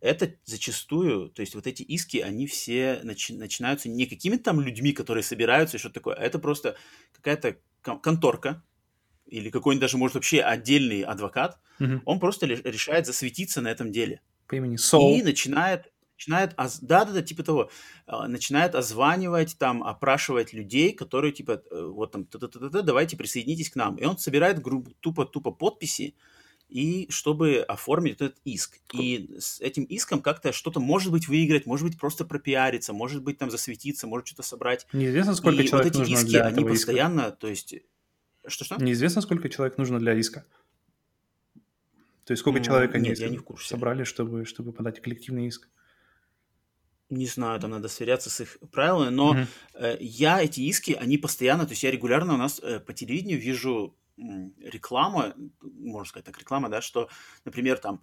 это 0.00 0.34
зачастую, 0.44 1.30
то 1.30 1.40
есть 1.40 1.54
вот 1.54 1.66
эти 1.66 1.82
иски, 1.82 2.18
они 2.18 2.46
все 2.46 3.00
начи- 3.02 3.36
начинаются 3.36 3.88
не 3.88 4.06
какими-то 4.06 4.44
там 4.44 4.60
людьми, 4.60 4.92
которые 4.92 5.24
собираются 5.24 5.76
и 5.76 5.80
что-то 5.80 5.94
такое, 5.94 6.14
а 6.14 6.22
это 6.22 6.38
просто 6.38 6.76
какая-то 7.12 7.56
конторка 7.82 8.62
или 9.26 9.50
какой-нибудь 9.50 9.80
даже, 9.80 9.98
может, 9.98 10.14
вообще 10.14 10.40
отдельный 10.40 11.02
адвокат, 11.02 11.58
Мгм. 11.78 12.02
он 12.04 12.20
просто 12.20 12.46
решает 12.46 13.06
засветиться 13.06 13.60
на 13.60 13.68
этом 13.68 13.92
деле. 13.92 14.20
По 14.46 14.54
имени 14.56 14.76
Сол. 14.76 15.16
И 15.16 15.22
начинает, 15.22 15.92
начинает, 16.16 16.54
оз- 16.56 16.78
да-да-да, 16.80 17.20
типа 17.22 17.42
того, 17.42 17.70
а, 18.06 18.28
начинает 18.28 18.74
озванивать, 18.74 19.56
там, 19.58 19.82
опрашивать 19.82 20.52
людей, 20.52 20.92
которые, 20.92 21.32
типа, 21.32 21.62
э, 21.70 21.82
вот 21.92 22.12
там, 22.12 22.24
та-та-та-та, 22.24 22.82
давайте 22.82 23.16
присоединитесь 23.16 23.70
к 23.70 23.76
нам. 23.76 23.96
И 23.96 24.04
он 24.04 24.16
собирает 24.16 24.62
грубо, 24.62 24.90
тупо-тупо 25.00 25.50
подписи, 25.50 26.14
и 26.68 27.06
чтобы 27.10 27.58
оформить 27.60 28.14
этот 28.14 28.38
иск. 28.44 28.78
И 28.92 29.36
с 29.38 29.60
этим 29.60 29.84
иском 29.84 30.20
как-то 30.20 30.52
что-то, 30.52 30.80
может 30.80 31.12
быть, 31.12 31.28
выиграть, 31.28 31.66
может 31.66 31.86
быть, 31.86 31.98
просто 31.98 32.24
пропиариться, 32.24 32.92
может 32.92 33.22
быть, 33.22 33.38
там 33.38 33.50
засветиться, 33.50 34.06
может 34.06 34.26
что-то 34.28 34.42
собрать. 34.42 34.86
Неизвестно, 34.92 35.34
сколько 35.34 35.62
и 35.62 35.66
человек 35.68 35.94
вот 35.94 36.02
эти 36.02 36.10
нужно 36.10 36.14
иски, 36.24 36.30
для 36.30 36.42
они 36.44 36.52
этого 36.52 36.72
иска. 36.72 36.86
постоянно, 36.86 37.30
то 37.32 37.48
есть... 37.48 37.74
Что-что? 38.46 38.76
Неизвестно, 38.80 39.22
сколько 39.22 39.48
человек 39.48 39.78
нужно 39.78 39.98
для 39.98 40.14
иска. 40.14 40.44
То 42.24 42.32
есть 42.32 42.40
сколько 42.40 42.58
М, 42.58 42.64
человек 42.64 42.94
они 42.94 43.08
нет, 43.08 43.18
я 43.18 43.28
не 43.28 43.38
в 43.38 43.44
курсе. 43.44 43.68
собрали, 43.70 44.04
чтобы, 44.04 44.44
чтобы 44.44 44.72
подать 44.72 45.00
коллективный 45.00 45.46
иск. 45.46 45.68
Не 47.08 47.26
знаю, 47.26 47.60
там 47.60 47.70
надо 47.70 47.86
сверяться 47.88 48.30
с 48.30 48.40
их 48.40 48.58
правилами, 48.72 49.10
но 49.10 49.34
Мгм. 49.34 49.46
э, 49.74 49.96
я 50.00 50.42
эти 50.42 50.60
иски, 50.62 50.92
они 50.92 51.18
постоянно, 51.18 51.64
то 51.64 51.70
есть 51.70 51.84
я 51.84 51.92
регулярно 51.92 52.34
у 52.34 52.36
нас 52.36 52.58
э, 52.60 52.80
по 52.80 52.92
телевидению 52.92 53.38
вижу 53.40 53.96
рекламу, 54.16 55.34
можно 55.60 56.08
сказать 56.08 56.24
так, 56.26 56.38
реклама, 56.38 56.68
да, 56.68 56.80
что, 56.80 57.08
например, 57.44 57.78
там, 57.78 58.02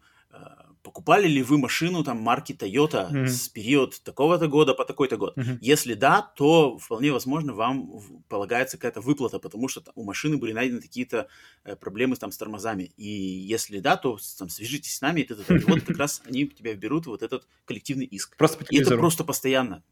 покупали 0.83 1.27
ли 1.27 1.41
вы 1.43 1.57
машину 1.57 2.03
там 2.03 2.19
марки 2.21 2.53
Toyota 2.53 3.07
Мгм. 3.09 3.27
с 3.27 3.47
период 3.49 4.01
такого-то 4.03 4.47
года 4.47 4.73
по 4.73 4.85
такой-то 4.85 5.17
год? 5.17 5.37
Мгм. 5.37 5.57
Если 5.61 5.93
да, 5.93 6.21
то 6.35 6.77
вполне 6.77 7.11
возможно 7.11 7.53
вам 7.53 8.01
полагается 8.27 8.77
какая-то 8.77 9.01
выплата, 9.01 9.39
потому 9.39 9.67
что 9.67 9.81
там 9.81 9.93
у 9.95 10.03
машины 10.03 10.37
были 10.37 10.51
найдены 10.51 10.81
какие-то 10.81 11.27
э, 11.63 11.75
проблемы 11.75 12.15
там 12.15 12.31
с 12.31 12.37
тормозами. 12.37 12.91
И 12.97 13.07
если 13.07 13.79
да, 13.79 13.95
то 13.97 14.17
там, 14.37 14.49
свяжитесь 14.49 14.95
с 14.95 15.01
нами, 15.01 15.21
и, 15.21 15.23
т.д. 15.23 15.43
и 15.55 15.63
вот 15.63 15.81
как 15.83 15.97
раз 15.97 16.21
они 16.25 16.47
тебя 16.47 16.73
вберут 16.73 17.05
в 17.05 17.09
вот 17.09 17.23
этот 17.23 17.47
коллективный 17.65 18.05
иск. 18.05 18.35
Просто 18.37 18.57
по 18.57 18.61
И 18.63 18.65
это 18.65 18.71
телевизору. 18.75 18.99
просто 18.99 19.23
постоянно. 19.23 19.83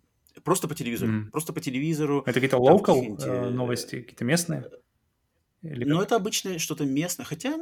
Просто 0.44 0.68
по 0.68 0.76
телевизору. 0.76 1.12
Мгм. 1.12 1.32
Просто 1.32 1.54
по 1.54 1.60
телевизору. 1.60 2.20
Это 2.26 2.34
какие-то 2.34 2.58
local 2.58 2.84
какие-нибудь, 2.86 3.24
э, 3.24 3.28
э, 3.28 3.50
новости, 3.50 4.02
какие-то 4.02 4.26
местные? 4.26 4.66
Или 5.64 5.84
Но 5.86 5.98
как? 5.98 6.08
это 6.08 6.16
обычно 6.16 6.58
что-то 6.60 6.86
местное. 6.86 7.26
Хотя 7.26 7.58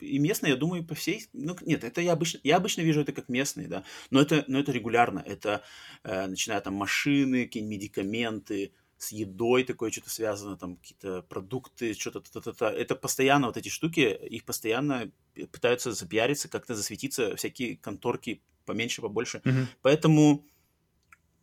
и 0.00 0.18
местное, 0.18 0.50
я 0.50 0.56
думаю, 0.56 0.84
по 0.84 0.94
всей... 0.94 1.26
Ну, 1.32 1.56
нет, 1.62 1.84
это 1.84 2.00
я 2.00 2.12
обычно, 2.12 2.40
я 2.42 2.56
обычно 2.56 2.82
вижу 2.82 3.00
это 3.00 3.12
как 3.12 3.28
местные, 3.28 3.68
да. 3.68 3.84
Но 4.10 4.20
это, 4.20 4.44
но 4.48 4.58
это 4.58 4.72
регулярно. 4.72 5.22
Это 5.24 5.62
э, 6.02 6.26
начиная 6.26 6.60
там 6.60 6.74
машины, 6.74 7.44
какие-нибудь 7.44 7.76
медикаменты, 7.76 8.72
с 8.98 9.12
едой 9.12 9.64
такое 9.64 9.90
что-то 9.90 10.10
связано, 10.10 10.56
там 10.56 10.76
какие-то 10.76 11.22
продукты, 11.22 11.94
что-то 11.94 12.20
та-та-та. 12.20 12.72
Это 12.72 12.94
постоянно 12.94 13.48
вот 13.48 13.56
эти 13.56 13.68
штуки, 13.68 14.18
их 14.30 14.44
постоянно 14.44 15.10
пытаются 15.52 15.92
запиариться, 15.92 16.48
как-то 16.48 16.74
засветиться 16.74 17.36
всякие 17.36 17.76
конторки 17.76 18.42
поменьше, 18.64 19.02
побольше. 19.02 19.42
Мгм. 19.44 19.68
Поэтому, 19.82 20.46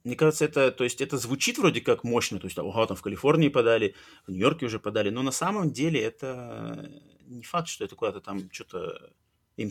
мне 0.03 0.15
кажется, 0.15 0.45
это, 0.45 0.71
то 0.71 0.83
есть 0.83 1.01
это 1.01 1.17
звучит 1.17 1.57
вроде 1.57 1.81
как 1.81 2.03
мощно, 2.03 2.39
то 2.39 2.47
есть, 2.47 2.57
ага, 2.57 2.85
там 2.87 2.97
в 2.97 3.01
Калифорнии 3.01 3.49
подали, 3.49 3.95
в 4.27 4.31
Нью-Йорке 4.31 4.65
уже 4.65 4.79
подали, 4.79 5.09
но 5.09 5.21
на 5.23 5.31
самом 5.31 5.71
деле 5.71 6.01
это 6.01 6.89
не 7.27 7.43
факт, 7.43 7.67
что 7.69 7.85
это 7.85 7.95
куда-то 7.95 8.19
там 8.19 8.49
что-то 8.51 9.11
им 9.55 9.69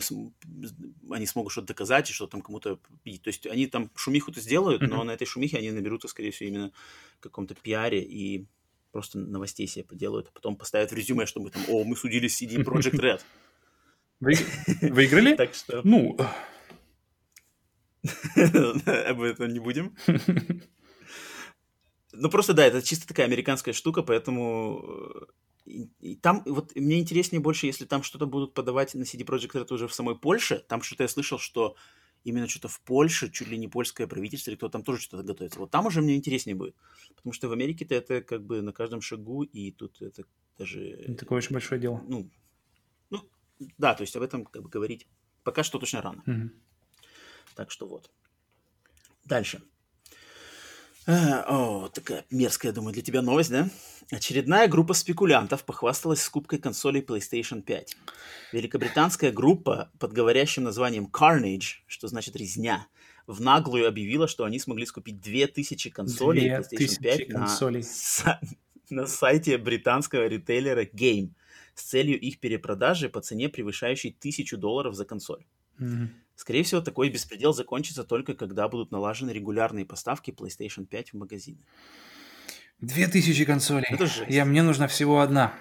они 1.11 1.25
смогут 1.25 1.51
что-то 1.51 1.67
доказать 1.67 2.09
и 2.09 2.13
что 2.13 2.25
там 2.25 2.41
кому-то. 2.41 2.77
То 2.77 3.27
есть 3.27 3.45
они 3.45 3.67
там 3.67 3.91
шумиху-то 3.95 4.39
сделают, 4.39 4.81
но 4.81 4.97
Мгм. 4.99 5.07
на 5.07 5.11
этой 5.11 5.25
шумихе 5.27 5.57
они 5.57 5.71
наберутся, 5.71 6.07
скорее 6.07 6.31
всего, 6.31 6.47
именно 6.49 6.71
в 7.17 7.19
каком-то 7.19 7.53
пиаре 7.53 8.01
и 8.01 8.45
просто 8.93 9.19
новостей 9.19 9.67
себе 9.67 9.83
поделают, 9.83 10.27
а 10.29 10.31
потом 10.31 10.55
поставят 10.55 10.91
в 10.91 10.95
резюме, 10.95 11.25
что 11.25 11.41
мы 11.41 11.49
там, 11.49 11.61
о, 11.67 11.83
мы 11.83 11.95
судили 11.97 12.27
с 12.29 12.41
CD 12.41 12.63
Project 12.63 12.93
Red. 12.99 13.21
Вы- 14.21 14.35
Выиграли? 14.89 15.35
Так 15.35 15.53
что 15.53 15.81
Ну, 15.83 16.17
об 19.07 19.21
этом 19.21 19.53
не 19.53 19.59
будем. 19.59 19.95
Ну, 22.15 22.29
просто 22.29 22.53
да, 22.53 22.65
это 22.65 22.81
чисто 22.83 23.07
такая 23.07 23.25
американская 23.25 23.73
штука, 23.73 24.03
поэтому 24.03 24.83
э, 24.85 25.25
и, 25.65 25.89
и 25.99 26.15
там 26.15 26.43
вот 26.45 26.75
мне 26.75 26.99
интереснее 26.99 27.41
больше, 27.41 27.65
если 27.65 27.85
там 27.85 28.03
что-то 28.03 28.27
будут 28.27 28.53
подавать 28.53 28.93
на 28.93 29.03
CD 29.03 29.25
Projekt 29.25 29.53
Red 29.53 29.73
уже 29.73 29.87
в 29.87 29.93
самой 29.93 30.17
Польше. 30.17 30.63
Там 30.67 30.81
что-то 30.81 31.03
я 31.03 31.07
слышал, 31.07 31.39
что 31.39 31.75
именно 32.23 32.47
что-то 32.47 32.67
в 32.67 32.79
Польше, 32.81 33.31
чуть 33.31 33.47
ли 33.47 33.57
не 33.57 33.67
польское 33.67 34.07
правительство, 34.07 34.51
или 34.51 34.57
кто 34.57 34.69
там 34.69 34.83
тоже 34.83 35.01
что-то 35.01 35.23
готовится. 35.23 35.59
Вот 35.59 35.71
там 35.71 35.85
уже 35.85 36.01
мне 36.01 36.15
интереснее 36.15 36.55
будет. 36.55 36.75
Потому 37.15 37.33
что 37.33 37.49
в 37.49 37.51
Америке-то 37.51 37.95
это 37.95 38.21
как 38.21 38.45
бы 38.45 38.61
на 38.61 38.71
каждом 38.73 39.01
шагу, 39.01 39.43
и 39.43 39.71
тут 39.71 40.01
это 40.01 40.23
даже... 40.57 41.05
не 41.07 41.15
такое 41.15 41.41
и 41.41 41.53
большое 41.53 41.81
дело. 41.81 42.03
Ну, 42.07 42.29
ну, 43.09 43.29
да, 43.77 43.93
то 43.93 44.01
есть 44.01 44.15
об 44.15 44.23
этом 44.23 44.45
как 44.45 44.63
бы 44.63 44.69
говорить 44.69 45.07
пока 45.43 45.63
что 45.63 45.79
точно 45.79 46.01
рано. 46.01 46.23
Мгм. 46.25 46.51
Так 47.55 47.71
что 47.71 47.87
вот. 47.87 48.11
Дальше. 49.25 49.61
А, 51.05 51.43
О, 51.47 51.89
такая 51.89 52.25
мерзкая, 52.31 52.71
думаю, 52.71 52.93
для 52.93 53.01
тебя 53.01 53.21
новость, 53.21 53.49
да? 53.49 53.69
Очередная 54.09 54.67
группа 54.67 54.93
спекулянтов 54.93 55.65
похвасталась 55.65 56.21
скупкой 56.21 56.59
консолей 56.59 57.01
PlayStation 57.01 57.61
5. 57.61 57.97
Великобританская 58.53 59.31
группа 59.31 59.91
под 59.99 60.13
говорящим 60.13 60.63
названием 60.63 61.09
Carnage, 61.11 61.81
что 61.87 62.07
значит 62.07 62.35
резня, 62.35 62.87
в 63.27 63.41
наглую 63.41 63.87
объявила, 63.87 64.27
что 64.27 64.45
они 64.45 64.59
смогли 64.59 64.85
скупить 64.85 65.19
2000 65.19 65.89
консолей 65.89 66.49
PlayStation 66.49 66.99
2000 66.99 67.01
5 67.01 67.29
на, 67.29 67.45
са- 67.81 68.39
на 68.89 69.07
сайте 69.07 69.57
британского 69.57 70.27
ритейлера 70.27 70.85
Game 70.85 71.31
с 71.75 71.83
целью 71.83 72.19
их 72.19 72.39
перепродажи 72.39 73.09
по 73.09 73.19
цене, 73.19 73.49
превышающей 73.49 74.15
1000 74.17 74.57
долларов 74.57 74.95
за 74.95 75.05
консоль. 75.05 75.43
Мгм. 75.77 76.13
Скорее 76.35 76.63
всего, 76.63 76.81
такой 76.81 77.09
беспредел 77.09 77.53
закончится 77.53 78.03
только 78.03 78.33
когда 78.33 78.67
будут 78.67 78.91
налажены 78.91 79.31
регулярные 79.31 79.85
поставки 79.85 80.31
PlayStation 80.31 80.85
5 80.85 81.13
в 81.13 81.17
магазины. 81.17 81.59
Две 82.81 83.07
тысячи 83.07 83.45
консолей. 83.45 83.87
Это 83.89 84.07
жесть. 84.07 84.29
Я, 84.29 84.45
мне 84.45 84.63
нужна 84.63 84.87
всего 84.87 85.21
одна. 85.21 85.53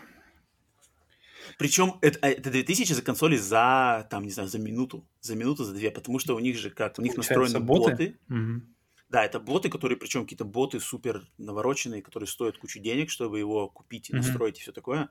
Причем 1.58 1.98
это, 2.00 2.18
а, 2.22 2.30
это 2.30 2.50
2000 2.50 2.92
за 2.92 3.02
консоли 3.02 3.36
за, 3.36 4.06
там, 4.10 4.24
не 4.24 4.30
знаю, 4.30 4.48
за 4.48 4.58
минуту. 4.58 5.06
За 5.20 5.36
минуту, 5.36 5.64
за 5.64 5.74
две. 5.74 5.90
Потому 5.90 6.18
что 6.18 6.34
у 6.34 6.38
них 6.38 6.56
же 6.56 6.70
как, 6.70 6.98
у 6.98 7.02
них 7.02 7.14
Получается, 7.14 7.40
настроены 7.40 7.64
боты? 7.64 7.90
боты. 7.90 8.18
Мгм. 8.28 8.74
Да, 9.08 9.24
это 9.24 9.38
боты, 9.38 9.68
которые, 9.68 9.98
причем 9.98 10.22
какие-то 10.22 10.46
боты 10.46 10.80
супер 10.80 11.22
навороченные, 11.36 12.00
которые 12.00 12.26
стоят 12.26 12.56
кучу 12.56 12.80
денег, 12.80 13.10
чтобы 13.10 13.38
его 13.38 13.68
купить 13.68 14.08
и 14.08 14.14
настроить 14.14 14.58
и 14.58 14.62
все 14.62 14.72
такое. 14.72 15.10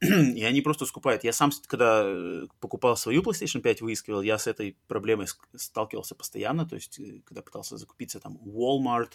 И 0.00 0.44
они 0.44 0.60
просто 0.60 0.84
скупают. 0.84 1.24
Я 1.24 1.32
сам, 1.32 1.50
когда 1.66 2.02
э, 2.04 2.46
покупал 2.60 2.96
свою 2.96 3.22
PlayStation 3.22 3.60
5, 3.60 3.80
выискивал, 3.80 4.20
я 4.20 4.36
с 4.38 4.46
этой 4.46 4.76
проблемой 4.88 5.26
сталкивался 5.54 6.14
постоянно. 6.14 6.66
То 6.66 6.76
есть, 6.76 6.98
э, 6.98 7.22
когда 7.24 7.40
пытался 7.40 7.78
закупиться 7.78 8.20
там 8.20 8.36
Walmart, 8.36 9.12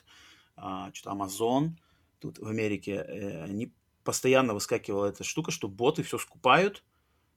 а, 0.55 0.91
что-то 0.93 1.15
Amazon, 1.15 1.71
тут 2.19 2.39
в 2.39 2.47
Америке, 2.47 2.93
э, 2.93 3.43
они 3.43 3.73
постоянно 4.03 4.55
выскакивала 4.55 5.05
эта 5.05 5.23
штука, 5.23 5.51
что 5.51 5.67
боты 5.67 6.01
все 6.01 6.17
скупают, 6.17 6.83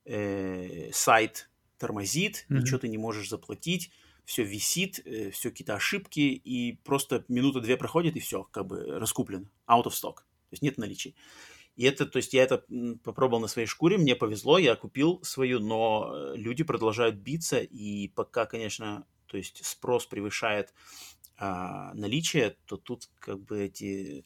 сайт 0.06 1.50
тормозит, 1.78 2.44
Мгм. 2.48 2.60
ничего 2.60 2.78
ты 2.78 2.88
не 2.88 2.98
можешь 2.98 3.28
заплатить, 3.28 3.90
все 4.26 4.44
висит, 4.44 5.02
все 5.32 5.50
какие-то 5.50 5.74
ошибки, 5.74 6.20
и 6.20 6.78
просто 6.84 7.24
минута-две 7.28 7.76
проходит, 7.78 8.16
и 8.16 8.20
все, 8.20 8.44
как 8.44 8.66
бы 8.66 8.98
раскуплено, 8.98 9.46
out 9.66 9.84
of 9.84 9.92
stock, 9.92 10.16
то 10.16 10.52
есть 10.52 10.62
нет 10.62 10.76
наличия. 10.76 11.14
И 11.76 11.84
это, 11.84 12.06
то 12.06 12.18
есть 12.18 12.34
я 12.34 12.44
это 12.44 12.64
попробовал 13.02 13.40
на 13.40 13.48
своей 13.48 13.66
шкуре, 13.66 13.98
мне 13.98 14.14
повезло, 14.14 14.58
я 14.58 14.76
купил 14.76 15.20
свою, 15.24 15.58
но 15.58 16.12
э, 16.14 16.36
люди 16.36 16.62
продолжают 16.62 17.16
биться, 17.16 17.58
и 17.58 18.08
пока, 18.08 18.46
конечно, 18.46 19.06
то 19.26 19.36
есть 19.36 19.64
спрос 19.64 20.06
превышает 20.06 20.72
а, 21.36 21.92
наличие, 21.94 22.56
то 22.66 22.76
тут 22.76 23.10
как 23.18 23.40
бы 23.40 23.64
эти 23.64 24.24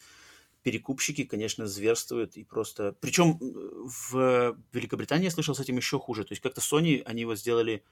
перекупщики, 0.62 1.24
конечно, 1.24 1.66
зверствуют 1.66 2.36
и 2.36 2.44
просто... 2.44 2.94
Причем 3.00 3.38
в 3.40 4.58
Великобритании 4.72 5.24
я 5.24 5.30
слышал 5.30 5.54
с 5.54 5.60
этим 5.60 5.76
еще 5.76 5.98
хуже. 5.98 6.24
То 6.24 6.32
есть 6.32 6.42
как-то 6.42 6.60
Sony, 6.60 7.02
они 7.04 7.24
вот 7.24 7.38
сделали... 7.38 7.84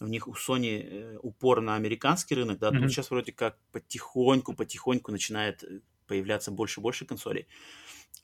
У 0.00 0.06
них 0.06 0.28
у 0.28 0.34
Sony 0.34 0.82
э, 0.82 1.18
упор 1.22 1.60
на 1.60 1.74
американский 1.74 2.34
рынок, 2.34 2.58
да, 2.58 2.70
Мгм. 2.70 2.82
тут 2.82 2.92
сейчас 2.92 3.10
вроде 3.10 3.32
как 3.32 3.58
потихоньку, 3.72 4.52
потихоньку 4.52 5.10
начинает 5.10 5.64
э, 5.64 5.80
появляться 6.06 6.50
больше 6.50 6.80
и 6.80 6.82
больше 6.82 7.06
консолей. 7.06 7.46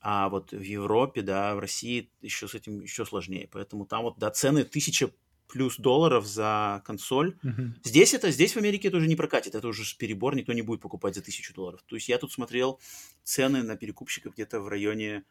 А 0.07 0.29
вот 0.29 0.53
в 0.53 0.61
Европе, 0.61 1.23
да, 1.23 1.55
в 1.55 1.61
России 1.61 2.11
еще 2.21 2.47
с 2.47 2.55
этим 2.55 2.81
еще 2.81 3.07
сложнее. 3.07 3.49
Поэтому 3.51 3.87
там 3.87 4.03
вот, 4.03 4.19
да, 4.19 4.31
цены 4.31 4.65
тысяча 4.65 5.11
плюс 5.49 5.79
долларов 5.79 6.27
за 6.27 6.83
консоль. 6.85 7.39
Мгм. 7.43 7.77
Здесь 7.83 8.13
это, 8.13 8.31
здесь 8.31 8.53
в 8.53 8.59
Америке 8.59 8.89
это 8.89 8.99
уже 8.99 9.07
не 9.07 9.17
прокатит, 9.17 9.55
это 9.55 9.67
уже 9.67 9.83
перебор, 9.97 10.37
никто 10.37 10.53
не 10.53 10.61
будет 10.61 10.83
покупать 10.83 11.15
за 11.15 11.23
тысячу 11.23 11.55
долларов. 11.55 11.81
То 11.87 11.97
есть 11.97 12.11
я 12.11 12.19
тут 12.19 12.31
смотрел 12.33 12.81
цены 13.23 13.63
на 13.63 13.77
перекупщиков 13.77 14.35
где-то 14.35 14.61
в 14.61 14.69
районе 14.69 15.25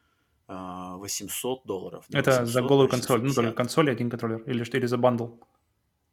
800 0.48 1.60
а, 1.62 1.66
долларов. 1.68 2.04
Да, 2.08 2.18
Это 2.18 2.30
800, 2.32 2.52
за 2.52 2.62
голую 2.62 2.88
консоль, 2.88 3.22
ну, 3.22 3.32
только 3.32 3.52
консоль 3.52 3.88
и 3.90 3.92
один 3.92 4.10
контроллер, 4.10 4.42
или 4.42 4.64
что, 4.64 4.76
или 4.76 4.86
за 4.86 4.98
бандл? 4.98 5.28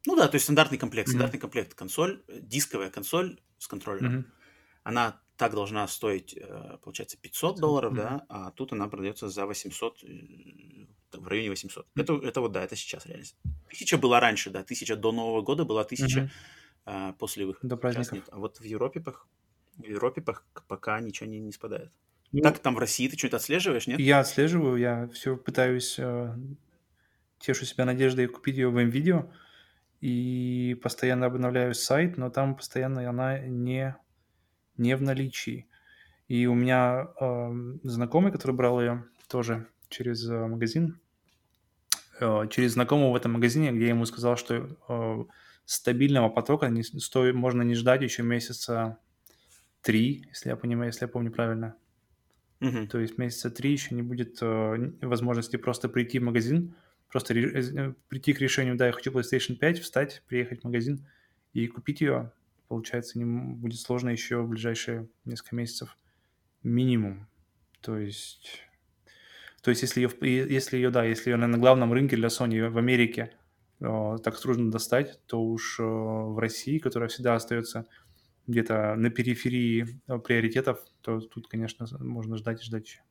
Ну 0.06 0.16
да, 0.16 0.28
то 0.28 0.36
есть 0.36 0.44
стандартный 0.44 0.78
комплект, 0.78 1.10
стандартный 1.10 1.40
mm-hmm. 1.40 1.42
комплект 1.42 1.74
консоль, 1.74 2.22
дисковая 2.28 2.92
консоль 2.92 3.40
с 3.58 3.68
контроллером. 3.68 4.20
Mm-hmm. 4.20 4.26
Она 4.84 5.20
так 5.42 5.56
должна 5.56 5.88
стоить, 5.88 6.38
э, 6.38 6.78
получается, 6.84 7.18
500 7.18 7.60
долларов, 7.60 7.94
mm-hmm. 7.94 7.96
да, 7.96 8.26
а 8.30 8.52
тут 8.52 8.74
она 8.74 8.88
продается 8.88 9.28
за 9.28 9.48
800, 9.48 10.04
э, 10.04 10.08
в 11.14 11.28
районе 11.28 11.50
800. 11.50 11.84
Mm-hmm. 11.84 12.02
Это, 12.02 12.14
это 12.28 12.42
вот, 12.42 12.52
да, 12.52 12.64
это 12.64 12.76
сейчас 12.76 13.08
реальность. 13.08 13.36
Тысяча 13.68 13.98
была 13.98 14.20
раньше, 14.20 14.52
да, 14.52 14.64
тысяча 14.64 14.96
до 14.96 15.12
Нового 15.12 15.42
года 15.42 15.66
была 15.66 15.84
тысяча 15.84 16.30
mm-hmm. 16.86 17.14
после 17.18 17.48
выхода. 17.48 17.70
До 17.70 17.78
праздников. 17.78 18.14
Нет. 18.14 18.24
А 18.32 18.38
вот 18.38 18.60
в 18.60 18.64
Европе, 18.64 19.04
в 19.78 19.84
Европе 19.84 20.24
пока 20.68 21.00
ничего 21.00 21.28
не, 21.28 21.40
не 21.40 21.52
спадает. 21.52 21.92
Ну, 22.32 22.44
как 22.44 22.60
там 22.60 22.76
в 22.76 22.78
России? 22.78 23.08
Ты 23.08 23.18
что-то 23.18 23.38
отслеживаешь, 23.38 23.88
нет? 23.88 24.00
Я 24.00 24.20
отслеживаю, 24.20 24.78
я 24.78 25.08
все 25.08 25.36
пытаюсь, 25.36 25.96
э, 25.98 26.36
тешу 27.40 27.66
себя 27.66 27.86
надеждой 27.86 28.28
купить 28.28 28.58
ее 28.58 28.70
в 28.70 28.80
видео 28.80 29.32
и 30.02 30.80
постоянно 30.84 31.26
обновляю 31.26 31.74
сайт, 31.74 32.18
но 32.18 32.30
там 32.30 32.56
постоянно 32.56 33.10
она 33.10 33.40
не, 33.40 33.96
не 34.78 34.96
в 34.96 35.02
наличии. 35.02 35.68
И 36.28 36.46
у 36.48 36.54
меня 36.54 37.08
э, 37.20 37.78
знакомый, 37.84 38.32
который 38.32 38.56
брал 38.56 38.80
ее 38.80 39.06
тоже 39.28 39.68
через 39.90 40.28
э, 40.30 40.48
магазин, 40.48 41.00
э, 42.20 42.48
через 42.50 42.74
знакомого 42.74 43.12
в 43.12 43.16
этом 43.16 43.34
магазине, 43.34 43.72
где 43.72 43.86
я 43.86 43.90
ему 43.90 44.06
сказал, 44.06 44.38
что 44.38 44.78
э, 44.88 45.24
стабильного 45.66 46.30
потока 46.30 46.70
не 46.70 46.84
стоит, 46.84 47.36
можно 47.36 47.62
не 47.64 47.76
ждать 47.76 48.02
еще 48.02 48.24
месяца 48.24 48.98
три, 49.82 50.26
если 50.30 50.50
я 50.50 50.56
понимаю, 50.56 50.90
если 50.90 51.06
я 51.06 51.10
помню 51.10 51.32
правильно. 51.32 51.76
Угу. 52.62 52.88
То 52.88 53.00
есть 53.00 53.18
месяца 53.18 53.50
три 53.50 53.72
еще 53.72 53.96
не 53.96 54.04
будет 54.04 54.38
э, 54.42 54.94
возможности 55.02 55.58
просто 55.58 55.90
прийти 55.90 56.20
в 56.20 56.24
магазин, 56.24 56.76
просто 57.10 57.34
ре- 57.34 57.52
э, 57.52 57.94
прийти 58.08 58.34
к 58.34 58.40
решению, 58.40 58.76
да, 58.76 58.88
я 58.88 58.92
хочу 58.92 59.12
PlayStation 59.12 59.56
5, 59.56 59.80
встать, 59.80 60.24
приехать 60.28 60.62
в 60.62 60.64
магазин 60.66 61.06
и 61.54 61.68
купить 61.68 62.02
ее. 62.02 62.32
Получается, 62.72 63.20
не 63.20 63.26
будет 63.26 63.82
сложно 63.82 64.12
еще 64.12 64.44
в 64.44 64.48
ближайшие 64.48 65.10
несколько 65.26 65.58
месяцев 65.58 65.98
минимум. 66.64 67.28
То 67.82 67.98
есть, 67.98 68.62
то 69.62 69.72
есть 69.72 69.82
если 69.82 70.00
ее, 70.00 70.48
если 70.50 70.78
ее, 70.78 70.90
да, 70.90 71.04
если 71.04 71.32
ее 71.32 71.36
на 71.36 71.58
главном 71.58 71.92
рынке 71.92 72.16
для 72.16 72.30
Sony 72.30 72.70
в 72.70 72.78
Америке 72.78 73.34
э, 73.82 74.18
так 74.24 74.40
трудно 74.40 74.72
достать, 74.72 75.20
то 75.26 75.44
уж 75.44 75.82
э, 75.82 75.84
в 75.84 76.40
России, 76.40 76.78
которая 76.78 77.10
всегда 77.10 77.36
остается 77.36 77.88
где-то 78.48 78.96
на 78.96 79.10
периферии 79.10 80.02
э, 80.08 80.20
приоритетов, 80.20 80.80
то 81.02 81.20
тут, 81.20 81.50
конечно, 81.50 81.86
можно 82.00 82.38
ждать 82.38 82.62
и 82.62 82.66
ждать 82.66 82.86
еще. 82.88 83.02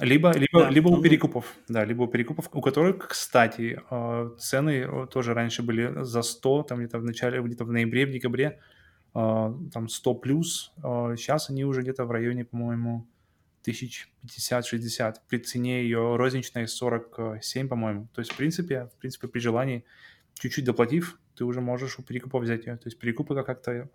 Либо, 0.00 0.32
либо, 0.32 0.60
да, 0.60 0.70
либо 0.70 0.88
у 0.88 1.02
перекупов, 1.02 1.54
да, 1.68 1.84
либо 1.84 2.02
у 2.02 2.06
перекупов, 2.06 2.48
у 2.52 2.60
которых, 2.60 3.08
кстати, 3.08 3.80
э, 3.90 4.30
цены 4.38 4.86
э, 4.86 5.06
тоже 5.10 5.34
раньше 5.34 5.62
были 5.62 6.04
за 6.04 6.22
100, 6.22 6.62
там 6.62 6.78
где-то 6.78 6.98
в 6.98 7.04
начале, 7.04 7.40
где-то 7.42 7.64
в 7.64 7.72
ноябре, 7.72 8.06
в 8.06 8.10
декабре, 8.10 8.60
там 9.14 9.88
100 9.88 10.14
плюс, 10.14 10.72
сейчас 11.16 11.50
они 11.50 11.64
уже 11.64 11.80
где-то 11.80 12.04
в 12.04 12.10
районе, 12.10 12.44
по-моему, 12.44 13.08
1050-60, 13.66 15.16
при 15.28 15.38
цене 15.38 15.82
ее 15.82 16.16
розничной 16.16 16.68
47, 16.68 17.68
по-моему. 17.68 18.08
То 18.14 18.20
есть, 18.20 18.32
в 18.32 18.36
принципе, 18.36 18.84
в 18.86 18.98
принципе, 18.98 19.28
при 19.28 19.40
желании, 19.40 19.84
чуть-чуть 20.34 20.64
доплатив, 20.64 21.18
ты 21.34 21.44
уже 21.44 21.60
можешь 21.60 21.98
у 21.98 22.02
перекупов 22.02 22.42
взять 22.42 22.66
ее. 22.66 22.76
То 22.76 22.86
есть 22.86 22.98
перекупы 22.98 23.42
как-то... 23.42 23.88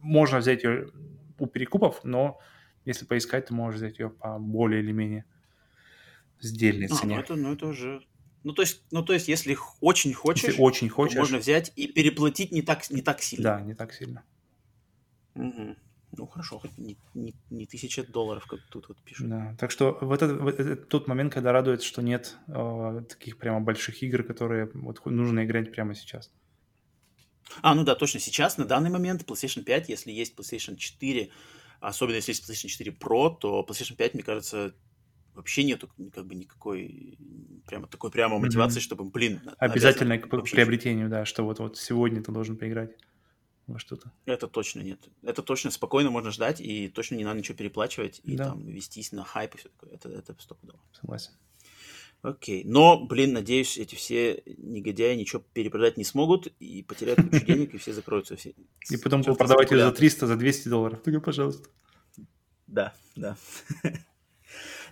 Можно 0.00 0.38
взять 0.38 0.64
ее 0.64 0.90
у 1.38 1.46
перекупов, 1.46 2.00
но 2.04 2.38
если 2.88 3.04
поискать, 3.04 3.46
ты 3.46 3.54
можешь 3.54 3.80
взять 3.80 3.98
ее 3.98 4.10
по 4.10 4.38
более 4.38 4.82
или 4.82 4.92
менее 4.92 5.24
сдельной 6.40 6.86
а, 6.86 6.94
цене. 6.94 7.14
Ну 7.16 7.20
это, 7.20 7.34
ну 7.36 7.52
это 7.52 7.66
уже... 7.66 8.02
Ну 8.44 8.52
то, 8.52 8.62
есть, 8.62 8.82
ну, 8.90 9.02
то 9.04 9.12
есть, 9.12 9.28
если 9.28 9.56
очень 9.80 10.14
хочешь, 10.14 10.44
если 10.44 10.62
очень 10.62 10.88
хочешь, 10.88 11.18
можно 11.18 11.38
взять 11.38 11.72
и 11.76 11.86
переплатить 11.86 12.52
не 12.52 12.62
так, 12.62 12.88
не 12.90 13.02
так 13.02 13.20
сильно. 13.20 13.42
Да, 13.42 13.60
не 13.60 13.74
так 13.74 13.92
сильно. 13.92 14.24
Угу. 15.34 15.76
Ну 16.16 16.26
хорошо, 16.26 16.58
хоть 16.58 16.78
не, 16.78 16.96
не, 17.14 17.34
не 17.50 17.66
тысяча 17.66 18.02
долларов, 18.04 18.46
как 18.46 18.60
тут 18.70 18.88
вот 18.88 18.98
пишут. 19.02 19.28
Да, 19.28 19.54
так 19.58 19.70
что 19.70 19.98
в 20.00 20.12
этот, 20.12 20.40
в 20.40 20.46
этот 20.46 20.88
тот 20.88 21.08
момент, 21.08 21.34
когда 21.34 21.52
радует, 21.52 21.82
что 21.82 22.00
нет 22.00 22.36
э, 22.46 23.02
таких 23.08 23.36
прямо 23.36 23.60
больших 23.60 24.02
игр, 24.02 24.22
которые 24.22 24.70
вот 24.72 25.04
нужно 25.04 25.44
играть 25.44 25.70
прямо 25.72 25.94
сейчас. 25.94 26.32
А, 27.60 27.74
ну 27.74 27.84
да, 27.84 27.94
точно. 27.94 28.20
Сейчас, 28.20 28.56
на 28.56 28.64
данный 28.64 28.90
момент, 28.90 29.22
PlayStation 29.22 29.62
5, 29.62 29.88
если 29.88 30.12
есть 30.12 30.34
PlayStation 30.38 30.76
4, 30.76 31.30
особенно 31.80 32.16
если 32.16 32.32
есть 32.32 32.48
PlayStation 32.48 32.68
4 32.68 32.92
Pro, 32.92 33.36
то 33.38 33.64
PlayStation 33.68 33.96
5, 33.96 34.14
мне 34.14 34.22
кажется, 34.22 34.74
вообще 35.34 35.64
нету 35.64 35.88
как 36.12 36.26
бы 36.26 36.34
никакой 36.34 37.18
прямо 37.66 37.86
такой 37.86 38.10
прямо 38.10 38.38
мотивации, 38.38 38.80
mm-hmm. 38.80 38.82
чтобы, 38.82 39.04
блин, 39.04 39.40
обязательно 39.58 40.18
к 40.18 40.28
приобретению, 40.28 41.08
да, 41.08 41.24
что 41.24 41.44
вот 41.44 41.60
вот 41.60 41.76
сегодня 41.78 42.22
ты 42.22 42.32
должен 42.32 42.56
поиграть 42.56 42.90
во 43.68 43.78
что-то. 43.78 44.10
Это 44.24 44.48
точно 44.48 44.80
нет. 44.80 45.08
Это 45.22 45.42
точно 45.42 45.70
спокойно 45.70 46.10
можно 46.10 46.30
ждать 46.30 46.60
и 46.60 46.88
точно 46.88 47.16
не 47.16 47.24
надо 47.24 47.38
ничего 47.38 47.56
переплачивать 47.56 48.20
и 48.24 48.36
да. 48.36 48.46
там 48.46 48.66
вестись 48.66 49.12
на 49.12 49.24
хайп 49.24 49.54
и 49.54 49.58
все 49.58 49.68
такое. 49.68 49.94
Это 49.94 50.08
это 50.08 50.34
стопудово. 50.38 50.80
Согласен. 50.92 51.32
Окей. 52.22 52.64
Но, 52.64 53.04
блин, 53.04 53.32
надеюсь, 53.32 53.78
эти 53.78 53.94
все 53.94 54.42
негодяи 54.46 55.14
ничего 55.14 55.42
перепродать 55.52 55.96
не 55.96 56.04
смогут 56.04 56.48
и 56.58 56.82
потеряют 56.82 57.22
кучу 57.22 57.44
денег, 57.46 57.74
и 57.74 57.78
все 57.78 57.92
закроются. 57.92 58.36
Все. 58.36 58.54
И 58.90 58.96
потом 58.96 59.22
продавать 59.22 59.70
ее 59.70 59.78
за 59.78 59.92
300, 59.92 60.26
за 60.26 60.36
200 60.36 60.68
долларов. 60.68 61.00
Только, 61.02 61.20
пожалуйста. 61.20 61.68
Да, 62.66 62.92
да. 63.14 63.36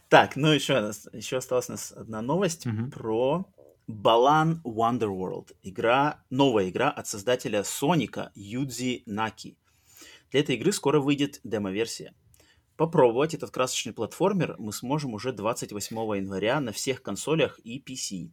Так, 0.09 0.37
ну 0.37 0.53
еще, 0.53 0.93
еще 1.13 1.39
осталась 1.39 1.69
у 1.69 1.73
нас 1.73 1.93
одна 1.93 2.23
новость 2.23 2.67
про 2.93 3.45
Balan 3.89 4.63
Wonderworld. 4.63 5.57
Игра, 5.65 6.25
новая 6.31 6.69
игра 6.69 6.91
от 6.91 7.09
создателя 7.09 7.65
Соника 7.65 8.31
Юдзи 8.37 9.03
Наки. 9.07 9.59
Для 10.31 10.41
этой 10.41 10.55
игры 10.55 10.73
скоро 10.73 11.01
выйдет 11.01 11.41
демо-версия. 11.43 12.15
Попробовать 12.77 13.35
этот 13.35 13.51
красочный 13.51 13.93
платформер 13.93 14.57
мы 14.59 14.73
сможем 14.73 15.15
уже 15.15 15.33
28 15.33 15.97
января 16.17 16.61
на 16.61 16.73
всех 16.73 17.03
консолях 17.03 17.59
и 17.65 17.81
PC. 17.81 18.31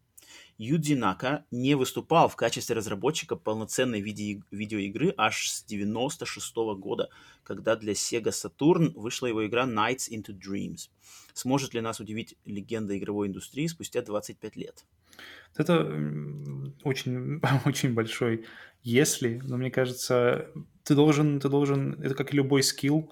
Юдзи 0.57 0.93
Нака 0.93 1.45
не 1.51 1.75
выступал 1.75 2.27
в 2.27 2.35
качестве 2.35 2.75
разработчика 2.75 3.35
полноценной 3.35 4.01
виде- 4.01 4.41
видеоигры 4.51 5.13
аж 5.17 5.49
с 5.49 5.63
96 5.63 6.55
года, 6.77 7.09
когда 7.43 7.75
для 7.75 7.93
Sega 7.93 8.31
Saturn 8.31 8.91
вышла 8.95 9.27
его 9.27 9.45
игра 9.45 9.65
Nights 9.65 10.09
into 10.11 10.37
Dreams. 10.37 10.89
Сможет 11.33 11.73
ли 11.73 11.81
нас 11.81 11.99
удивить 11.99 12.35
легенда 12.45 12.97
игровой 12.97 13.27
индустрии 13.27 13.67
спустя 13.67 14.01
25 14.01 14.55
лет? 14.55 14.85
Это 15.55 15.81
очень, 16.83 17.39
очень 17.65 17.93
большой 17.93 18.45
если, 18.81 19.39
но 19.43 19.57
мне 19.57 19.71
кажется, 19.71 20.49
ты 20.83 20.95
должен, 20.95 21.39
ты 21.39 21.47
должен, 21.47 22.01
это 22.01 22.15
как 22.15 22.33
любой 22.33 22.63
скилл, 22.63 23.11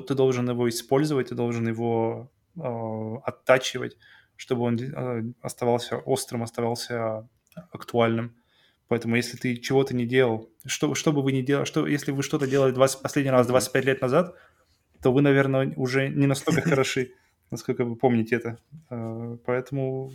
ты 0.00 0.14
должен 0.14 0.48
его 0.48 0.68
использовать, 0.68 1.28
ты 1.28 1.34
должен 1.34 1.68
его 1.68 2.30
э, 2.56 3.16
оттачивать, 3.22 3.96
чтобы 4.36 4.62
он 4.62 4.78
э, 4.78 5.32
оставался 5.42 5.98
острым, 5.98 6.42
оставался 6.42 7.28
актуальным. 7.70 8.34
Поэтому 8.88 9.16
если 9.16 9.36
ты 9.36 9.56
чего-то 9.56 9.94
не 9.94 10.06
делал, 10.06 10.50
что, 10.66 10.94
что 10.94 11.12
бы 11.12 11.22
вы 11.22 11.32
ни 11.32 11.42
делали, 11.42 11.64
что, 11.64 11.86
если 11.86 12.12
вы 12.12 12.22
что-то 12.22 12.46
делали 12.46 12.72
20, 12.72 13.02
последний 13.02 13.30
раз 13.30 13.46
25 13.46 13.84
лет 13.84 14.00
назад, 14.00 14.34
то 15.02 15.12
вы, 15.12 15.22
наверное, 15.22 15.72
уже 15.76 16.08
не 16.08 16.26
настолько 16.26 16.62
хороши, 16.70 17.12
насколько 17.50 17.84
вы 17.84 17.96
помните 17.96 18.36
это. 18.36 18.58
Э, 18.90 19.36
поэтому 19.44 20.12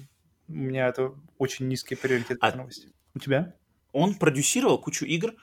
у 0.48 0.54
меня 0.54 0.88
это 0.88 1.14
очень 1.38 1.68
низкий 1.68 1.96
приоритет 1.96 2.38
а 2.42 2.56
новости. 2.56 2.90
У 3.14 3.20
тебя? 3.20 3.54
Он 3.92 4.16
продюсировал 4.16 4.80
кучу 4.80 5.06
игр, 5.06 5.34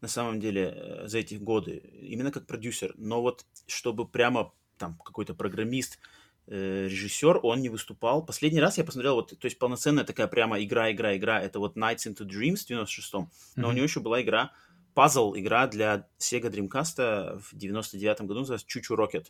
на 0.00 0.08
самом 0.08 0.40
деле, 0.40 0.74
э, 0.74 1.08
за 1.08 1.18
эти 1.18 1.34
годы, 1.34 1.82
именно 2.00 2.30
как 2.30 2.46
продюсер. 2.46 2.94
Но 2.96 3.22
вот 3.22 3.44
чтобы 3.66 4.06
прямо 4.06 4.52
там 4.78 4.96
какой-то 5.04 5.34
программист, 5.34 5.98
э, 6.46 6.86
режиссер, 6.88 7.40
он 7.42 7.60
не 7.60 7.68
выступал. 7.68 8.24
Последний 8.24 8.60
раз 8.60 8.78
я 8.78 8.84
посмотрел, 8.84 9.16
вот, 9.16 9.38
то 9.38 9.46
есть 9.46 9.58
полноценная 9.58 10.04
такая 10.04 10.28
прямо 10.28 10.62
игра, 10.62 10.90
игра, 10.92 11.16
игра, 11.16 11.40
это 11.40 11.58
вот 11.58 11.76
Nights 11.76 12.06
into 12.06 12.26
Dreams 12.26 12.64
в 12.64 12.70
96-м, 12.70 13.30
но 13.56 13.62
mm-hmm. 13.62 13.70
у 13.70 13.72
него 13.72 13.84
еще 13.84 14.00
была 14.00 14.22
игра, 14.22 14.52
пазл 14.94 15.34
игра 15.36 15.66
для 15.66 16.08
Sega 16.18 16.50
Dreamcast 16.50 17.38
в 17.38 17.54
99-м 17.54 18.26
году, 18.26 18.40
называется 18.40 18.66
Чучу 18.66 18.94
Rocket. 18.94 19.26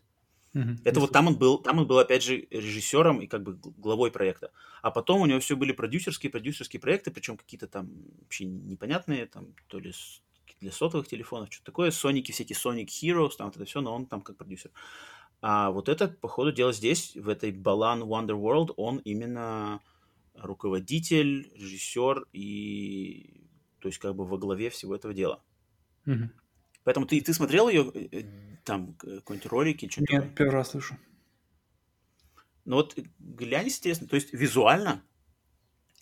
Mm-hmm. 0.54 0.78
Это 0.84 1.00
вот 1.00 1.12
там 1.12 1.26
он 1.26 1.36
был, 1.36 1.58
там 1.58 1.78
он 1.78 1.86
был 1.86 1.98
опять 1.98 2.22
же 2.22 2.46
режиссером 2.50 3.20
и 3.20 3.26
как 3.26 3.42
бы 3.42 3.58
главой 3.76 4.10
проекта. 4.10 4.50
А 4.80 4.90
потом 4.90 5.20
у 5.20 5.26
него 5.26 5.40
все 5.40 5.56
были 5.56 5.72
продюсерские, 5.72 6.30
продюсерские 6.30 6.80
проекты, 6.80 7.10
причем 7.10 7.36
какие-то 7.36 7.66
там 7.66 7.90
вообще 8.20 8.44
непонятные, 8.46 9.26
там 9.26 9.54
то 9.66 9.78
ли 9.78 9.92
для 10.60 10.72
сотовых 10.72 11.08
телефонов, 11.08 11.52
что-то 11.52 11.66
такое, 11.66 11.90
Соники, 11.90 12.32
эти 12.32 12.52
Sonic 12.52 12.86
Heroes, 12.86 13.32
там 13.36 13.48
это 13.48 13.64
все, 13.64 13.80
но 13.80 13.94
он 13.94 14.06
там 14.06 14.22
как 14.22 14.36
продюсер. 14.36 14.70
А 15.40 15.70
вот 15.70 15.88
это, 15.88 16.08
по 16.08 16.28
ходу 16.28 16.52
дела, 16.52 16.72
здесь, 16.72 17.14
в 17.14 17.28
этой 17.28 17.52
Balan 17.52 18.02
Wonder 18.02 18.40
World, 18.40 18.74
он 18.76 18.98
именно 18.98 19.80
руководитель, 20.34 21.50
режиссер 21.54 22.26
и, 22.32 23.44
то 23.78 23.88
есть, 23.88 23.98
как 23.98 24.16
бы 24.16 24.24
во 24.24 24.38
главе 24.38 24.70
всего 24.70 24.94
этого 24.94 25.14
дела. 25.14 25.42
Угу. 26.06 26.30
Поэтому 26.84 27.06
ты, 27.06 27.20
ты 27.20 27.32
смотрел 27.34 27.68
ее, 27.68 27.92
э, 27.94 28.24
там, 28.64 28.94
какой-нибудь 28.94 29.46
ролики? 29.46 29.84
Нет, 29.84 30.06
такое? 30.08 30.34
первый 30.34 30.52
раз 30.52 30.70
слышу. 30.70 30.96
Но 32.64 32.76
вот 32.76 32.98
глянь, 33.18 33.68
интересно, 33.68 34.06
то 34.06 34.16
есть 34.16 34.32
визуально 34.32 35.02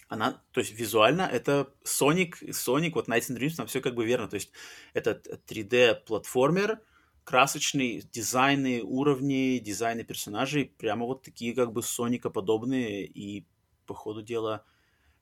она, 0.09 0.43
то 0.53 0.61
есть 0.61 0.73
визуально 0.73 1.23
это 1.23 1.73
Sonic, 1.85 2.35
Sonic, 2.51 2.93
вот 2.95 3.09
Nights 3.09 3.31
and 3.31 3.39
Dreams, 3.39 3.57
там 3.57 3.67
все 3.67 3.81
как 3.81 3.95
бы 3.95 4.05
верно. 4.05 4.29
То 4.29 4.37
есть 4.37 4.53
это 4.95 5.21
3D-платформер, 5.49 6.79
красочный, 7.25 8.03
дизайны 8.13 8.83
уровни, 8.83 9.59
дизайны 9.59 10.05
персонажей, 10.05 10.73
прямо 10.79 11.07
вот 11.07 11.23
такие 11.23 11.55
как 11.55 11.73
бы 11.73 11.83
Соника 11.83 12.31
подобные 12.31 13.05
и 13.05 13.47
по 13.87 13.95
ходу 13.95 14.23
дела, 14.23 14.65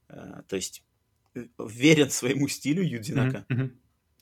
э, 0.09 0.43
то 0.49 0.57
есть 0.57 0.85
э, 1.35 1.47
верен 1.59 2.11
своему 2.11 2.49
стилю 2.49 2.83
Юдзинака. 2.83 3.47
Mm-hmm. 3.49 3.71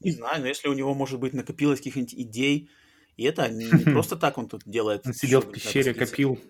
Не 0.00 0.10
знаю, 0.12 0.40
но 0.42 0.46
если 0.46 0.68
у 0.68 0.74
него, 0.74 0.94
может 0.94 1.18
быть, 1.18 1.32
накопилось 1.32 1.78
каких-нибудь 1.78 2.14
идей, 2.14 2.70
и 3.16 3.24
это 3.24 3.48
не, 3.48 3.66
не 3.66 3.84
просто 3.92 4.16
так 4.16 4.38
он 4.38 4.48
тут 4.48 4.62
делает. 4.64 5.06
Он 5.06 5.12
сидел 5.12 5.40
в 5.40 5.50
пещере, 5.50 5.92
копил, 5.92 6.40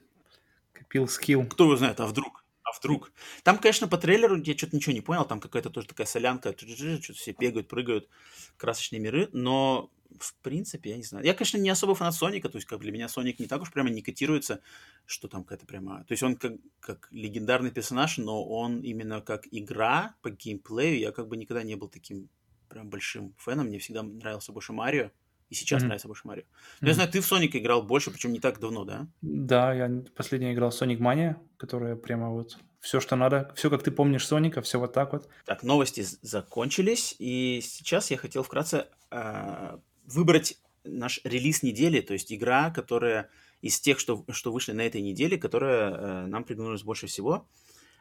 копил 0.73 1.09
скилл. 1.09 1.47
Кто 1.47 1.65
его 1.65 1.77
знает, 1.77 2.01
а 2.01 2.07
вдруг? 2.07 2.42
А 2.73 2.79
вдруг? 2.79 3.13
Там, 3.43 3.59
конечно, 3.59 3.87
по 3.89 3.99
трейлеру 3.99 4.41
я 4.43 4.57
что-то 4.57 4.77
ничего 4.77 4.93
не 4.93 5.01
понял, 5.01 5.25
там 5.25 5.41
какая-то 5.41 5.71
тоже 5.71 5.87
такая 5.87 6.07
солянка, 6.07 6.53
что-то 6.57 7.13
все 7.15 7.33
бегают, 7.33 7.69
прыгают, 7.69 8.09
красочные 8.57 9.01
миры, 9.01 9.29
но 9.33 9.91
в 10.19 10.35
принципе, 10.43 10.91
я 10.91 10.97
не 10.97 11.03
знаю. 11.03 11.25
Я, 11.25 11.35
конечно, 11.35 11.59
не 11.59 11.71
особо 11.71 11.95
фанат 11.95 12.15
Соника, 12.15 12.49
то 12.49 12.57
есть 12.57 12.67
как 12.67 12.81
для 12.81 12.93
меня 12.93 13.09
Соник 13.09 13.39
не 13.39 13.47
так 13.47 13.63
уж 13.63 13.73
прямо 13.73 13.91
не 13.91 14.03
котируется, 14.03 14.61
что 15.07 15.29
там 15.29 15.43
какая-то 15.43 15.67
прямо... 15.67 16.05
То 16.05 16.13
есть 16.13 16.23
он 16.23 16.37
как, 16.37 16.53
как 16.81 17.09
легендарный 17.11 17.71
персонаж, 17.71 18.19
но 18.19 18.45
он 18.45 18.81
именно 18.81 19.21
как 19.21 19.47
игра 19.51 20.15
по 20.23 20.31
геймплею, 20.31 20.99
я 20.99 21.13
как 21.13 21.29
бы 21.29 21.37
никогда 21.37 21.63
не 21.63 21.77
был 21.77 21.89
таким 21.89 22.29
прям 22.69 22.89
большим 22.89 23.35
фэном, 23.39 23.67
мне 23.67 23.79
всегда 23.79 24.03
нравился 24.03 24.53
больше 24.53 24.73
Марио, 24.73 25.11
и 25.53 25.55
сейчас 25.55 25.83
mm-hmm. 25.83 25.85
нравится 25.85 26.09
больше 26.09 26.27
Марио. 26.27 26.45
Mm-hmm. 26.45 26.89
Я 26.89 26.95
знаю, 26.95 27.11
ты 27.11 27.21
в 27.21 27.27
Соника 27.27 27.59
играл 27.59 27.83
больше, 27.83 28.11
причем 28.11 28.33
не 28.33 28.41
так 28.41 28.59
давно, 28.59 28.85
да? 28.85 29.07
Да, 29.21 29.75
я 29.75 30.03
последний 30.17 30.55
играл 30.55 30.71
Sonic 30.71 30.97
Mania, 30.97 31.37
которая 31.59 31.95
прямо 31.95 32.31
вот 32.31 32.57
все, 32.81 33.01
что 33.01 33.17
надо, 33.17 33.53
все, 33.55 33.69
как 33.69 33.83
ты 33.83 33.91
помнишь 33.91 34.27
Соника, 34.27 34.63
все 34.63 34.81
вот 34.81 34.95
так 34.95 35.13
вот. 35.13 35.29
Так, 35.45 35.63
новости 35.63 36.07
закончились, 36.23 37.15
и 37.19 37.61
сейчас 37.63 38.11
я 38.11 38.17
хотел 38.17 38.43
вкратце 38.43 38.87
э, 39.11 39.77
выбрать 40.07 40.57
наш 40.85 41.21
релиз 41.23 41.63
недели, 41.63 42.01
то 42.01 42.15
есть 42.15 42.33
игра, 42.33 42.71
которая 42.71 43.29
из 43.61 43.79
тех, 43.79 43.99
что, 43.99 44.25
что 44.31 44.53
вышли 44.53 44.73
на 44.73 44.81
этой 44.81 45.03
неделе, 45.03 45.37
которая 45.37 45.91
э, 45.93 46.27
нам 46.29 46.45
приглянулась 46.45 46.83
больше 46.83 47.09
всего. 47.09 47.47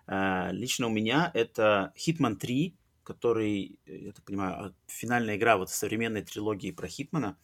Э, 0.08 0.54
лично 0.54 0.88
у 0.88 0.90
меня 0.90 1.32
это 1.34 1.92
Hitman 1.98 2.38
3, 2.38 2.78
который, 3.04 3.80
я 3.86 4.12
так 4.12 4.24
понимаю, 4.26 4.54
а, 4.54 4.74
финальная 4.88 5.38
игра 5.38 5.58
вот 5.58 5.70
современной 5.70 6.22
трилогии 6.22 6.72
про 6.72 6.88
Хитмана. 6.88 7.38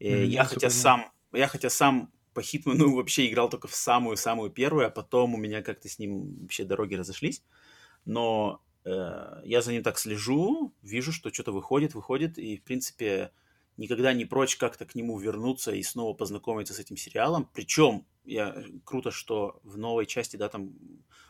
Mm, 0.00 0.26
я 0.26 0.44
хотя 0.44 0.70
сам, 0.70 1.10
я 1.32 1.48
хотя 1.48 1.70
сам 1.70 2.12
по 2.32 2.42
Хитману 2.42 2.94
вообще 2.96 3.28
играл 3.28 3.48
только 3.48 3.68
в 3.68 3.74
самую-самую 3.74 4.50
первую, 4.50 4.86
а 4.86 4.90
потом 4.90 5.34
у 5.34 5.38
меня 5.38 5.62
как-то 5.62 5.88
с 5.88 5.98
ним 5.98 6.42
вообще 6.42 6.64
дороги 6.64 6.94
разошлись. 6.94 7.42
Но 8.04 8.62
э, 8.84 9.40
я 9.44 9.62
за 9.62 9.72
ним 9.72 9.82
так 9.82 9.98
слежу, 9.98 10.74
вижу, 10.82 11.12
что 11.12 11.32
что-то 11.32 11.52
выходит, 11.52 11.94
выходит, 11.94 12.38
и, 12.38 12.56
в 12.56 12.62
принципе, 12.62 13.30
никогда 13.76 14.12
не 14.12 14.24
прочь 14.24 14.56
как-то 14.56 14.84
к 14.84 14.94
нему 14.94 15.18
вернуться 15.18 15.72
и 15.72 15.82
снова 15.82 16.14
познакомиться 16.14 16.74
с 16.74 16.78
этим 16.78 16.96
сериалом. 16.96 17.48
Причем 17.52 18.06
я, 18.24 18.56
круто, 18.84 19.10
что 19.10 19.60
в 19.62 19.76
новой 19.76 20.06
части, 20.06 20.36
да, 20.36 20.48
там 20.48 20.72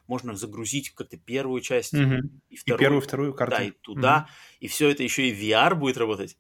можно 0.07 0.35
загрузить 0.35 0.95
как-то 0.95 1.17
первую 1.17 1.61
часть 1.61 1.95
mm-hmm. 1.95 2.21
и 2.51 2.57
вторую. 2.57 2.79
И 2.79 2.81
первую, 2.81 3.01
вторую 3.01 3.35
карту. 3.35 3.57
Да, 3.57 3.65
и 3.65 3.71
туда. 3.71 4.27
Mm-hmm. 4.29 4.57
И 4.61 4.69
все 4.69 4.91
это 4.91 5.03
еще 5.03 5.29
и 5.29 5.35
VR 5.35 5.75
будет 5.75 5.97
работать. 5.97 6.37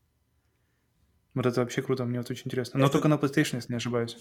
Вот 1.34 1.46
это 1.46 1.60
вообще 1.60 1.82
круто, 1.82 2.04
мне 2.04 2.18
вот 2.18 2.30
очень 2.30 2.46
интересно. 2.46 2.78
Но 2.78 2.86
это... 2.86 2.92
только 2.92 3.08
на 3.08 3.14
PlayStation, 3.14 3.56
если 3.56 3.72
не 3.72 3.76
ошибаюсь. 3.76 4.16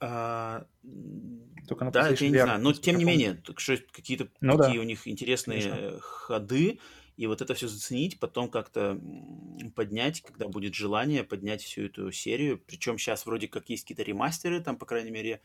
А... 0.00 0.66
Только 1.68 1.84
на 1.84 1.90
PlayStation 1.90 1.92
да, 1.92 2.08
я 2.08 2.30
не 2.30 2.36
VR, 2.36 2.42
знаю, 2.44 2.60
но 2.62 2.72
тем 2.72 2.96
не 2.96 3.04
менее, 3.04 3.42
какие-то 3.92 4.28
ну, 4.40 4.56
такие 4.56 4.76
да. 4.76 4.80
у 4.80 4.84
них 4.84 5.06
интересные 5.06 5.62
Конечно. 5.62 6.00
ходы, 6.00 6.80
и 7.16 7.26
вот 7.26 7.42
это 7.42 7.54
все 7.54 7.68
заценить, 7.68 8.18
потом 8.18 8.48
как-то 8.48 8.98
поднять, 9.74 10.22
когда 10.22 10.48
будет 10.48 10.74
желание, 10.74 11.24
поднять 11.24 11.62
всю 11.62 11.82
эту 11.82 12.10
серию. 12.12 12.62
Причем 12.66 12.98
сейчас 12.98 13.26
вроде 13.26 13.48
как 13.48 13.68
есть 13.68 13.84
какие-то 13.84 14.02
ремастеры, 14.02 14.60
там, 14.60 14.76
по 14.76 14.86
крайней 14.86 15.10
мере, 15.10 15.40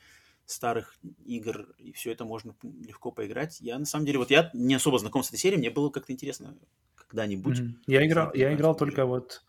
старых 0.45 0.95
игр, 1.25 1.75
и 1.77 1.91
все 1.91 2.11
это 2.11 2.23
можно 2.23 2.55
легко 2.63 3.11
поиграть. 3.11 3.59
Я, 3.59 3.77
на 3.77 3.85
самом 3.85 4.05
деле, 4.05 4.19
вот 4.19 4.31
я 4.31 4.49
не 4.53 4.75
особо 4.75 4.97
знаком 4.97 5.23
с 5.23 5.27
этой 5.27 5.37
серией, 5.37 5.59
мне 5.59 5.69
было 5.69 5.89
как-то 5.89 6.13
интересно 6.13 6.57
когда-нибудь. 6.95 7.59
Mm-hmm. 7.59 7.73
Я 7.87 8.05
играл, 8.05 8.33
я 8.33 8.53
играл 8.53 8.75
только 8.75 9.05
вот... 9.05 9.43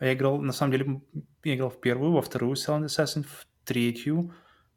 Я 0.00 0.12
играл, 0.12 0.40
на 0.42 0.52
самом 0.52 0.72
деле, 0.72 1.00
я 1.44 1.54
играл 1.54 1.70
в 1.70 1.80
первую, 1.80 2.12
во 2.12 2.22
вторую 2.22 2.54
Silent 2.54 2.86
Assassin, 2.86 3.24
в 3.24 3.46
третью, 3.64 4.32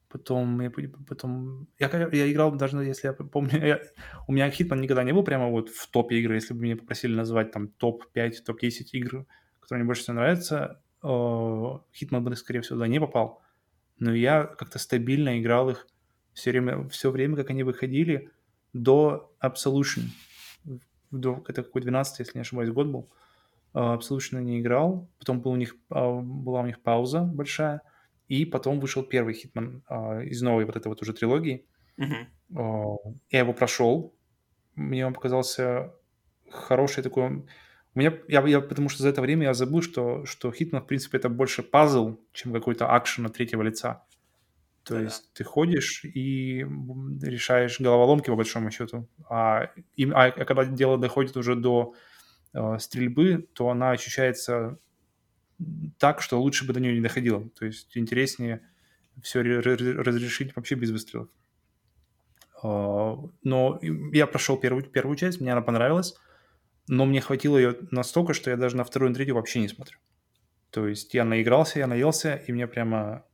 Потом 0.10 0.60
я, 0.60 0.72
потом 1.08 1.68
я, 1.78 1.88
я 2.12 2.32
играл, 2.32 2.52
даже 2.56 2.78
если 2.84 3.08
я 3.08 3.14
помню, 3.14 3.64
я, 3.66 3.80
у 4.28 4.32
меня 4.32 4.50
Хитман 4.50 4.82
никогда 4.82 5.04
не 5.04 5.14
был 5.14 5.24
прямо 5.24 5.50
вот 5.50 5.70
в 5.70 5.88
топе 5.88 6.18
игры. 6.20 6.36
Если 6.36 6.56
бы 6.56 6.62
меня 6.62 6.78
попросили 6.78 7.16
назвать 7.16 7.52
там 7.52 7.68
топ-5, 7.68 8.32
топ-10 8.46 8.86
игр, 8.94 9.26
которые 9.60 9.84
мне 9.84 9.88
больше 9.88 10.02
всего 10.02 10.16
нравятся, 10.16 10.82
Хитман 11.02 12.24
бы, 12.24 12.36
скорее 12.36 12.62
всего, 12.62 12.78
туда 12.78 12.88
не 12.88 13.00
попал. 13.00 13.42
Но 14.00 14.14
я 14.14 14.46
как-то 14.46 14.80
стабильно 14.80 15.40
играл 15.40 15.70
их 15.70 15.88
все 16.34 16.52
время, 16.52 16.88
все 16.90 17.12
время, 17.12 17.36
как 17.36 17.52
они 17.52 17.64
выходили, 17.64 18.32
до 18.74 19.32
Absolution. 19.44 20.06
До, 21.12 21.44
это 21.48 21.64
какой 21.64 21.82
12 21.82 22.20
если 22.20 22.38
не 22.38 22.42
ошибаюсь, 22.42 22.72
год 22.72 22.88
был. 22.88 23.10
Absolution 23.74 24.42
не 24.42 24.60
играл. 24.60 25.08
Потом 25.20 25.42
был 25.42 25.52
у 25.52 25.56
них, 25.56 25.76
а, 25.90 26.20
была 26.20 26.62
у 26.62 26.66
них 26.66 26.82
пауза 26.82 27.22
большая. 27.22 27.82
И 28.30 28.46
потом 28.46 28.80
вышел 28.80 29.04
первый 29.04 29.34
Хитман 29.34 29.84
э, 29.90 30.26
из 30.26 30.42
новой 30.42 30.66
вот 30.66 30.76
этой 30.76 30.88
вот 30.88 31.02
уже 31.02 31.14
трилогии. 31.14 31.66
Mm-hmm. 31.98 32.58
Э, 32.58 33.12
я 33.32 33.40
его 33.40 33.54
прошел. 33.54 34.16
Мне 34.76 35.06
он 35.06 35.14
показался 35.14 35.94
хороший 36.50 37.04
такой... 37.04 37.44
У 37.96 38.00
меня, 38.00 38.14
я, 38.28 38.48
я, 38.48 38.62
потому 38.62 38.88
что 38.88 39.02
за 39.02 39.10
это 39.10 39.22
время 39.22 39.48
я 39.48 39.54
забыл, 39.56 39.82
что, 39.82 40.24
что 40.26 40.52
Хитман, 40.52 40.84
в 40.84 40.86
принципе, 40.86 41.18
это 41.18 41.28
больше 41.28 41.64
пазл, 41.64 42.20
чем 42.32 42.54
какой-то 42.54 42.94
акшен 42.94 43.26
от 43.26 43.34
третьего 43.34 43.64
лица. 43.64 44.06
То 44.84 44.94
да. 44.94 45.02
есть 45.02 45.34
ты 45.34 45.44
ходишь 45.44 46.06
и 46.06 46.66
решаешь 47.22 47.80
головоломки, 47.80 48.30
по 48.30 48.36
большому 48.36 48.70
счету. 48.70 49.08
А, 49.28 49.72
и, 49.96 50.10
а 50.12 50.32
когда 50.32 50.66
дело 50.66 51.00
доходит 51.00 51.36
уже 51.36 51.56
до 51.56 51.96
э, 52.54 52.78
стрельбы, 52.80 53.48
то 53.54 53.70
она 53.70 53.92
ощущается 53.92 54.78
так, 55.98 56.22
что 56.22 56.42
лучше 56.42 56.66
бы 56.66 56.74
до 56.74 56.80
нее 56.80 56.94
не 56.94 57.02
доходило. 57.02 57.48
То 57.50 57.66
есть 57.66 57.96
интереснее 57.98 58.62
все 59.22 59.42
разрешить 59.42 60.56
вообще 60.56 60.76
без 60.76 60.92
выстрелов. 60.92 61.30
А, 62.62 63.18
но 63.44 63.80
я 63.82 64.28
прошел 64.28 64.58
первую, 64.58 64.84
первую 64.84 65.18
часть, 65.18 65.42
мне 65.42 65.52
она 65.52 65.62
понравилась, 65.62 66.16
но 66.88 67.06
мне 67.06 67.22
хватило 67.22 67.58
ее 67.58 67.78
настолько, 67.92 68.34
что 68.34 68.50
я 68.50 68.58
даже 68.58 68.76
на 68.76 68.84
вторую 68.84 69.12
и 69.12 69.14
третью 69.14 69.36
вообще 69.36 69.60
не 69.60 69.68
смотрю. 69.68 69.98
То 70.72 70.88
есть 70.88 71.14
я 71.14 71.26
наигрался, 71.26 71.80
я 71.80 71.88
наелся, 71.88 72.36
и 72.36 72.52
мне 72.52 72.68
прямо... 72.68 73.26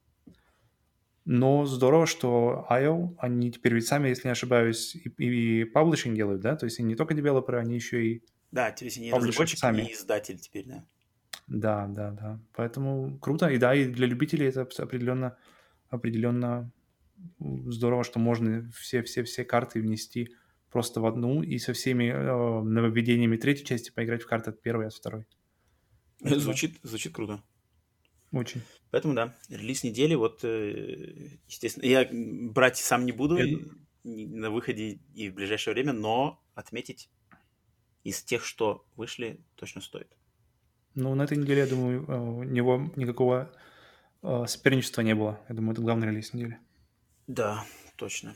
Но 1.25 1.65
здорово, 1.65 2.05
что 2.05 2.67
IO, 2.69 3.15
они 3.17 3.51
теперь 3.51 3.73
ведь 3.73 3.87
сами, 3.87 4.09
если 4.09 4.27
не 4.27 4.33
ошибаюсь, 4.33 4.95
и, 4.95 5.09
и 5.17 5.63
паблишинг 5.63 6.15
делают, 6.15 6.41
да? 6.41 6.55
То 6.55 6.65
есть 6.65 6.79
они 6.79 6.89
не 6.89 6.95
только 6.95 7.15
девелоперы, 7.15 7.59
они 7.59 7.73
еще 7.73 8.05
и... 8.05 8.23
Да, 8.51 8.71
то 8.71 8.85
есть 8.85 8.97
они 8.97 9.11
разработчик 9.11 9.57
сами. 9.57 9.81
и 9.81 9.93
издатель 9.93 10.39
теперь, 10.39 10.65
да. 10.67 10.85
Да, 11.47 11.87
да, 11.87 12.11
да. 12.11 12.39
Поэтому 12.53 13.19
круто. 13.19 13.47
И 13.47 13.57
да, 13.57 13.75
и 13.75 13.85
для 13.85 14.07
любителей 14.07 14.47
это 14.47 14.61
определенно, 14.61 15.37
определенно 15.89 16.71
здорово, 17.39 18.03
что 18.03 18.19
можно 18.19 18.69
все-все-все 18.71 19.45
карты 19.45 19.79
внести 19.79 20.35
просто 20.71 20.99
в 20.99 21.05
одну 21.05 21.41
и 21.41 21.57
со 21.57 21.73
всеми 21.73 22.05
э, 22.05 22.61
нововведениями 22.63 23.37
третьей 23.37 23.65
части 23.65 23.91
поиграть 23.91 24.23
в 24.23 24.27
карты 24.27 24.49
от 24.49 24.61
первой, 24.61 24.87
от 24.87 24.93
второй. 24.93 25.25
Звучит, 26.19 26.77
звучит 26.83 27.13
круто. 27.13 27.43
Очень. 28.31 28.61
Поэтому 28.91 29.13
да, 29.13 29.37
релиз 29.47 29.83
недели, 29.83 30.15
вот, 30.15 30.43
э, 30.43 31.37
естественно, 31.47 31.85
я 31.85 32.09
брать 32.11 32.77
сам 32.77 33.05
не 33.05 33.13
буду 33.13 33.37
я... 33.37 33.57
на 34.03 34.49
выходе 34.49 34.99
и 35.13 35.29
в 35.29 35.35
ближайшее 35.35 35.73
время, 35.73 35.93
но 35.93 36.43
отметить 36.55 37.09
из 38.03 38.21
тех, 38.21 38.43
что 38.43 38.85
вышли, 38.95 39.39
точно 39.55 39.79
стоит. 39.79 40.15
Ну, 40.95 41.13
на 41.13 41.23
этой 41.23 41.37
неделе, 41.37 41.61
я 41.61 41.67
думаю, 41.67 42.05
э, 42.07 42.17
у 42.17 42.43
него 42.43 42.89
никакого 42.95 43.51
э, 44.23 44.45
соперничества 44.47 45.01
не 45.01 45.13
было. 45.13 45.39
Я 45.49 45.55
думаю, 45.55 45.73
это 45.73 45.81
главный 45.81 46.07
релиз 46.07 46.33
недели. 46.33 46.57
Да, 47.27 47.65
точно. 47.97 48.33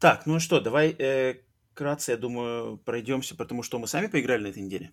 Так, 0.00 0.26
ну 0.26 0.40
что, 0.40 0.60
давай 0.60 0.90
э, 0.98 1.36
вкратце, 1.72 2.12
я 2.12 2.18
думаю, 2.18 2.76
пройдемся 2.78 3.36
по 3.36 3.44
тому, 3.44 3.62
что 3.62 3.78
мы 3.78 3.86
сами 3.86 4.08
поиграли 4.08 4.42
на 4.42 4.46
этой 4.48 4.62
неделе. 4.62 4.92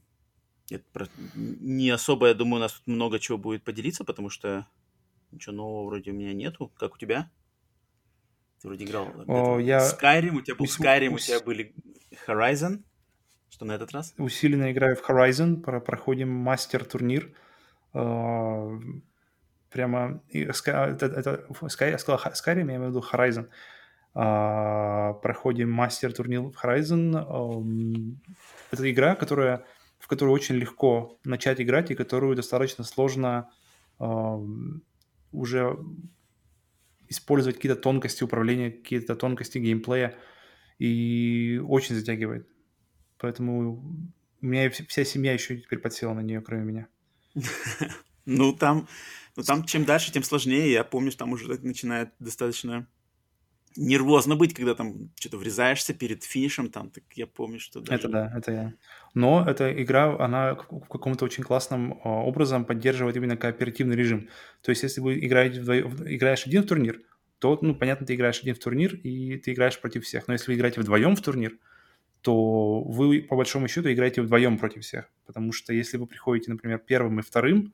Это 0.69 0.83
про... 0.93 1.07
Не 1.33 1.89
особо, 1.89 2.27
я 2.27 2.35
думаю, 2.35 2.57
у 2.57 2.63
нас 2.63 2.73
тут 2.73 2.85
много 2.85 3.19
чего 3.19 3.39
будет 3.39 3.63
поделиться, 3.63 4.03
потому 4.03 4.29
что 4.29 4.67
ничего 5.31 5.55
нового 5.55 5.87
вроде 5.87 6.11
у 6.11 6.13
меня 6.13 6.33
нету. 6.33 6.71
Как 6.77 6.93
у 6.93 6.97
тебя? 6.99 7.31
Ты 8.61 8.67
вроде 8.67 8.85
играл 8.85 9.07
О, 9.27 9.57
я... 9.57 9.79
Skyrim, 9.79 10.37
у 10.37 10.41
тебя 10.41 10.55
был 10.55 10.65
Skyrim, 10.65 11.15
у 11.15 11.17
тебя 11.17 11.39
были 11.39 11.73
Horizon. 12.27 12.83
Что 13.49 13.65
на 13.65 13.73
этот 13.73 13.91
раз? 13.91 14.13
Усиленно 14.17 14.71
играю 14.71 14.95
в 14.95 15.09
Horizon, 15.09 15.61
проходим 15.81 16.29
мастер-турнир. 16.29 17.31
А, 17.93 18.79
прямо... 19.71 20.21
Это, 20.31 21.05
это, 21.05 21.45
Sky, 21.61 21.89
я 21.89 21.97
сказал 21.97 22.19
Skyrim, 22.19 22.69
я 22.69 22.75
имею 22.75 22.85
в 22.85 22.89
виду 22.89 23.03
Horizon. 23.11 23.49
А, 24.13 25.13
проходим 25.13 25.71
мастер-турнир 25.71 26.41
в 26.41 26.63
Horizon. 26.63 28.17
Это 28.71 28.91
игра, 28.91 29.15
которая, 29.15 29.65
в 29.99 30.07
которую 30.07 30.33
очень 30.33 30.55
легко 30.55 31.17
начать 31.23 31.59
играть 31.59 31.91
и 31.91 31.95
которую 31.95 32.35
достаточно 32.35 32.83
сложно 32.83 33.49
уже 35.31 35.77
использовать 37.07 37.55
какие-то 37.55 37.81
тонкости 37.81 38.23
управления, 38.23 38.71
какие-то 38.71 39.15
тонкости 39.15 39.57
геймплея, 39.57 40.15
и 40.77 41.59
очень 41.67 41.95
затягивает. 41.95 42.47
Поэтому 43.19 43.83
у 44.41 44.45
меня 44.45 44.69
вся 44.69 45.03
семья 45.03 45.33
еще 45.33 45.57
теперь 45.57 45.79
подсела 45.79 46.13
на 46.13 46.21
нее, 46.21 46.41
кроме 46.41 46.63
меня. 46.63 46.87
Ну, 48.25 48.53
там, 48.53 48.87
ну, 49.35 49.41
там 49.41 49.63
чем 49.63 49.85
дальше, 49.85 50.11
тем 50.11 50.21
сложнее. 50.21 50.71
Я 50.71 50.83
помню, 50.83 51.09
что 51.09 51.19
там 51.19 51.33
уже 51.33 51.47
начинает 51.63 52.11
достаточно 52.19 52.85
нервозно 53.75 54.35
быть, 54.35 54.53
когда 54.53 54.75
там 54.75 55.09
что-то 55.15 55.37
врезаешься 55.37 55.93
перед 55.93 56.23
финишем, 56.23 56.69
там, 56.69 56.91
так 56.91 57.03
я 57.15 57.25
помню, 57.25 57.59
что 57.59 57.79
даже... 57.79 57.97
Это 57.97 58.09
да, 58.09 58.33
это 58.35 58.51
я. 58.51 58.73
Но 59.15 59.43
эта 59.47 59.71
игра, 59.81 60.15
она 60.23 60.55
в 60.55 60.87
каком-то 60.87 61.25
очень 61.25 61.43
классном 61.43 61.99
а, 62.03 62.09
образом 62.23 62.65
поддерживает 62.65 63.15
именно 63.15 63.37
кооперативный 63.37 63.95
режим. 63.95 64.29
То 64.61 64.69
есть, 64.69 64.83
если 64.83 65.01
вы 65.01 65.17
играете 65.25 65.61
вдвоем, 65.61 65.87
играешь 66.05 66.45
один 66.45 66.63
в 66.63 66.67
турнир, 66.67 67.01
то, 67.39 67.57
ну, 67.61 67.73
понятно, 67.73 68.05
ты 68.05 68.15
играешь 68.15 68.41
один 68.41 68.53
в 68.53 68.59
турнир, 68.59 68.95
и 68.95 69.37
ты 69.37 69.53
играешь 69.53 69.79
против 69.79 70.03
всех. 70.03 70.27
Но 70.27 70.33
если 70.33 70.51
вы 70.51 70.57
играете 70.57 70.81
вдвоем 70.81 71.15
в 71.15 71.21
турнир, 71.21 71.57
то 72.21 72.81
вы, 72.81 73.21
по 73.21 73.35
большому 73.35 73.67
счету, 73.67 73.91
играете 73.91 74.21
вдвоем 74.21 74.57
против 74.57 74.83
всех. 74.83 75.09
Потому 75.25 75.51
что 75.53 75.73
если 75.73 75.97
вы 75.97 76.07
приходите, 76.07 76.51
например, 76.51 76.79
первым 76.79 77.19
и 77.19 77.23
вторым, 77.23 77.73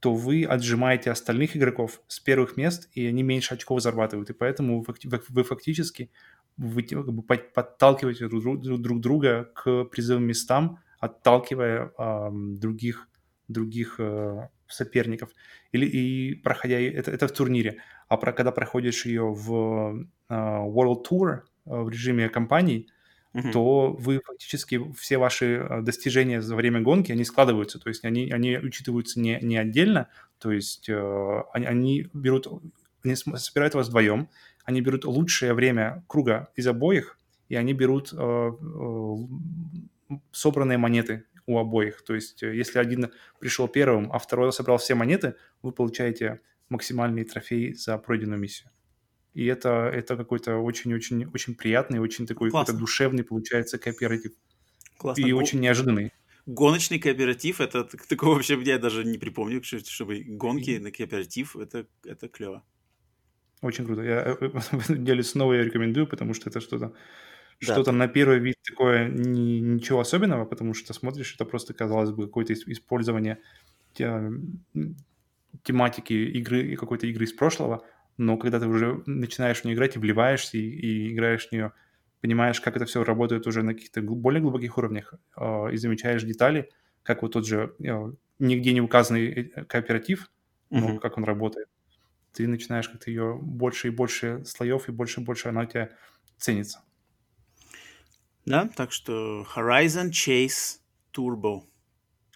то 0.00 0.14
вы 0.14 0.44
отжимаете 0.44 1.12
остальных 1.12 1.56
игроков 1.56 2.00
с 2.08 2.18
первых 2.18 2.56
мест, 2.56 2.90
и 2.92 3.06
они 3.06 3.22
меньше 3.22 3.54
очков 3.54 3.80
зарабатывают. 3.80 4.30
И 4.30 4.32
поэтому 4.32 4.84
вы, 5.28 5.44
фактически 5.44 6.10
вы, 6.56 6.82
как 6.82 7.12
бы, 7.12 7.22
подталкиваете 7.22 8.28
друг, 8.28 8.60
друг 8.60 9.00
друга 9.00 9.50
к 9.54 9.84
призовым 9.84 10.24
местам, 10.24 10.80
отталкивая 10.98 11.92
э, 11.96 12.28
других, 12.32 13.08
других 13.46 13.96
э, 13.98 14.48
соперников. 14.66 15.30
Или, 15.70 15.86
и 15.86 16.34
проходя 16.34 16.80
это, 16.80 17.12
это 17.12 17.28
в 17.28 17.32
турнире. 17.32 17.80
А 18.08 18.16
про, 18.16 18.32
когда 18.32 18.50
проходишь 18.50 19.06
ее 19.06 19.32
в 19.32 20.04
э, 20.28 20.34
World 20.34 21.04
Tour 21.08 21.30
э, 21.30 21.40
в 21.64 21.88
режиме 21.88 22.28
компаний, 22.28 22.88
uh-huh. 23.34 23.52
то 23.52 23.92
вы 23.92 24.20
фактически 24.24 24.80
все 24.94 25.18
ваши 25.18 25.66
э, 25.68 25.82
достижения 25.82 26.40
за 26.40 26.54
время 26.56 26.80
гонки, 26.80 27.12
они 27.12 27.24
складываются, 27.24 27.78
то 27.78 27.88
есть 27.88 28.04
они, 28.04 28.30
они 28.30 28.58
учитываются 28.58 29.20
не, 29.20 29.38
не 29.42 29.56
отдельно, 29.56 30.08
то 30.38 30.52
есть 30.52 30.88
э, 30.88 31.42
они, 31.52 31.66
они 31.66 32.10
берут, 32.12 32.48
они 33.04 33.16
собирают 33.16 33.74
вас 33.74 33.88
вдвоем, 33.88 34.28
они 34.64 34.80
берут 34.80 35.04
лучшее 35.04 35.54
время 35.54 36.04
круга 36.06 36.48
из 36.56 36.66
обоих, 36.66 37.18
и 37.48 37.56
они 37.56 37.72
берут 37.72 38.12
э, 38.12 38.16
э, 38.18 39.16
собранные 40.32 40.78
монеты 40.78 41.24
у 41.46 41.58
обоих. 41.58 42.02
То 42.02 42.14
есть 42.14 42.42
э, 42.42 42.54
если 42.54 42.78
один 42.78 43.10
пришел 43.40 43.68
первым, 43.68 44.12
а 44.12 44.18
второй 44.18 44.52
собрал 44.52 44.78
все 44.78 44.94
монеты, 44.94 45.34
вы 45.62 45.72
получаете 45.72 46.40
максимальный 46.68 47.24
трофей 47.24 47.74
за 47.74 47.98
пройденную 47.98 48.40
миссию. 48.40 48.70
И 49.34 49.46
это, 49.46 49.90
это 49.92 50.16
какой-то 50.16 50.56
очень-очень 50.56 51.26
очень 51.32 51.54
приятный, 51.54 52.00
очень 52.00 52.26
такой 52.26 52.50
какой-то 52.50 52.74
душевный 52.74 53.24
получается 53.24 53.78
кооператив. 53.78 54.32
Классно. 54.98 55.26
И 55.26 55.32
очень 55.32 55.60
неожиданный. 55.60 56.12
Гоночный 56.46 56.98
кооператив, 56.98 57.60
это 57.60 57.84
такого 58.08 58.34
вообще 58.34 58.60
я 58.62 58.78
даже 58.78 59.04
не 59.04 59.18
припомню, 59.18 59.62
чтобы 59.62 60.22
гонки 60.26 60.78
на 60.78 60.90
кооператив, 60.90 61.56
это, 61.56 61.86
это 62.04 62.28
клево. 62.28 62.62
Очень 63.62 63.86
круто. 63.86 64.02
Я 64.02 64.22
э, 64.22 64.48
в 64.48 64.90
этом 64.90 65.04
деле 65.04 65.22
снова 65.22 65.54
я 65.54 65.64
рекомендую, 65.64 66.06
потому 66.06 66.34
что 66.34 66.50
это 66.50 66.60
что-то 66.60 66.94
да. 67.60 67.74
что-то 67.74 67.92
на 67.92 68.08
первый 68.08 68.40
вид 68.40 68.56
такое 68.62 69.08
ни, 69.08 69.60
ничего 69.60 70.00
особенного, 70.00 70.44
потому 70.44 70.74
что 70.74 70.92
смотришь, 70.92 71.34
это 71.34 71.44
просто, 71.44 71.74
казалось 71.74 72.10
бы, 72.10 72.26
какое-то 72.26 72.52
использование 72.52 73.38
тематики 75.62 76.12
игры 76.12 76.72
и 76.72 76.76
какой-то 76.76 77.06
игры 77.06 77.24
из 77.24 77.32
прошлого, 77.32 77.84
но 78.16 78.36
когда 78.36 78.60
ты 78.60 78.66
уже 78.66 79.02
начинаешь 79.06 79.60
в 79.60 79.64
нее 79.64 79.74
играть 79.74 79.96
и 79.96 79.98
вливаешься, 79.98 80.58
и, 80.58 80.60
и 80.60 81.12
играешь 81.12 81.48
в 81.48 81.52
нее, 81.52 81.72
понимаешь, 82.20 82.60
как 82.60 82.76
это 82.76 82.84
все 82.84 83.04
работает 83.04 83.46
уже 83.46 83.62
на 83.62 83.74
каких-то 83.74 84.00
более 84.02 84.40
глубоких 84.40 84.78
уровнях, 84.78 85.14
э, 85.36 85.72
и 85.72 85.76
замечаешь 85.76 86.22
детали, 86.22 86.70
как 87.02 87.22
вот 87.22 87.32
тот 87.32 87.46
же 87.46 87.74
э, 87.80 88.12
нигде 88.38 88.72
не 88.72 88.80
указанный 88.80 89.50
э, 89.54 89.64
кооператив, 89.64 90.30
uh-huh. 90.70 90.98
как 90.98 91.18
он 91.18 91.24
работает, 91.24 91.68
ты 92.32 92.46
начинаешь 92.46 92.88
как-то 92.88 93.10
ее 93.10 93.38
больше 93.40 93.88
и 93.88 93.90
больше 93.90 94.44
слоев, 94.44 94.88
и 94.88 94.92
больше 94.92 95.20
и 95.20 95.24
больше 95.24 95.48
она 95.48 95.62
у 95.62 95.66
тебя 95.66 95.90
ценится. 96.38 96.82
Да, 98.44 98.68
так 98.74 98.92
что 98.92 99.46
Horizon 99.54 100.10
Chase 100.10 100.78
Turbo. 101.12 101.62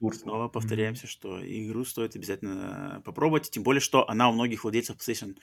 Turbo. 0.00 0.12
Снова 0.12 0.48
повторяемся, 0.48 1.06
mm-hmm. 1.06 1.10
что 1.10 1.40
игру 1.42 1.84
стоит 1.84 2.16
обязательно 2.16 3.02
попробовать, 3.04 3.50
тем 3.50 3.62
более, 3.62 3.80
что 3.80 4.08
она 4.08 4.28
у 4.28 4.32
многих 4.32 4.64
владельцев 4.64 4.96
PlayStation, 4.96 5.36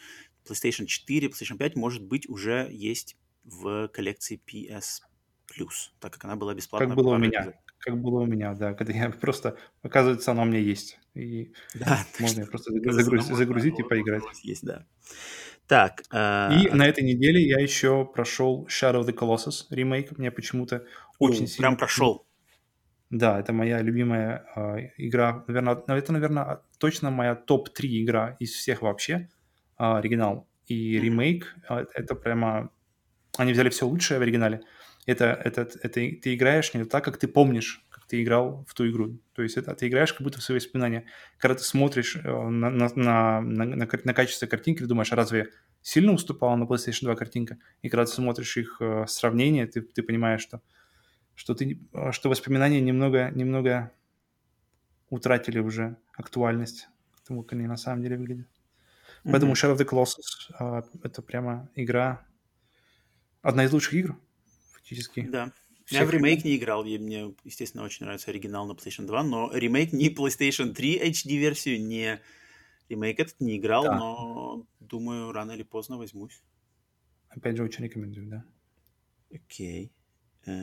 PlayStation 0.46 0.86
4, 0.86 1.28
PlayStation 1.28 1.58
5, 1.58 1.76
может 1.76 2.04
быть, 2.04 2.30
уже 2.30 2.68
есть 2.72 3.18
в 3.44 3.88
коллекции 3.90 4.42
PS 4.46 5.02
Plus, 5.48 5.92
так 6.00 6.14
как 6.14 6.26
она 6.26 6.36
была 6.36 6.54
бесплатна. 6.54 6.88
Как 6.88 6.96
было 6.96 7.16
у 7.16 7.18
меня. 7.18 7.54
Как 7.80 8.00
было 8.00 8.22
у 8.22 8.26
меня, 8.26 8.54
да, 8.54 8.74
когда 8.74 8.94
я 8.94 9.10
просто, 9.10 9.58
оказывается, 9.82 10.32
она 10.32 10.44
у 10.44 10.46
меня 10.46 10.60
есть. 10.60 11.00
И 11.16 11.52
да, 11.74 12.06
можно 12.20 12.42
ее 12.42 12.48
просто 12.48 12.72
загрузить, 12.72 13.36
загрузить 13.36 13.80
и 13.80 13.84
поиграть. 13.84 14.24
Есть, 14.44 14.64
да. 14.64 14.86
Так. 15.68 16.02
И 16.12 16.70
на 16.70 16.86
этой 16.86 17.04
неделе 17.04 17.42
я 17.42 17.60
еще 17.60 18.06
прошел 18.06 18.68
Shadow 18.68 19.02
of 19.02 19.08
the 19.08 19.14
Colossus 19.14 19.66
ремейк. 19.70 20.18
Мне 20.18 20.32
почему-то 20.32 20.86
очень 21.20 21.48
сильно... 21.48 21.70
Прям 21.70 21.78
прошел. 21.78 22.26
Да, 23.14 23.40
это 23.40 23.54
моя 23.54 23.80
любимая 23.84 24.44
э, 24.56 24.90
игра. 24.98 25.44
Наверное, 25.48 25.84
это, 25.88 26.12
наверное, 26.14 26.62
точно 26.80 27.12
моя 27.12 27.36
топ-3 27.36 28.04
игра 28.04 28.36
из 28.40 28.54
всех 28.54 28.82
вообще. 28.82 29.30
Э, 29.78 29.98
оригинал 29.98 30.48
и 30.66 31.00
ремейк. 31.00 31.56
Э, 31.70 31.86
это 31.94 32.16
прямо... 32.16 32.72
Они 33.38 33.54
взяли 33.54 33.70
все 33.70 33.86
лучшее 33.86 34.18
в 34.18 34.24
оригинале. 34.24 34.62
Это, 35.06 35.26
это, 35.26 35.62
это 35.62 35.94
ты 35.94 36.34
играешь 36.34 36.74
не 36.74 36.86
так, 36.86 37.04
как 37.04 37.18
ты 37.18 37.28
помнишь, 37.28 37.86
как 37.92 38.08
ты 38.08 38.24
играл 38.24 38.66
в 38.68 38.74
ту 38.74 38.90
игру. 38.90 39.20
То 39.34 39.44
есть 39.44 39.58
это 39.58 39.76
ты 39.76 39.90
играешь 39.90 40.12
как 40.12 40.24
будто 40.24 40.40
в 40.40 40.44
свои 40.44 40.58
воспоминания. 40.58 41.06
Когда 41.38 41.54
ты 41.54 41.64
смотришь 41.64 42.16
на, 42.24 42.50
на, 42.50 42.90
на, 42.96 43.42
на, 43.42 43.66
на, 43.66 44.14
качество 44.16 44.48
картинки, 44.48 44.80
ты 44.80 44.88
думаешь, 44.88 45.12
а 45.14 45.16
разве 45.16 45.52
сильно 45.84 46.14
уступала 46.14 46.56
на 46.56 46.64
PlayStation 46.64 47.04
2 47.04 47.16
картинка? 47.16 47.60
И 47.84 47.90
когда 47.90 48.06
ты 48.06 48.12
смотришь 48.12 48.58
их 48.58 48.82
сравнение, 49.06 49.68
ты, 49.68 49.82
ты 49.82 50.02
понимаешь, 50.02 50.42
что 50.42 50.62
что, 51.36 51.56
ты, 51.56 51.80
а, 51.94 52.12
что 52.12 52.30
воспоминания 52.30 52.82
немного, 52.82 53.32
немного 53.32 53.92
утратили 55.10 55.60
уже 55.60 55.98
актуальность 56.14 56.88
тому, 57.26 57.44
как 57.44 57.54
они 57.54 57.68
на 57.68 57.78
самом 57.78 58.04
деле 58.04 58.18
выглядят. 58.18 58.48
Mm-hmm. 58.48 59.32
Поэтому 59.32 59.54
Shadow 59.54 59.76
of 59.76 59.80
the 59.80 59.90
Colossus 59.90 60.52
uh, 60.60 60.86
это 61.04 61.22
прямо 61.22 61.70
игра, 61.76 62.26
одна 63.42 63.66
из 63.66 63.72
лучших 63.72 63.94
игр, 63.94 64.18
фактически. 64.72 65.22
Да. 65.22 65.52
Я 65.90 66.06
в 66.06 66.10
ремейк 66.10 66.46
не 66.46 66.56
играл, 66.56 66.86
и 66.86 66.98
мне, 66.98 67.36
естественно, 67.44 67.84
очень 67.84 68.06
нравится 68.06 68.32
оригинал 68.32 68.66
на 68.66 68.72
PlayStation 68.72 69.06
2, 69.06 69.24
но 69.24 69.52
ремейк 69.54 69.92
не 69.92 70.10
PlayStation 70.10 70.74
3 70.74 71.10
HD-версию, 71.10 71.82
не 71.82 72.22
ремейк 72.90 73.20
этот 73.20 73.40
не 73.42 73.58
играл, 73.58 73.84
да. 73.84 73.98
но 73.98 74.66
думаю, 74.80 75.32
рано 75.32 75.52
или 75.52 75.64
поздно 75.64 75.98
возьмусь. 75.98 76.42
Опять 77.30 77.58
же, 77.58 77.64
очень 77.64 77.84
рекомендую, 77.84 78.28
да. 78.28 78.46
Окей. 79.34 79.88
Э, 79.88 80.03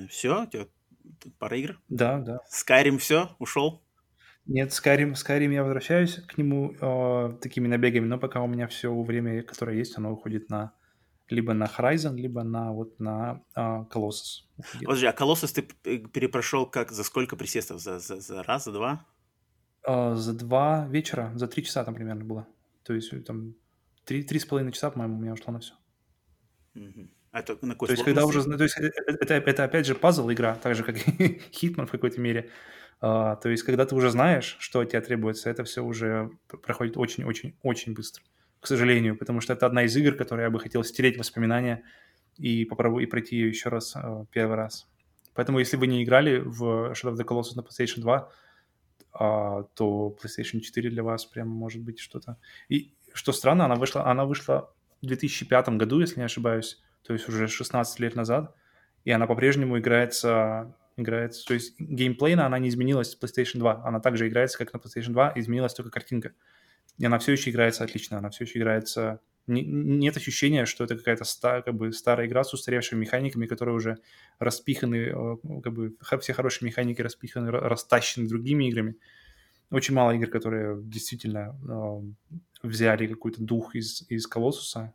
все, 0.08 0.42
у 0.42 0.46
тебя 0.46 0.66
пара 1.38 1.56
игр? 1.56 1.80
Да, 1.88 2.18
да. 2.18 2.40
Skyrim 2.50 2.98
все, 2.98 3.30
ушел? 3.38 3.82
Нет, 4.46 4.70
Skyrim, 4.70 5.12
Skyrim 5.12 5.52
я 5.52 5.62
возвращаюсь 5.62 6.16
к 6.16 6.38
нему 6.38 6.74
э, 6.80 7.38
такими 7.40 7.68
набегами, 7.68 8.06
но 8.06 8.18
пока 8.18 8.42
у 8.42 8.46
меня 8.46 8.66
все 8.66 8.92
время, 9.02 9.42
которое 9.42 9.76
есть, 9.76 9.96
оно 9.96 10.12
уходит 10.12 10.48
на 10.50 10.72
либо 11.28 11.54
на 11.54 11.66
Horizon, 11.66 12.16
либо 12.16 12.42
на 12.42 12.72
вот 12.72 12.98
на 12.98 13.42
э, 13.54 13.60
Colossus. 13.60 14.44
Подожди, 14.80 15.06
а 15.06 15.12
Colossus 15.12 15.54
ты 15.54 15.98
перепрошел 16.08 16.66
как 16.66 16.90
за 16.90 17.04
сколько 17.04 17.36
присестов? 17.36 17.80
За, 17.80 18.00
за, 18.00 18.20
за 18.20 18.42
раз, 18.42 18.64
за 18.64 18.72
два? 18.72 19.06
Э, 19.86 20.14
за 20.16 20.32
два 20.32 20.86
вечера, 20.88 21.32
за 21.36 21.46
три 21.46 21.64
часа 21.64 21.84
там 21.84 21.94
примерно 21.94 22.24
было. 22.24 22.48
То 22.82 22.94
есть 22.94 23.12
там 23.24 23.54
три, 24.04 24.24
три 24.24 24.40
с 24.40 24.44
половиной 24.44 24.72
часа, 24.72 24.90
по-моему, 24.90 25.18
у 25.18 25.20
меня 25.20 25.32
ушло 25.34 25.52
на 25.52 25.60
все. 25.60 25.74
Угу. 26.74 27.08
А 27.32 27.40
это 27.40 27.56
на 27.64 27.74
какой 27.74 27.88
то 27.88 27.92
есть, 27.92 28.04
когда 28.04 28.26
уже, 28.26 28.42
то 28.42 28.62
есть, 28.62 28.76
это, 28.76 28.90
это, 29.06 29.34
это 29.34 29.64
опять 29.64 29.86
же 29.86 29.94
пазл 29.94 30.30
игра, 30.30 30.56
так 30.56 30.74
же, 30.74 30.82
как 30.82 30.96
и 31.20 31.40
Hitman 31.52 31.86
в 31.86 31.90
какой-то 31.90 32.20
мере. 32.20 32.50
Uh, 33.00 33.40
то 33.40 33.48
есть, 33.48 33.62
когда 33.62 33.86
ты 33.86 33.94
уже 33.94 34.10
знаешь, 34.10 34.56
что 34.58 34.80
от 34.80 34.90
тебя 34.90 35.00
требуется, 35.00 35.48
это 35.48 35.64
все 35.64 35.82
уже 35.82 36.30
проходит 36.62 36.96
очень-очень-очень 36.98 37.94
быстро. 37.94 38.22
К 38.60 38.66
сожалению, 38.66 39.16
потому 39.16 39.40
что 39.40 39.54
это 39.54 39.64
одна 39.64 39.84
из 39.84 39.96
игр, 39.96 40.14
которые 40.14 40.44
я 40.44 40.50
бы 40.50 40.60
хотел 40.60 40.84
стереть 40.84 41.16
воспоминания 41.16 41.82
и 42.36 42.66
попробовать 42.66 43.04
и 43.04 43.06
пройти 43.06 43.36
ее 43.36 43.48
еще 43.48 43.70
раз 43.70 43.96
uh, 43.96 44.26
первый 44.32 44.56
раз. 44.56 44.86
Поэтому, 45.34 45.60
если 45.60 45.76
вы 45.76 45.86
не 45.86 46.02
играли 46.02 46.38
в 46.38 46.92
Shadow 46.92 47.14
of 47.14 47.16
the 47.16 47.24
Colossus 47.24 47.54
на 47.54 47.60
PlayStation 47.60 48.00
2, 48.00 48.30
а, 49.12 49.62
то 49.74 50.16
PlayStation 50.22 50.60
4 50.60 50.90
для 50.90 51.02
вас 51.02 51.24
прям 51.24 51.48
может 51.48 51.82
быть 51.82 51.98
что-то. 51.98 52.36
И 52.68 52.94
что 53.12 53.32
странно, 53.32 53.64
она 53.64 53.76
вышла, 53.76 54.06
она 54.06 54.24
вышла 54.24 54.72
в 55.02 55.06
2005 55.06 55.70
году, 55.70 56.00
если 56.00 56.20
не 56.20 56.24
ошибаюсь, 56.24 56.80
то 57.02 57.12
есть 57.12 57.28
уже 57.28 57.48
16 57.48 58.00
лет 58.00 58.14
назад, 58.14 58.54
и 59.04 59.10
она 59.10 59.26
по-прежнему 59.26 59.78
играется, 59.78 60.74
играется, 60.96 61.46
то 61.46 61.54
есть 61.54 61.78
геймплейно 61.78 62.46
она 62.46 62.58
не 62.58 62.68
изменилась 62.68 63.12
с 63.12 63.18
PlayStation 63.18 63.58
2, 63.58 63.84
она 63.84 64.00
также 64.00 64.28
играется, 64.28 64.58
как 64.58 64.72
на 64.72 64.78
PlayStation 64.78 65.12
2, 65.12 65.32
изменилась 65.36 65.74
только 65.74 65.90
картинка. 65.90 66.32
И 66.98 67.06
она 67.06 67.18
все 67.18 67.32
еще 67.32 67.50
играется 67.50 67.84
отлично, 67.84 68.18
она 68.18 68.30
все 68.30 68.44
еще 68.44 68.58
играется... 68.58 69.20
Не, 69.46 69.62
нет 69.62 70.16
ощущения, 70.16 70.66
что 70.66 70.84
это 70.84 70.96
какая-то 70.96 71.24
ста, 71.24 71.62
как 71.62 71.74
бы 71.74 71.92
старая 71.92 72.26
игра 72.26 72.44
с 72.44 72.52
устаревшими 72.52 73.00
механиками, 73.00 73.46
которые 73.46 73.74
уже 73.74 73.98
распиханы, 74.38 74.96
э, 74.96 75.36
как 75.62 75.72
бы 75.72 75.96
все 76.20 76.34
хорошие 76.34 76.66
механики 76.66 77.00
распиханы, 77.00 77.50
растащены 77.50 78.28
другими 78.28 78.68
играми. 78.68 78.96
Очень 79.70 79.94
мало 79.94 80.12
игр, 80.12 80.26
которые 80.26 80.80
действительно 80.82 81.56
э, 81.66 82.36
взяли 82.62 83.06
какой-то 83.06 83.42
дух 83.42 83.74
из, 83.74 84.04
из 84.08 84.26
Колоссуса. 84.26 84.92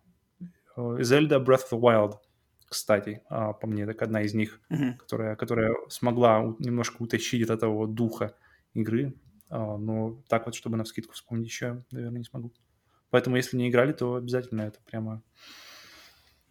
Zelda 0.75 1.43
Breath 1.43 1.69
of 1.71 1.71
the 1.71 1.79
Wild, 1.79 2.19
кстати, 2.67 3.21
а, 3.29 3.53
по 3.53 3.67
мне, 3.67 3.85
так 3.85 4.01
одна 4.01 4.21
из 4.23 4.33
них, 4.33 4.59
mm-hmm. 4.69 4.97
которая, 4.97 5.35
которая 5.35 5.75
смогла 5.89 6.55
немножко 6.59 7.01
утащить 7.01 7.43
от 7.43 7.49
этого 7.49 7.87
духа 7.87 8.35
игры. 8.73 9.13
А, 9.49 9.77
но 9.77 10.21
так 10.27 10.45
вот, 10.45 10.55
чтобы 10.55 10.77
на 10.77 10.83
вскидку 10.83 11.13
вспомнить 11.13 11.47
еще, 11.47 11.83
наверное, 11.91 12.19
не 12.19 12.25
смогу. 12.25 12.51
Поэтому, 13.09 13.37
если 13.37 13.57
не 13.57 13.69
играли, 13.69 13.93
то 13.93 14.15
обязательно 14.15 14.63
это 14.63 14.79
прямо... 14.81 15.21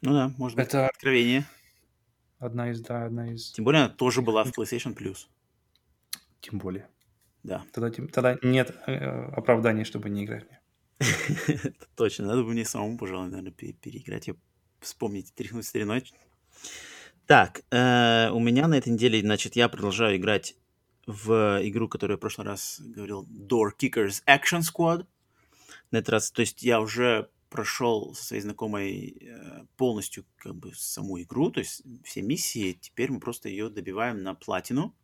Ну 0.00 0.12
да, 0.12 0.32
может 0.38 0.56
быть, 0.56 0.66
это 0.66 0.86
откровение. 0.88 1.44
Одна 2.38 2.70
из, 2.70 2.80
да, 2.80 3.06
одна 3.06 3.32
из... 3.32 3.52
Тем 3.52 3.64
более, 3.64 3.82
она 3.82 3.90
тоже 3.90 4.22
была 4.22 4.44
в 4.44 4.56
PlayStation 4.56 4.96
Plus. 4.96 5.26
Тем 6.40 6.58
более. 6.58 6.88
Да. 7.42 7.64
Тогда, 7.72 7.90
тогда 7.90 8.38
нет 8.42 8.74
э, 8.86 8.94
оправдания, 9.32 9.84
чтобы 9.84 10.10
не 10.10 10.24
играть. 10.24 10.46
Точно, 11.96 12.26
надо 12.26 12.42
бы 12.42 12.50
мне 12.50 12.64
самому, 12.64 12.98
пожалуй, 12.98 13.28
наверное, 13.28 13.52
переиграть 13.52 14.28
и 14.28 14.34
вспомнить, 14.80 15.32
тряхнуть 15.34 15.66
стариной. 15.66 16.04
Так, 17.26 17.62
э, 17.70 18.30
у 18.30 18.38
меня 18.38 18.68
на 18.68 18.74
этой 18.74 18.90
неделе, 18.92 19.20
значит, 19.20 19.56
я 19.56 19.68
продолжаю 19.68 20.16
играть 20.16 20.56
в 21.06 21.60
игру, 21.62 21.88
которую 21.88 22.14
я 22.14 22.18
в 22.18 22.20
прошлый 22.20 22.46
раз 22.46 22.80
говорил, 22.80 23.26
Door 23.26 23.72
Kickers 23.78 24.22
Action 24.26 24.60
Squad. 24.60 25.06
На 25.90 25.98
этот 25.98 26.10
раз, 26.10 26.30
то 26.30 26.40
есть 26.40 26.62
я 26.62 26.80
уже 26.80 27.30
прошел 27.48 28.14
со 28.14 28.24
своей 28.24 28.42
знакомой 28.42 29.16
э, 29.20 29.64
полностью 29.76 30.24
как 30.36 30.56
бы 30.56 30.72
саму 30.74 31.22
игру, 31.22 31.50
то 31.50 31.60
есть 31.60 31.82
все 32.02 32.20
миссии, 32.20 32.76
теперь 32.80 33.12
мы 33.12 33.20
просто 33.20 33.48
ее 33.48 33.70
добиваем 33.70 34.22
на 34.22 34.34
платину 34.34 34.94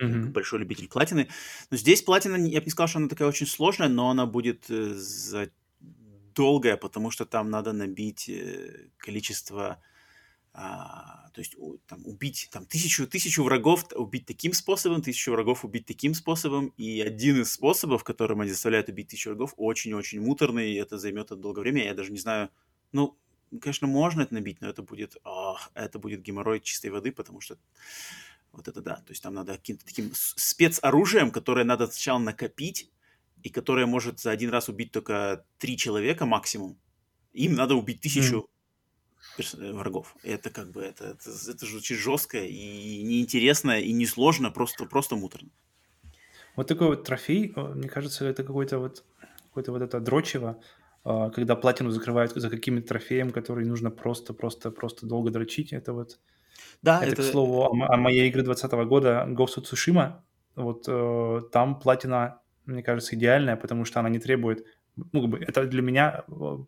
mm-hmm. 0.00 0.26
большой 0.30 0.60
любитель 0.60 0.88
платины. 0.88 1.28
Но 1.70 1.76
здесь 1.76 2.02
платина, 2.02 2.36
я 2.36 2.60
бы 2.60 2.64
не 2.64 2.70
сказал, 2.70 2.88
что 2.88 2.98
она 2.98 3.08
такая 3.08 3.28
очень 3.28 3.46
сложная, 3.46 3.88
но 3.88 4.10
она 4.10 4.26
будет 4.26 4.70
э, 4.70 4.94
за... 4.94 5.50
долгая, 6.34 6.76
потому 6.76 7.10
что 7.10 7.24
там 7.24 7.50
надо 7.50 7.72
набить 7.72 8.28
э, 8.28 8.88
количество, 8.98 9.82
а, 10.52 11.30
то 11.34 11.40
есть 11.40 11.54
там 11.86 12.04
убить 12.06 12.48
там 12.50 12.64
тысячу, 12.66 13.06
тысячу 13.06 13.44
врагов 13.44 13.86
убить 13.94 14.26
таким 14.26 14.52
способом, 14.52 15.02
тысячу 15.02 15.32
врагов 15.32 15.64
убить 15.64 15.86
таким 15.86 16.14
способом, 16.14 16.72
и 16.76 17.00
один 17.00 17.42
из 17.42 17.52
способов, 17.52 18.02
которым 18.02 18.40
они 18.40 18.50
заставляют 18.50 18.88
убить 18.88 19.08
тысячу 19.08 19.30
врагов, 19.30 19.54
очень-очень 19.56 20.20
муторный, 20.20 20.72
и 20.72 20.76
это 20.76 20.98
займет 20.98 21.28
долгое 21.28 21.60
время, 21.60 21.84
я 21.84 21.94
даже 21.94 22.10
не 22.10 22.18
знаю, 22.18 22.50
ну, 22.92 23.16
конечно, 23.60 23.86
можно 23.86 24.22
это 24.22 24.34
набить, 24.34 24.60
но 24.60 24.68
это 24.68 24.82
будет, 24.82 25.16
ох, 25.24 25.70
это 25.74 25.98
будет 25.98 26.22
геморрой 26.22 26.60
чистой 26.60 26.90
воды, 26.90 27.12
потому 27.12 27.40
что 27.40 27.58
вот 28.52 28.68
это 28.68 28.80
да. 28.80 28.96
То 28.96 29.10
есть 29.10 29.22
там 29.22 29.34
надо 29.34 29.56
каким-то 29.56 29.84
таким 29.84 30.10
спецоружием, 30.14 31.30
которое 31.30 31.64
надо 31.64 31.86
сначала 31.86 32.18
накопить, 32.18 32.90
и 33.42 33.50
которое 33.50 33.86
может 33.86 34.20
за 34.20 34.30
один 34.30 34.50
раз 34.50 34.68
убить 34.68 34.92
только 34.92 35.44
три 35.58 35.76
человека 35.76 36.26
максимум. 36.26 36.78
Им 37.32 37.54
надо 37.54 37.74
убить 37.74 38.00
тысячу 38.00 38.48
mm. 39.38 39.72
врагов. 39.74 40.16
Это 40.22 40.50
как 40.50 40.70
бы 40.72 40.82
это, 40.82 41.04
это, 41.04 41.30
это 41.30 41.66
звучит 41.66 41.98
жестко 41.98 42.38
и 42.38 43.02
неинтересно, 43.02 43.80
и 43.80 43.92
несложно, 43.92 44.50
просто, 44.50 44.86
просто 44.86 45.16
муторно. 45.16 45.50
Вот 46.56 46.66
такой 46.66 46.88
вот 46.88 47.04
трофей, 47.04 47.52
мне 47.54 47.88
кажется, 47.88 48.24
это 48.26 48.42
какой-то 48.42 48.78
вот 48.78 49.04
какой-то 49.48 49.72
вот 49.72 49.82
это 49.82 50.00
дрочево, 50.00 50.60
а, 51.04 51.30
когда 51.30 51.56
платину 51.56 51.90
закрывают 51.90 52.32
за 52.32 52.50
каким-то 52.50 52.86
трофеем, 52.86 53.30
который 53.30 53.64
нужно 53.64 53.90
просто-просто-просто 53.90 55.06
долго 55.06 55.30
дрочить. 55.30 55.72
Это 55.72 55.92
вот 55.92 56.18
да, 56.82 57.02
это, 57.02 57.12
это... 57.12 57.22
к 57.22 57.24
слову, 57.26 57.62
о, 57.62 57.68
о 57.68 57.96
моей 57.96 58.28
игре 58.28 58.42
2020 58.42 58.88
года 58.88 59.26
Ghost 59.28 59.58
of 59.58 59.64
Tsushima. 59.64 60.20
Вот 60.54 60.84
э, 60.88 61.40
там 61.52 61.78
платина, 61.78 62.40
мне 62.66 62.82
кажется, 62.82 63.14
идеальная, 63.14 63.56
потому 63.56 63.84
что 63.84 64.00
она 64.00 64.08
не 64.08 64.18
требует... 64.18 64.64
Ну, 64.96 65.22
как 65.22 65.30
бы, 65.30 65.38
это 65.38 65.64
для 65.66 65.82
меня 65.82 66.24
э, 66.28 66.58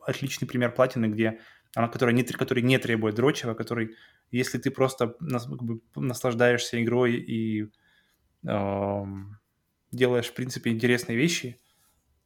отличный 0.00 0.48
пример 0.48 0.72
платины, 0.72 1.06
где 1.06 1.40
она, 1.74 1.88
которая 1.88 2.14
не, 2.14 2.22
который 2.22 2.62
не 2.62 2.78
требует 2.78 3.16
дрочева, 3.16 3.54
который, 3.54 3.94
если 4.30 4.58
ты 4.58 4.70
просто 4.70 5.08
как 5.18 5.62
бы, 5.62 5.80
наслаждаешься 5.94 6.82
игрой 6.82 7.16
и 7.16 7.70
э, 8.46 9.04
делаешь, 9.92 10.26
в 10.26 10.34
принципе, 10.34 10.70
интересные 10.70 11.18
вещи, 11.18 11.60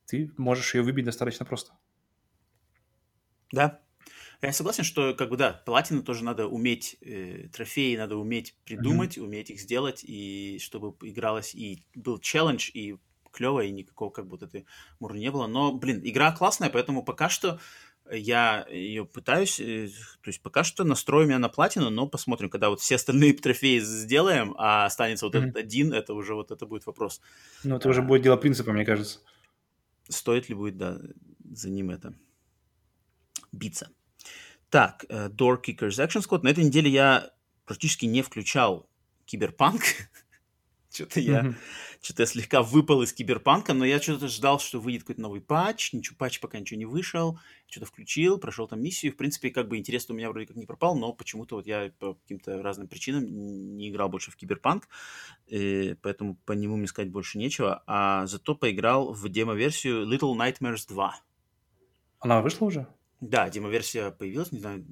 ты 0.06 0.30
можешь 0.36 0.74
ее 0.74 0.82
выбить 0.82 1.04
достаточно 1.04 1.44
просто. 1.44 1.72
Да, 3.52 3.80
я 4.46 4.52
согласен, 4.52 4.84
что, 4.84 5.14
как 5.14 5.28
бы, 5.28 5.36
да, 5.36 5.52
платину 5.52 6.02
тоже 6.02 6.24
надо 6.24 6.46
уметь, 6.46 6.96
э, 7.02 7.48
трофеи 7.52 7.96
надо 7.96 8.16
уметь 8.16 8.54
придумать, 8.64 9.18
mm-hmm. 9.18 9.22
уметь 9.22 9.50
их 9.50 9.60
сделать, 9.60 10.02
и 10.02 10.58
чтобы 10.60 10.94
игралось, 11.06 11.54
и 11.54 11.84
был 11.94 12.18
челлендж, 12.18 12.70
и 12.72 12.96
клево, 13.32 13.60
и 13.60 13.70
никакого 13.70 14.10
как 14.10 14.26
будто 14.26 14.46
ты 14.46 14.64
муру 14.98 15.14
не 15.14 15.30
было. 15.30 15.46
Но, 15.46 15.72
блин, 15.72 16.00
игра 16.02 16.32
классная, 16.32 16.70
поэтому 16.70 17.04
пока 17.04 17.28
что 17.28 17.60
я 18.10 18.66
ее 18.70 19.04
пытаюсь, 19.04 19.60
э, 19.60 19.88
то 20.22 20.28
есть 20.28 20.42
пока 20.42 20.64
что 20.64 20.84
настрою 20.84 21.26
меня 21.26 21.38
на 21.38 21.48
платину, 21.48 21.90
но 21.90 22.08
посмотрим, 22.08 22.48
когда 22.48 22.70
вот 22.70 22.80
все 22.80 22.96
остальные 22.96 23.34
трофеи 23.34 23.78
сделаем, 23.78 24.54
а 24.56 24.86
останется 24.86 25.26
вот 25.26 25.34
mm-hmm. 25.34 25.42
этот 25.42 25.56
один, 25.56 25.92
это 25.92 26.14
уже 26.14 26.34
вот 26.34 26.50
это 26.50 26.66
будет 26.66 26.86
вопрос. 26.86 27.20
Ну, 27.62 27.76
это 27.76 27.88
а, 27.88 27.90
уже 27.90 28.02
будет 28.02 28.22
дело 28.22 28.36
принципа, 28.36 28.72
мне 28.72 28.84
кажется. 28.84 29.20
Стоит 30.08 30.48
ли 30.48 30.54
будет, 30.54 30.76
да, 30.76 30.98
за 31.52 31.70
ним 31.70 31.90
это 31.90 32.14
биться. 33.52 33.90
Так, 34.70 35.04
э, 35.08 35.28
Door 35.28 35.62
Kickers 35.64 35.98
Action 35.98 36.22
Squad. 36.22 36.42
На 36.42 36.48
этой 36.48 36.64
неделе 36.64 36.88
я 36.90 37.30
практически 37.66 38.06
не 38.06 38.22
включал 38.22 38.88
киберпанк. 39.24 39.82
что-то 40.92 41.18
я, 41.18 41.40
mm-hmm. 41.40 41.54
что-то 42.00 42.22
я 42.22 42.26
слегка 42.26 42.62
выпал 42.62 43.02
из 43.02 43.12
киберпанка, 43.12 43.74
но 43.74 43.84
я 43.84 44.00
что-то 44.00 44.28
ждал, 44.28 44.60
что 44.60 44.78
выйдет 44.78 45.02
какой-то 45.02 45.22
новый 45.22 45.40
патч. 45.40 45.92
Ничего, 45.92 46.16
патч 46.16 46.38
пока 46.38 46.60
ничего 46.60 46.78
не 46.78 46.86
вышел. 46.86 47.36
Что-то 47.66 47.86
включил, 47.86 48.38
прошел 48.38 48.68
там 48.68 48.80
миссию. 48.80 49.12
В 49.12 49.16
принципе, 49.16 49.50
как 49.50 49.66
бы 49.66 49.76
интерес 49.76 50.08
у 50.08 50.14
меня 50.14 50.30
вроде 50.30 50.46
как 50.46 50.56
не 50.56 50.66
пропал, 50.66 50.96
но 50.96 51.12
почему-то 51.12 51.56
вот 51.56 51.66
я 51.66 51.90
по 51.98 52.14
каким-то 52.14 52.62
разным 52.62 52.86
причинам 52.86 53.24
не 53.76 53.90
играл 53.90 54.08
больше 54.08 54.30
в 54.30 54.36
киберпанк, 54.36 54.88
и 55.48 55.90
э, 55.90 55.96
поэтому 56.00 56.36
по 56.44 56.52
нему 56.52 56.76
мне 56.76 56.86
сказать 56.86 57.10
больше 57.10 57.38
нечего. 57.38 57.82
А 57.88 58.24
зато 58.28 58.54
поиграл 58.54 59.12
в 59.12 59.28
демо-версию 59.28 60.06
Little 60.06 60.36
Nightmares 60.36 60.86
2. 60.86 61.20
Она 62.20 62.40
вышла 62.40 62.66
уже? 62.66 62.86
Да, 63.20 63.50
демо-версия 63.50 64.10
появилась, 64.10 64.52
не 64.52 64.60
знаю, 64.60 64.84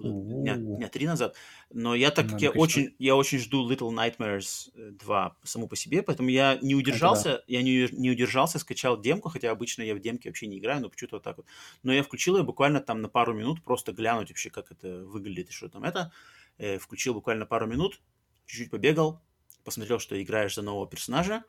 дня, 0.00 0.56
дня 0.56 0.88
три 0.88 1.06
назад. 1.06 1.36
Но 1.70 1.94
я 1.94 2.10
так 2.10 2.28
как 2.28 2.40
я 2.40 2.50
очень, 2.50 2.94
я 2.98 3.16
очень 3.16 3.38
жду 3.38 3.68
Little 3.70 3.90
Nightmares 3.90 4.70
2 4.74 5.26
э, 5.26 5.46
саму 5.46 5.68
по 5.68 5.76
себе, 5.76 6.02
поэтому 6.02 6.28
я 6.28 6.58
не 6.60 6.74
удержался, 6.74 7.30
да. 7.30 7.42
я 7.46 7.62
не, 7.62 7.88
не 7.92 8.10
удержался, 8.10 8.58
скачал 8.58 9.00
демку, 9.00 9.28
хотя 9.28 9.50
обычно 9.50 9.82
я 9.82 9.94
в 9.94 10.00
демке 10.00 10.28
вообще 10.28 10.46
не 10.46 10.58
играю, 10.58 10.82
но 10.82 10.88
почему-то 10.88 11.16
вот 11.16 11.22
так 11.22 11.36
вот. 11.36 11.46
Но 11.82 11.92
я 11.92 12.02
включил 12.02 12.36
ее 12.36 12.42
буквально 12.42 12.80
там 12.80 13.00
на 13.00 13.08
пару 13.08 13.34
минут, 13.34 13.62
просто 13.62 13.92
глянуть 13.92 14.30
вообще, 14.30 14.50
как 14.50 14.70
это 14.70 15.04
выглядит 15.04 15.50
и 15.50 15.52
что 15.52 15.68
там 15.68 15.84
это. 15.84 16.12
Э, 16.58 16.78
включил 16.78 17.14
буквально 17.14 17.46
пару 17.46 17.66
минут, 17.66 18.00
чуть-чуть 18.46 18.70
побегал, 18.70 19.20
посмотрел, 19.64 19.98
что 19.98 20.20
играешь 20.20 20.54
за 20.54 20.62
нового 20.62 20.88
персонажа. 20.88 21.44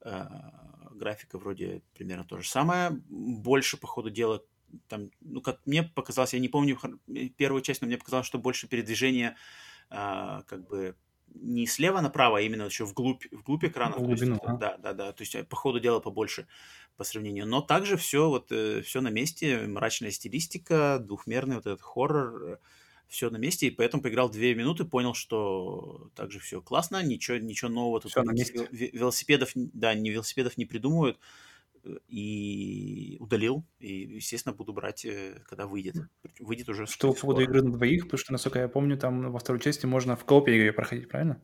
Э, 0.00 0.26
графика 0.94 1.38
вроде 1.38 1.82
примерно 1.94 2.24
то 2.24 2.38
же 2.38 2.48
самое. 2.48 2.90
Больше, 3.08 3.76
по 3.76 3.86
ходу 3.86 4.10
дела, 4.10 4.42
там, 4.88 5.10
ну, 5.20 5.40
как 5.40 5.60
мне 5.66 5.82
показалось, 5.82 6.34
я 6.34 6.40
не 6.40 6.48
помню 6.48 6.78
э, 7.08 7.28
первую 7.28 7.62
часть, 7.62 7.80
но 7.80 7.86
мне 7.86 7.98
показалось, 7.98 8.26
что 8.26 8.38
больше 8.38 8.68
передвижение 8.68 9.36
а, 9.90 10.42
как 10.42 10.66
бы 10.66 10.96
не 11.34 11.66
слева 11.66 12.00
направо, 12.00 12.38
а 12.38 12.40
именно 12.40 12.64
еще 12.64 12.84
вглубь, 12.84 13.24
вглубь 13.30 13.64
экрана. 13.64 13.96
В 13.96 14.02
глубину, 14.02 14.34
есть, 14.34 14.44
а? 14.46 14.56
Да, 14.56 14.76
да, 14.76 14.92
да. 14.92 15.12
То 15.12 15.22
есть 15.22 15.34
э, 15.34 15.44
по 15.44 15.56
ходу 15.56 15.80
дела 15.80 16.00
побольше 16.00 16.46
по 16.96 17.04
сравнению. 17.04 17.46
Но 17.46 17.62
также 17.62 17.96
все 17.96 18.28
вот 18.28 18.52
э, 18.52 18.82
все 18.82 19.00
на 19.00 19.08
месте, 19.08 19.66
мрачная 19.66 20.10
стилистика, 20.10 20.98
двухмерный 21.00 21.56
вот 21.56 21.66
этот 21.66 21.80
хоррор, 21.80 22.60
все 23.12 23.28
на 23.28 23.36
месте, 23.36 23.66
и 23.66 23.70
поэтому 23.70 24.02
поиграл 24.02 24.30
две 24.30 24.54
минуты, 24.54 24.86
понял, 24.86 25.12
что 25.12 26.10
также 26.14 26.38
все 26.38 26.62
классно, 26.62 27.02
ничего, 27.02 27.36
ничего 27.36 27.70
нового 27.70 28.00
тут 28.00 28.10
все 28.10 28.22
на 28.22 28.32
месте. 28.32 28.66
велосипедов, 28.70 29.50
да, 29.54 29.92
не 29.92 30.10
велосипедов 30.10 30.56
не 30.56 30.64
придумывают 30.64 31.18
и 32.08 33.16
удалил. 33.20 33.64
И, 33.78 34.14
естественно, 34.16 34.54
буду 34.54 34.72
брать, 34.72 35.04
э, 35.04 35.42
когда 35.46 35.66
выйдет. 35.66 35.96
Выйдет 36.38 36.68
уже 36.68 36.86
Что 36.86 37.12
по 37.12 37.20
поводу 37.20 37.42
игры 37.42 37.62
на 37.62 37.72
двоих, 37.72 38.04
потому 38.04 38.18
что, 38.18 38.32
насколько 38.32 38.60
я 38.60 38.68
помню, 38.68 38.96
там 38.96 39.32
во 39.32 39.38
второй 39.38 39.60
части 39.60 39.86
можно 39.86 40.16
в 40.16 40.24
коопе 40.24 40.52
ее 40.52 40.72
проходить, 40.72 41.08
правильно? 41.08 41.40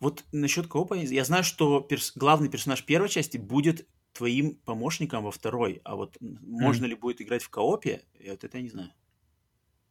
Вот 0.00 0.24
насчет 0.32 0.66
коопа, 0.66 0.94
я 0.94 1.24
знаю, 1.24 1.44
что 1.44 1.80
перс... 1.80 2.12
главный 2.16 2.48
персонаж 2.48 2.84
первой 2.84 3.08
части 3.08 3.38
будет 3.38 3.86
твоим 4.12 4.56
помощником 4.56 5.24
во 5.24 5.30
второй, 5.30 5.80
а 5.84 5.96
вот 5.96 6.16
можно 6.20 6.84
mm. 6.84 6.88
ли 6.88 6.94
будет 6.94 7.22
играть 7.22 7.42
в 7.42 7.48
коопе, 7.48 8.02
вот 8.26 8.44
это 8.44 8.58
я 8.58 8.62
не 8.62 8.68
знаю. 8.68 8.90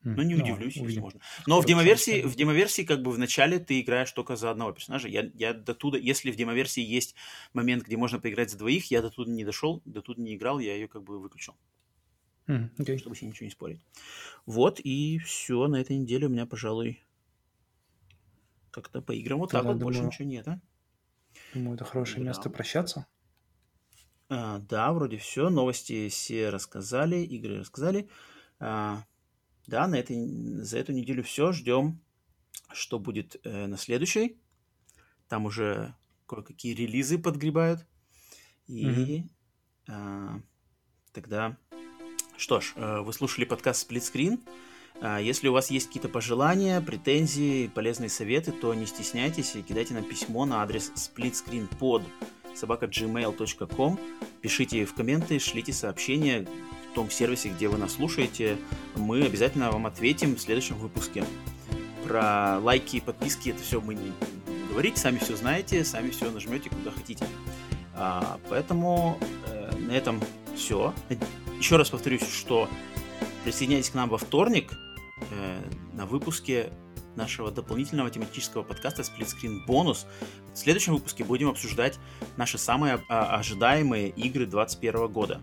Ну, 0.03 0.23
не 0.23 0.35
удивлюсь, 0.35 0.77
no, 0.77 0.87
если 0.87 0.99
можно. 0.99 1.19
Но 1.45 1.61
в 1.61 1.65
демоверсии, 1.65 2.23
в 2.23 2.35
демоверсии, 2.35 2.81
как 2.81 3.03
бы 3.03 3.11
в 3.11 3.19
начале 3.19 3.59
ты 3.59 3.81
играешь 3.81 4.11
только 4.11 4.35
за 4.35 4.49
одного 4.49 4.71
персонажа. 4.71 5.07
Я, 5.07 5.29
я 5.35 5.53
до 5.53 5.75
туда, 5.75 5.97
если 5.97 6.31
в 6.31 6.35
демоверсии 6.35 6.81
есть 6.81 7.13
момент, 7.53 7.83
где 7.83 7.97
можно 7.97 8.19
поиграть 8.19 8.49
за 8.49 8.57
двоих, 8.57 8.89
я 8.89 9.01
до 9.01 9.11
туда 9.11 9.31
не 9.31 9.45
дошел, 9.45 9.81
до 9.85 10.01
туда 10.01 10.21
не 10.21 10.35
играл, 10.35 10.59
я 10.59 10.73
ее 10.73 10.87
как 10.87 11.03
бы 11.03 11.19
выключил. 11.19 11.55
Mm, 12.47 12.75
okay. 12.77 12.97
Чтобы 12.97 13.15
с 13.15 13.21
ней 13.21 13.29
ничего 13.29 13.45
не 13.45 13.51
спорить. 13.51 13.81
Вот, 14.47 14.79
и 14.83 15.19
все, 15.19 15.67
на 15.67 15.75
этой 15.75 15.97
неделе 15.97 16.25
у 16.25 16.29
меня, 16.29 16.47
пожалуй, 16.47 17.03
как-то 18.71 19.01
по 19.01 19.11
играм 19.11 19.39
вот 19.39 19.51
Тогда 19.51 19.69
так 19.69 19.73
вот, 19.73 19.79
думаю, 19.79 19.93
больше 19.93 20.03
ничего 20.03 20.27
нет, 20.27 20.47
а? 20.47 20.59
Думаю, 21.53 21.75
это 21.75 21.85
хорошее 21.85 22.21
Играл. 22.21 22.27
место 22.27 22.49
прощаться. 22.49 23.05
А, 24.29 24.59
да, 24.59 24.91
вроде 24.93 25.17
все. 25.17 25.49
Новости 25.49 26.07
все 26.09 26.49
рассказали, 26.49 27.17
игры 27.17 27.59
рассказали. 27.59 28.09
А, 28.59 29.03
да, 29.71 29.87
на 29.87 29.95
этой, 29.95 30.27
за 30.61 30.77
эту 30.77 30.91
неделю 30.91 31.23
все. 31.23 31.53
Ждем, 31.53 31.99
что 32.73 32.99
будет 32.99 33.37
э, 33.43 33.67
на 33.67 33.77
следующей. 33.77 34.37
Там 35.29 35.45
уже 35.45 35.95
кое-какие 36.27 36.73
релизы 36.73 37.17
подгребают. 37.17 37.85
И 38.67 38.85
mm-hmm. 38.85 39.29
э, 39.87 40.41
тогда... 41.13 41.57
Что 42.37 42.59
ж, 42.59 42.73
э, 42.75 42.99
вы 42.99 43.13
слушали 43.13 43.45
подкаст 43.45 43.89
Split 43.89 44.01
Screen. 44.01 44.39
Э, 45.01 45.19
если 45.23 45.47
у 45.47 45.53
вас 45.53 45.71
есть 45.71 45.87
какие-то 45.87 46.09
пожелания, 46.09 46.81
претензии, 46.81 47.67
полезные 47.67 48.09
советы, 48.09 48.51
то 48.51 48.73
не 48.73 48.85
стесняйтесь 48.85 49.55
и 49.55 49.61
кидайте 49.61 49.93
нам 49.93 50.03
письмо 50.03 50.45
на 50.45 50.63
адрес 50.63 50.91
splitscreenpod 50.95 52.03
собака 52.55 52.87
gmail.com. 52.87 53.99
Пишите 54.41 54.83
в 54.83 54.93
комменты, 54.93 55.39
шлите 55.39 55.71
сообщения 55.71 56.45
том 56.93 57.09
сервисе, 57.09 57.49
где 57.49 57.67
вы 57.67 57.77
нас 57.77 57.93
слушаете. 57.93 58.57
Мы 58.95 59.23
обязательно 59.23 59.71
вам 59.71 59.85
ответим 59.85 60.35
в 60.35 60.39
следующем 60.39 60.77
выпуске. 60.77 61.23
Про 62.03 62.59
лайки 62.59 62.97
и 62.97 63.01
подписки 63.01 63.49
это 63.49 63.61
все 63.61 63.79
мы 63.79 63.95
не 63.95 64.11
говорить, 64.69 64.97
сами 64.97 65.17
все 65.17 65.35
знаете, 65.35 65.83
сами 65.83 66.09
все 66.09 66.29
нажмете 66.31 66.69
куда 66.69 66.91
хотите. 66.91 67.25
А, 67.93 68.39
поэтому 68.49 69.17
э, 69.47 69.75
на 69.77 69.91
этом 69.91 70.19
все. 70.55 70.93
Еще 71.59 71.77
раз 71.77 71.89
повторюсь, 71.89 72.27
что 72.27 72.67
присоединяйтесь 73.43 73.89
к 73.89 73.93
нам 73.93 74.09
во 74.09 74.17
вторник 74.17 74.73
э, 75.31 75.61
на 75.93 76.05
выпуске 76.05 76.71
нашего 77.15 77.51
дополнительного 77.51 78.09
тематического 78.09 78.63
подкаста 78.63 79.01
Split 79.01 79.27
Screen 79.27 79.65
Bonus. 79.67 80.05
В 80.53 80.57
следующем 80.57 80.93
выпуске 80.93 81.23
будем 81.23 81.49
обсуждать 81.49 81.99
наши 82.37 82.57
самые 82.57 83.03
а, 83.09 83.37
ожидаемые 83.37 84.09
игры 84.09 84.45
2021 84.45 85.07
года. 85.07 85.41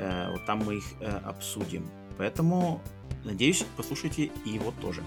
Э, 0.00 0.30
вот 0.30 0.46
там 0.46 0.64
мы 0.64 0.76
их 0.76 0.84
э, 1.00 1.20
обсудим. 1.24 1.88
Поэтому, 2.16 2.80
надеюсь, 3.24 3.64
послушайте 3.76 4.30
и 4.44 4.50
его 4.50 4.72
тоже. 4.80 5.02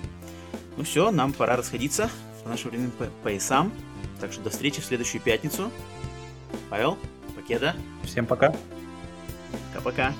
Ну 0.77 0.83
все, 0.83 1.11
нам 1.11 1.33
пора 1.33 1.55
расходиться 1.55 2.09
по 2.43 2.49
нашим 2.49 2.69
временным 2.69 2.91
поясам. 3.23 3.71
Так 4.21 4.31
что 4.31 4.41
до 4.41 4.49
встречи 4.51 4.81
в 4.81 4.85
следующую 4.85 5.21
пятницу. 5.21 5.71
Павел, 6.69 6.97
Покеда. 7.35 7.75
Всем 8.03 8.25
пока. 8.25 8.55
Пока-пока. 9.73 10.13